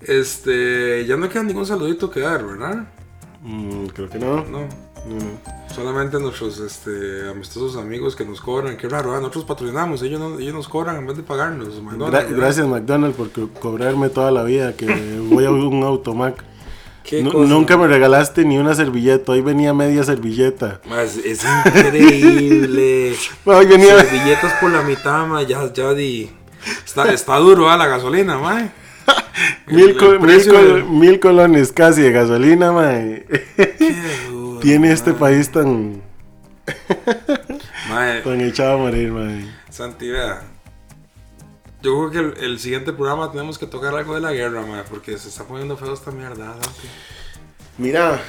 Este, 0.00 1.04
ya 1.06 1.16
no 1.16 1.28
queda 1.28 1.44
ningún 1.44 1.66
saludito 1.66 2.10
que 2.10 2.20
dar, 2.20 2.44
¿verdad? 2.44 2.88
Mm, 3.42 3.86
creo 3.86 4.08
que 4.08 4.18
no. 4.18 4.36
No. 4.44 4.60
Mm. 5.04 5.72
Solamente 5.74 6.18
nuestros 6.20 6.60
este, 6.60 7.28
amistosos 7.28 7.76
amigos 7.76 8.14
que 8.14 8.24
nos 8.24 8.40
cobran. 8.40 8.76
Qué 8.76 8.88
raro, 8.88 9.12
¿eh? 9.16 9.20
nosotros 9.20 9.44
patrocinamos, 9.44 10.00
ellos, 10.02 10.20
no- 10.20 10.38
ellos 10.38 10.54
nos 10.54 10.68
cobran 10.68 10.96
en 10.96 11.06
vez 11.06 11.16
de 11.16 11.22
pagarnos. 11.24 11.68
McDonald's, 11.82 12.00
Gra- 12.18 12.22
¿verdad? 12.30 12.36
gracias 12.36 12.66
McDonald's 12.68 13.16
por 13.16 13.30
co- 13.32 13.48
cobrarme 13.60 14.08
toda 14.10 14.30
la 14.30 14.44
vida 14.44 14.74
que 14.76 14.86
voy 15.30 15.44
a 15.44 15.50
un 15.50 15.82
automac. 15.82 16.44
Nunca 17.20 17.76
me 17.76 17.88
regalaste 17.88 18.44
ni 18.44 18.58
una 18.58 18.76
servilleta. 18.76 19.32
Hoy 19.32 19.40
venía 19.40 19.74
media 19.74 20.04
servilleta. 20.04 20.80
Es 21.24 21.44
increíble. 21.44 23.14
Hoy 23.44 23.66
venía. 23.66 23.98
Servilletas 24.04 24.52
por 24.60 24.70
la 24.70 24.82
mitad, 24.82 25.26
ma, 25.26 25.42
ya, 25.42 25.72
ya 25.72 25.92
di. 25.94 26.30
Está, 26.84 27.12
está 27.12 27.36
duro 27.38 27.68
¿ah? 27.68 27.76
la 27.76 27.86
gasolina, 27.88 28.38
ma. 28.38 28.70
Mil, 29.66 29.96
col- 29.96 30.20
mil 30.20 30.46
col- 30.48 30.84
mil 30.84 31.20
colones 31.20 31.72
casi 31.72 32.02
de 32.02 32.12
gasolina, 32.12 32.72
mae. 32.72 33.26
Duro, 34.30 34.60
Tiene 34.60 34.92
este 34.92 35.12
país 35.12 35.50
tan, 35.50 36.02
Ma, 37.88 38.22
tan 38.22 38.40
echado 38.40 38.74
a 38.74 38.76
morir, 38.78 39.10
mae. 39.10 39.46
Santi, 39.70 40.08
vea. 40.10 40.42
Yo 41.82 42.08
creo 42.08 42.10
que 42.10 42.18
el, 42.40 42.44
el 42.44 42.58
siguiente 42.60 42.92
programa 42.92 43.30
tenemos 43.32 43.58
que 43.58 43.66
tocar 43.66 43.94
algo 43.94 44.14
de 44.14 44.20
la 44.20 44.32
guerra, 44.32 44.64
ma, 44.64 44.84
porque 44.88 45.18
se 45.18 45.28
está 45.28 45.44
poniendo 45.44 45.76
feo 45.76 45.92
esta 45.92 46.10
mierda, 46.10 46.52
Santi. 46.62 46.88
Mira. 47.78 48.20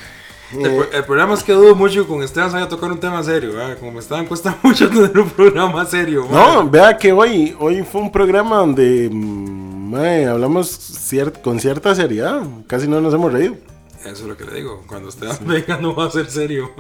El, 0.51 0.65
eh, 0.65 0.89
el 0.93 1.03
problema 1.05 1.33
es 1.33 1.43
que 1.43 1.51
dudo 1.53 1.73
mucho 1.75 2.07
con 2.07 2.21
Esteban 2.21 2.49
se 2.49 2.53
vaya 2.55 2.65
a 2.65 2.69
tocar 2.69 2.91
un 2.91 2.99
tema 2.99 3.23
serio, 3.23 3.53
¿verdad? 3.53 3.77
Como 3.79 3.99
Esteban 3.99 4.25
cuesta 4.25 4.55
mucho 4.63 4.87
tener 4.89 5.17
un 5.17 5.29
programa 5.29 5.85
serio, 5.85 6.27
ma. 6.29 6.37
no, 6.63 6.69
vea 6.69 6.97
que 6.97 7.11
hoy, 7.11 7.55
hoy 7.59 7.83
fue 7.83 8.01
un 8.01 8.11
programa 8.11 8.57
donde 8.57 9.09
mm, 9.11 9.52
mae, 9.93 10.25
hablamos 10.25 10.69
cier- 11.11 11.41
con 11.41 11.59
cierta 11.59 11.95
seriedad. 11.95 12.41
Casi 12.67 12.87
no 12.87 12.99
nos 13.01 13.13
hemos 13.13 13.31
reído. 13.31 13.55
Eso 14.01 14.11
es 14.11 14.21
lo 14.23 14.35
que 14.35 14.43
le 14.45 14.55
digo. 14.55 14.83
Cuando 14.87 15.09
Esteban 15.09 15.37
venga 15.45 15.77
no 15.77 15.95
va 15.95 16.07
a 16.07 16.11
ser 16.11 16.29
serio. 16.29 16.71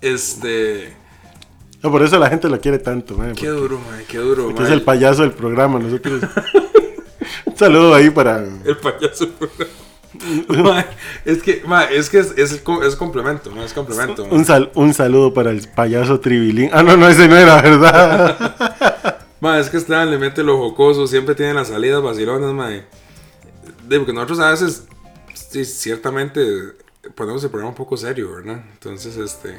Este. 0.00 0.94
No, 1.82 1.90
por 1.90 2.02
eso 2.02 2.18
la 2.18 2.28
gente 2.28 2.48
lo 2.48 2.60
quiere 2.60 2.78
tanto, 2.78 3.16
mae, 3.16 3.32
Qué 3.34 3.48
duro, 3.48 3.78
ma, 3.78 3.98
qué 4.06 4.18
duro, 4.18 4.44
porque 4.46 4.60
ma. 4.60 4.66
es 4.66 4.72
el 4.72 4.82
payaso 4.82 5.22
del 5.22 5.32
programa. 5.32 5.78
Nosotros. 5.78 6.22
un 7.46 7.56
saludo 7.56 7.94
ahí 7.94 8.10
para. 8.10 8.38
El 8.64 8.76
payaso. 8.76 9.28
Ma, 10.48 10.84
es 11.24 11.42
que, 11.42 11.62
ma, 11.66 11.84
es 11.84 12.10
que 12.10 12.18
es, 12.18 12.34
es, 12.36 12.60
co- 12.60 12.82
es 12.82 12.96
complemento, 12.96 13.50
ma, 13.52 13.64
es 13.64 13.72
complemento. 13.72 14.24
Un, 14.24 14.44
sal- 14.44 14.70
un 14.74 14.92
saludo 14.92 15.32
para 15.32 15.50
el 15.50 15.66
payaso 15.68 16.18
Tribilín. 16.20 16.68
Ah, 16.72 16.82
no, 16.82 16.96
no, 16.96 17.08
ese 17.08 17.28
no 17.28 17.36
era, 17.36 17.62
¿verdad? 17.62 19.16
Ma, 19.40 19.58
es 19.58 19.70
que 19.70 19.78
Esteban 19.78 20.10
le 20.10 20.18
mete 20.18 20.42
lo 20.42 20.58
jocoso, 20.58 21.06
siempre 21.06 21.34
tiene 21.34 21.54
las 21.54 21.68
salidas 21.68 22.02
vacilonas, 22.02 22.52
ma. 22.52 22.70
Porque 23.88 24.12
nosotros 24.12 24.38
a 24.40 24.50
veces, 24.50 24.86
sí, 25.34 25.64
ciertamente, 25.64 26.40
ponemos 27.14 27.42
el 27.42 27.50
programa 27.50 27.70
un 27.70 27.76
poco 27.76 27.96
serio, 27.96 28.34
¿verdad? 28.34 28.62
Entonces, 28.72 29.16
este. 29.16 29.58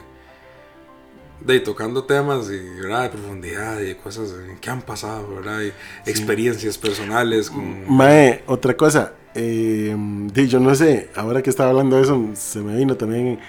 De 1.39 1.59
tocando 1.59 2.03
temas 2.03 2.51
y, 2.51 2.59
¿verdad? 2.79 3.01
de 3.03 3.09
profundidad 3.09 3.79
y 3.79 3.95
cosas 3.95 4.31
que 4.61 4.69
han 4.69 4.83
pasado, 4.83 5.37
¿verdad? 5.37 5.61
Y 5.61 5.73
experiencias 6.09 6.77
personales 6.77 7.49
con. 7.49 7.91
Mae, 7.91 8.43
otra 8.45 8.77
cosa. 8.77 9.13
eh, 9.33 9.95
yo 10.35 10.59
no 10.59 10.75
sé, 10.75 11.09
ahora 11.15 11.41
que 11.41 11.49
estaba 11.49 11.71
hablando 11.71 11.95
de 11.95 12.03
eso, 12.03 12.29
se 12.35 12.59
me 12.59 12.75
vino 12.77 12.95
también 12.95 13.39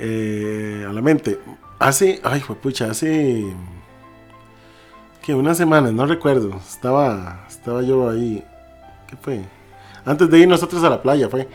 eh, 0.00 0.84
a 0.88 0.92
la 0.92 1.00
mente. 1.00 1.38
Hace, 1.78 2.20
ay, 2.24 2.42
pucha, 2.60 2.90
hace. 2.90 3.44
Que 5.26 5.34
Unas 5.34 5.56
semanas, 5.56 5.92
no 5.92 6.06
recuerdo. 6.06 6.56
Estaba, 6.56 7.44
estaba 7.48 7.82
yo 7.82 8.08
ahí. 8.08 8.44
¿Qué 9.08 9.16
fue? 9.16 9.40
Antes 10.04 10.30
de 10.30 10.38
ir 10.38 10.46
nosotros 10.46 10.84
a 10.84 10.88
la 10.88 11.02
playa, 11.02 11.28
fue. 11.28 11.48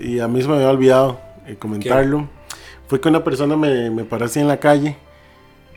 Y 0.00 0.20
a 0.20 0.28
mí 0.28 0.40
se 0.40 0.46
me 0.46 0.54
había 0.54 0.70
olvidado 0.70 1.20
eh, 1.44 1.56
comentarlo. 1.56 2.28
Fue 2.86 3.00
que 3.00 3.08
una 3.08 3.24
persona 3.24 3.56
me, 3.56 3.90
me 3.90 4.04
paró 4.04 4.26
así 4.26 4.38
en 4.38 4.46
la 4.46 4.58
calle. 4.58 4.96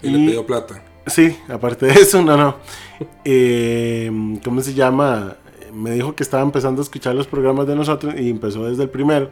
Y 0.03 0.11
le 0.11 0.27
pidió 0.27 0.45
plata. 0.45 0.83
Sí, 1.07 1.35
aparte 1.49 1.87
de 1.87 1.93
eso, 1.93 2.21
no, 2.21 2.37
no. 2.37 2.57
Eh, 3.25 4.11
¿Cómo 4.43 4.61
se 4.61 4.75
llama? 4.75 5.37
Me 5.73 5.89
dijo 5.89 6.13
que 6.13 6.21
estaba 6.21 6.43
empezando 6.43 6.81
a 6.81 6.83
escuchar 6.83 7.15
los 7.15 7.25
programas 7.25 7.65
de 7.65 7.75
nosotros 7.75 8.13
y 8.15 8.29
empezó 8.29 8.69
desde 8.69 8.83
el 8.83 8.89
primero. 8.89 9.31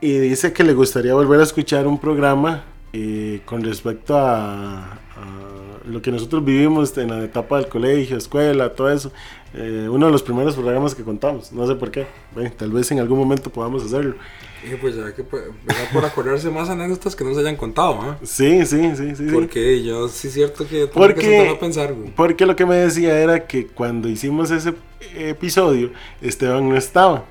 Y 0.00 0.12
dice 0.12 0.52
que 0.52 0.62
le 0.62 0.74
gustaría 0.74 1.12
volver 1.14 1.40
a 1.40 1.42
escuchar 1.42 1.88
un 1.88 1.98
programa 1.98 2.62
eh, 2.92 3.40
con 3.46 3.64
respecto 3.64 4.16
a, 4.16 4.92
a 4.92 5.69
lo 5.90 6.00
que 6.02 6.10
nosotros 6.10 6.44
vivimos 6.44 6.96
en 6.98 7.08
la 7.10 7.24
etapa 7.24 7.56
del 7.58 7.68
colegio, 7.68 8.16
escuela, 8.16 8.70
todo 8.74 8.90
eso. 8.90 9.12
Eh, 9.52 9.88
uno 9.90 10.06
de 10.06 10.12
los 10.12 10.22
primeros 10.22 10.54
programas 10.54 10.94
que 10.94 11.02
contamos, 11.02 11.52
no 11.52 11.66
sé 11.66 11.74
por 11.74 11.90
qué. 11.90 12.06
Bueno, 12.34 12.52
tal 12.56 12.70
vez 12.70 12.90
en 12.92 13.00
algún 13.00 13.18
momento 13.18 13.50
podamos 13.50 13.84
hacerlo. 13.84 14.14
Dije, 14.62 14.76
pues 14.76 14.94
ya 14.94 15.12
que 15.14 15.24
pues, 15.24 15.42
empezar 15.46 15.90
por 15.92 16.04
acordarse 16.04 16.50
más 16.50 16.68
anécdotas 16.68 17.16
que 17.16 17.24
no 17.24 17.32
se 17.34 17.40
hayan 17.40 17.56
contado, 17.56 17.98
¿ah? 18.02 18.18
Sí, 18.22 18.64
sí, 18.66 18.94
sí, 18.94 19.16
sí. 19.16 19.28
sí. 19.28 19.28
Porque 19.32 19.82
yo 19.82 20.08
sí 20.08 20.28
es 20.28 20.34
cierto 20.34 20.64
que 20.68 20.86
tengo 20.86 20.92
Porque- 20.92 21.20
que 21.20 21.48
a 21.48 21.58
pensar, 21.58 21.94
güey. 21.94 22.10
Porque 22.14 22.46
lo 22.46 22.54
que 22.54 22.66
me 22.66 22.76
decía 22.76 23.18
era 23.18 23.46
que 23.46 23.66
cuando 23.66 24.08
hicimos 24.08 24.50
ese 24.50 24.74
episodio, 25.16 25.90
Esteban 26.20 26.68
no 26.68 26.76
estaba. 26.76 27.24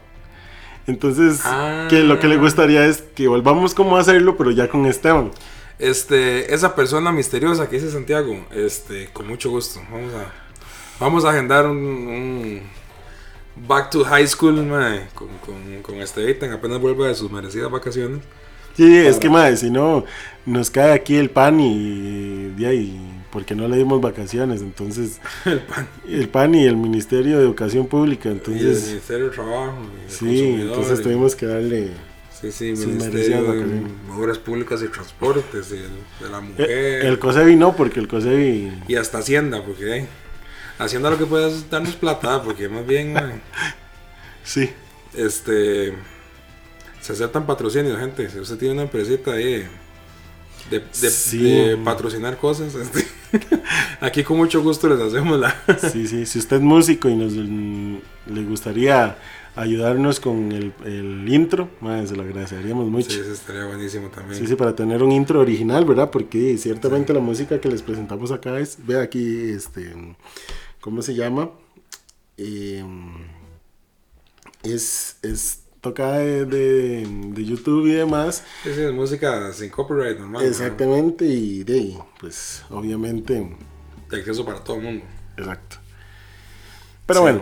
Entonces, 0.88 1.42
Ah. 1.46 1.88
que 1.90 2.00
lo 2.02 2.20
que 2.20 2.28
le 2.28 2.38
gustaría 2.38 2.86
es 2.86 3.04
que 3.16 3.28
volvamos 3.28 3.76
como 3.76 3.96
a 3.96 4.00
hacerlo, 4.00 4.36
pero 4.38 4.50
ya 4.52 4.68
con 4.68 4.86
Esteban. 4.88 5.32
Este, 5.80 6.54
esa 6.54 6.76
persona 6.76 7.12
misteriosa 7.12 7.70
que 7.70 7.78
dice 7.78 7.90
Santiago, 7.92 8.46
este, 8.54 9.10
con 9.14 9.28
mucho 9.28 9.50
gusto. 9.50 9.80
Vamos 9.92 10.14
a, 10.14 10.32
vamos 11.00 11.26
a 11.26 11.30
agendar 11.32 11.66
un, 11.68 11.78
un- 11.78 12.62
back 13.68 13.90
to 13.90 14.04
high 14.06 14.28
school, 14.28 14.54
mae, 14.66 15.08
con, 15.16 15.30
con, 15.46 15.82
con 15.82 15.96
Estevitan, 15.96 16.52
apenas 16.52 16.80
vuelva 16.80 17.08
de 17.08 17.16
sus 17.16 17.32
merecidas 17.32 17.72
vacaciones. 17.72 18.20
Sí, 18.76 18.98
es 18.98 19.18
que 19.18 19.30
si 19.58 19.70
no, 19.70 20.06
nos 20.46 20.70
cae 20.70 20.94
aquí 20.94 21.16
el 21.16 21.30
pan 21.30 21.60
y 21.60 22.54
ahí, 22.66 22.98
porque 23.32 23.54
no 23.56 23.68
le 23.68 23.76
dimos 23.78 24.00
vacaciones, 24.00 24.62
entonces 24.62 25.20
El 25.46 25.60
pan. 25.60 25.88
el 26.08 26.30
PAN 26.30 26.56
y 26.56 26.66
el 26.66 26.78
Ministerio 26.78 27.38
de 27.38 27.44
Educación 27.44 27.88
Pública, 27.88 28.30
Y 28.30 28.32
el 28.34 28.38
entonces 28.38 28.88
Ministerio 28.88 29.26
de 29.26 29.32
Trabajo. 29.32 29.78
y 29.82 30.06
el 30.06 30.12
sí, 30.12 30.44
entonces 30.62 31.00
y- 31.00 31.04
tuvimos 31.04 31.36
que 31.36 31.46
darle 31.48 31.90
Sí, 32.42 32.52
sí, 32.52 32.72
Ministerio 32.72 33.44
de. 33.52 33.82
Obras 34.18 34.38
Públicas 34.38 34.82
y 34.82 34.88
Transportes, 34.88 35.72
y 35.72 35.76
el, 35.76 35.90
de 36.26 36.30
la 36.32 36.40
mujer. 36.40 36.70
el, 36.72 37.06
el 37.08 37.20
COSEBI 37.20 37.56
no, 37.58 37.76
porque 37.76 38.00
el 38.00 38.08
COSEBI 38.08 38.84
Y 38.88 38.96
hasta 38.96 39.18
Hacienda, 39.18 39.62
porque 39.66 39.98
eh, 39.98 40.08
Hacienda 40.78 41.10
lo 41.10 41.18
que 41.18 41.26
puede 41.26 41.50
es 41.50 41.70
darnos 41.70 41.96
plata, 41.96 42.42
porque 42.42 42.70
más 42.70 42.88
bien 42.88 43.14
sí, 44.44 44.70
este 45.14 45.94
se 47.02 47.14
aceptan 47.14 47.46
patrocinios, 47.46 48.00
gente. 48.00 48.30
Si 48.30 48.40
usted 48.40 48.58
tiene 48.58 48.74
una 48.76 48.84
empresita 48.84 49.32
ahí 49.34 49.66
de, 50.70 50.80
de- 50.80 51.10
Sí. 51.10 51.42
de 51.44 51.78
patrocinar 51.78 52.38
cosas, 52.38 52.74
este, 52.76 53.06
aquí 54.02 54.24
con 54.24 54.38
mucho 54.38 54.62
gusto 54.62 54.88
les 54.88 55.00
hacemos 55.02 55.40
la. 55.40 55.56
sí, 55.92 56.08
sí, 56.08 56.26
si 56.26 56.40
usted 56.40 56.58
es 56.58 56.62
músico 56.62 57.10
y 57.10 57.16
nos 57.16 57.34
le 57.34 58.44
gustaría 58.44 59.18
ayudarnos 59.62 60.20
con 60.20 60.52
el, 60.52 60.74
el 60.86 61.28
intro, 61.32 61.70
madre, 61.82 62.08
se 62.08 62.16
lo 62.16 62.24
agradeceríamos 62.24 62.88
mucho. 62.88 63.10
Sí, 63.12 63.20
eso 63.20 63.34
estaría 63.34 63.66
buenísimo 63.66 64.10
también. 64.10 64.40
Sí, 64.40 64.48
sí, 64.48 64.56
para 64.56 64.76
tener 64.76 65.04
un 65.04 65.12
intro 65.12 65.40
original, 65.40 65.86
¿verdad? 65.86 66.10
Porque 66.12 66.58
ciertamente 66.58 67.14
la 67.14 67.20
música 67.20 67.60
que 67.60 67.68
les 67.70 67.82
presentamos 67.82 68.32
acá 68.32 68.60
es, 68.60 68.78
ve 68.86 69.00
aquí, 69.02 69.50
este, 69.52 69.94
¿cómo 70.82 71.02
se 71.02 71.14
llama? 71.16 71.52
Eh, 72.38 72.84
es, 74.64 75.18
es 75.22 75.64
tocada 75.82 76.20
de, 76.20 76.46
de, 76.46 77.08
de 77.08 77.46
YouTube 77.46 77.88
y 77.88 77.94
demás. 77.94 78.44
Sí, 78.64 78.74
sí, 78.74 78.82
es 78.82 78.94
música 78.94 79.52
sin 79.54 79.70
copyright 79.70 80.20
normal. 80.20 80.44
¿no? 80.44 80.48
Exactamente, 80.48 81.26
y 81.26 81.64
de 81.64 81.74
ahí, 81.74 81.98
pues, 82.20 82.64
obviamente, 82.70 83.58
De 84.10 84.18
acceso 84.18 84.46
para 84.46 84.64
todo 84.64 84.78
el 84.78 84.84
mundo. 84.84 85.06
exacto. 85.38 85.78
Pero 87.06 87.20
Sí. 87.20 87.24
bueno, 87.24 87.42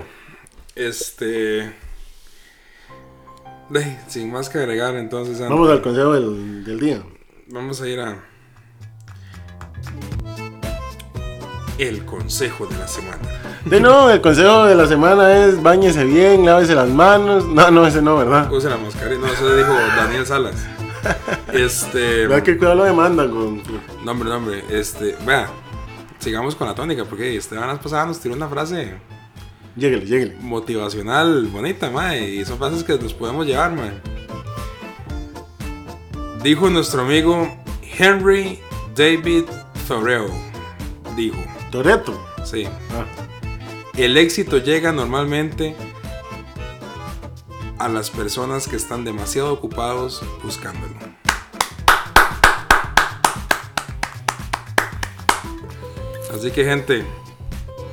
Este. 0.76 1.74
De, 3.70 3.98
sin 4.08 4.32
más 4.32 4.50
que 4.50 4.60
agregar, 4.60 4.96
entonces. 4.96 5.40
Vamos 5.40 5.70
al 5.70 5.82
consejo 5.82 6.14
del, 6.14 6.64
del 6.64 6.80
día. 6.80 7.04
Vamos 7.48 7.82
a 7.82 7.88
ir 7.88 8.00
a. 8.00 8.18
El 11.78 12.06
consejo 12.06 12.66
de 12.66 12.78
la 12.78 12.88
semana. 12.88 13.20
De 13.66 13.80
nuevo, 13.80 14.10
el 14.10 14.22
consejo 14.22 14.66
de 14.66 14.76
la 14.76 14.88
semana 14.88 15.46
es 15.46 15.62
bañese 15.62 16.06
bien, 16.06 16.46
lávese 16.46 16.74
las 16.74 16.90
manos. 16.90 17.46
No, 17.46 17.70
no, 17.70 17.86
ese 17.86 18.02
no, 18.02 18.18
¿verdad? 18.18 18.52
Use 18.52 18.70
la 18.70 18.78
mascarilla. 18.78 19.20
No, 19.20 19.28
eso 19.28 19.56
dijo 19.56 19.74
Daniel 19.96 20.26
Salas. 20.26 20.56
Este. 21.54 22.28
¿Verdad 22.28 22.44
que 22.44 22.58
cuidado 22.58 22.76
lo 22.76 22.84
demandan 22.84 23.30
con... 23.30 23.62
No, 24.04 24.12
hombre, 24.12 24.30
no, 24.30 24.38
hombre. 24.38 24.64
Este. 24.70 25.16
Vea. 25.26 25.48
Sigamos 26.20 26.56
con 26.56 26.68
la 26.68 26.76
tónica, 26.76 27.06
porque 27.06 27.38
Esteban 27.38 27.68
las 27.68 27.80
pasadas 27.80 28.08
nos 28.08 28.20
tiró 28.20 28.36
una 28.36 28.50
frase 28.50 28.96
Lléguele, 29.78 30.06
lléguele. 30.06 30.36
motivacional 30.42 31.46
bonita, 31.48 31.90
mae. 31.92 32.30
Y 32.36 32.46
son 32.46 32.58
frases 32.58 32.84
que 32.84 32.98
nos 32.98 33.14
podemos 33.14 33.46
llevar, 33.46 33.74
mae. 33.76 33.92
Dijo 36.44 36.70
nuestro 36.70 37.02
amigo 37.02 37.48
Henry 37.98 38.60
David 38.96 39.44
Thoreau. 39.88 40.28
Dijo, 41.16 41.38
Toreto. 41.72 42.20
sí. 42.44 42.66
Ah, 42.92 43.06
El 43.96 44.18
éxito 44.18 44.58
llega 44.58 44.92
normalmente 44.92 45.76
a 47.80 47.88
las 47.88 48.10
personas 48.10 48.68
que 48.68 48.76
están 48.76 49.04
demasiado 49.04 49.52
ocupados 49.54 50.24
buscándolo. 50.44 50.96
Así 56.34 56.52
que 56.52 56.64
gente, 56.64 57.06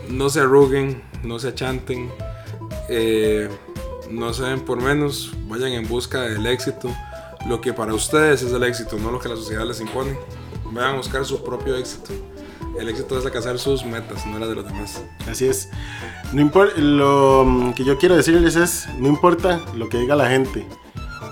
no 0.09 0.29
se 0.31 0.41
arruguen, 0.41 1.03
no 1.23 1.39
se 1.39 1.49
achanten, 1.49 2.11
eh, 2.89 3.49
no 4.11 4.33
se 4.33 4.45
den 4.45 4.61
por 4.61 4.81
menos, 4.81 5.33
vayan 5.49 5.73
en 5.73 5.89
busca 5.89 6.23
del 6.23 6.47
éxito. 6.47 6.91
Lo 7.49 7.61
que 7.61 7.73
para 7.73 7.93
ustedes 7.93 8.43
es 8.43 8.53
el 8.53 8.63
éxito, 8.63 8.97
no 8.99 9.11
lo 9.11 9.19
que 9.19 9.29
la 9.29 9.37
sociedad 9.37 9.67
les 9.67 9.81
impone. 9.81 10.17
Vayan 10.73 10.95
a 10.95 10.97
buscar 10.97 11.25
su 11.25 11.43
propio 11.45 11.77
éxito. 11.77 12.13
El 12.79 12.89
éxito 12.89 13.19
es 13.19 13.25
alcanzar 13.25 13.59
sus 13.59 13.85
metas, 13.85 14.27
no 14.27 14.39
las 14.39 14.49
de 14.49 14.55
los 14.57 14.67
demás. 14.67 15.03
así 15.29 15.47
es. 15.47 15.69
No 16.33 16.41
importa, 16.41 16.81
lo 16.81 17.73
que 17.77 17.85
yo 17.85 17.99
quiero 17.99 18.17
decirles 18.17 18.57
es, 18.57 18.89
no 18.99 19.09
importa 19.09 19.61
lo 19.75 19.89
que 19.89 19.99
diga 19.99 20.17
la 20.17 20.29
gente. 20.29 20.67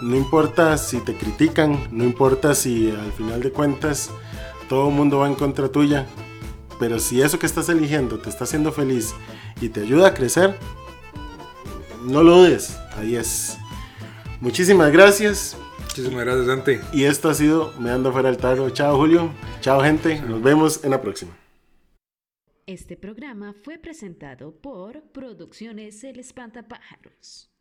No 0.03 0.17
importa 0.17 0.77
si 0.79 0.99
te 0.99 1.17
critican, 1.17 1.89
no 1.91 2.05
importa 2.05 2.55
si 2.55 2.91
al 2.91 3.13
final 3.13 3.41
de 3.43 3.51
cuentas 3.51 4.11
todo 4.69 4.89
el 4.89 4.95
mundo 4.95 5.19
va 5.19 5.29
en 5.29 5.35
contra 5.35 5.69
tuya. 5.69 6.07
Pero 6.83 6.99
si 6.99 7.23
eso 7.23 7.39
que 7.39 7.47
estás 7.47 7.69
eligiendo 7.69 8.19
te 8.19 8.29
está 8.29 8.43
haciendo 8.43 8.73
feliz 8.73 9.15
y 9.61 9.69
te 9.69 9.83
ayuda 9.83 10.09
a 10.09 10.15
crecer, 10.15 10.57
no 12.03 12.25
lo 12.25 12.39
dudes. 12.39 12.77
Ahí 12.97 13.15
es. 13.15 13.57
Muchísimas 14.41 14.91
gracias. 14.91 15.57
Muchísimas 15.79 16.25
gracias, 16.25 16.47
Santi. 16.47 16.79
Y 16.93 17.05
esto 17.05 17.31
ha 17.31 17.35
sido 17.35 17.73
Me 17.79 17.93
Ando 17.93 18.11
Fuera 18.11 18.31
del 18.31 18.39
Tarro. 18.39 18.69
Chao, 18.71 18.97
Julio. 18.97 19.31
Chao, 19.61 19.81
gente. 19.81 20.21
Nos 20.23 20.43
vemos 20.43 20.83
en 20.83 20.91
la 20.91 21.01
próxima. 21.01 21.31
Este 22.67 22.97
programa 22.97 23.55
fue 23.63 23.79
presentado 23.79 24.51
por 24.61 25.03
Producciones 25.13 26.03
El 26.03 26.19
Espantapájaros. 26.19 27.52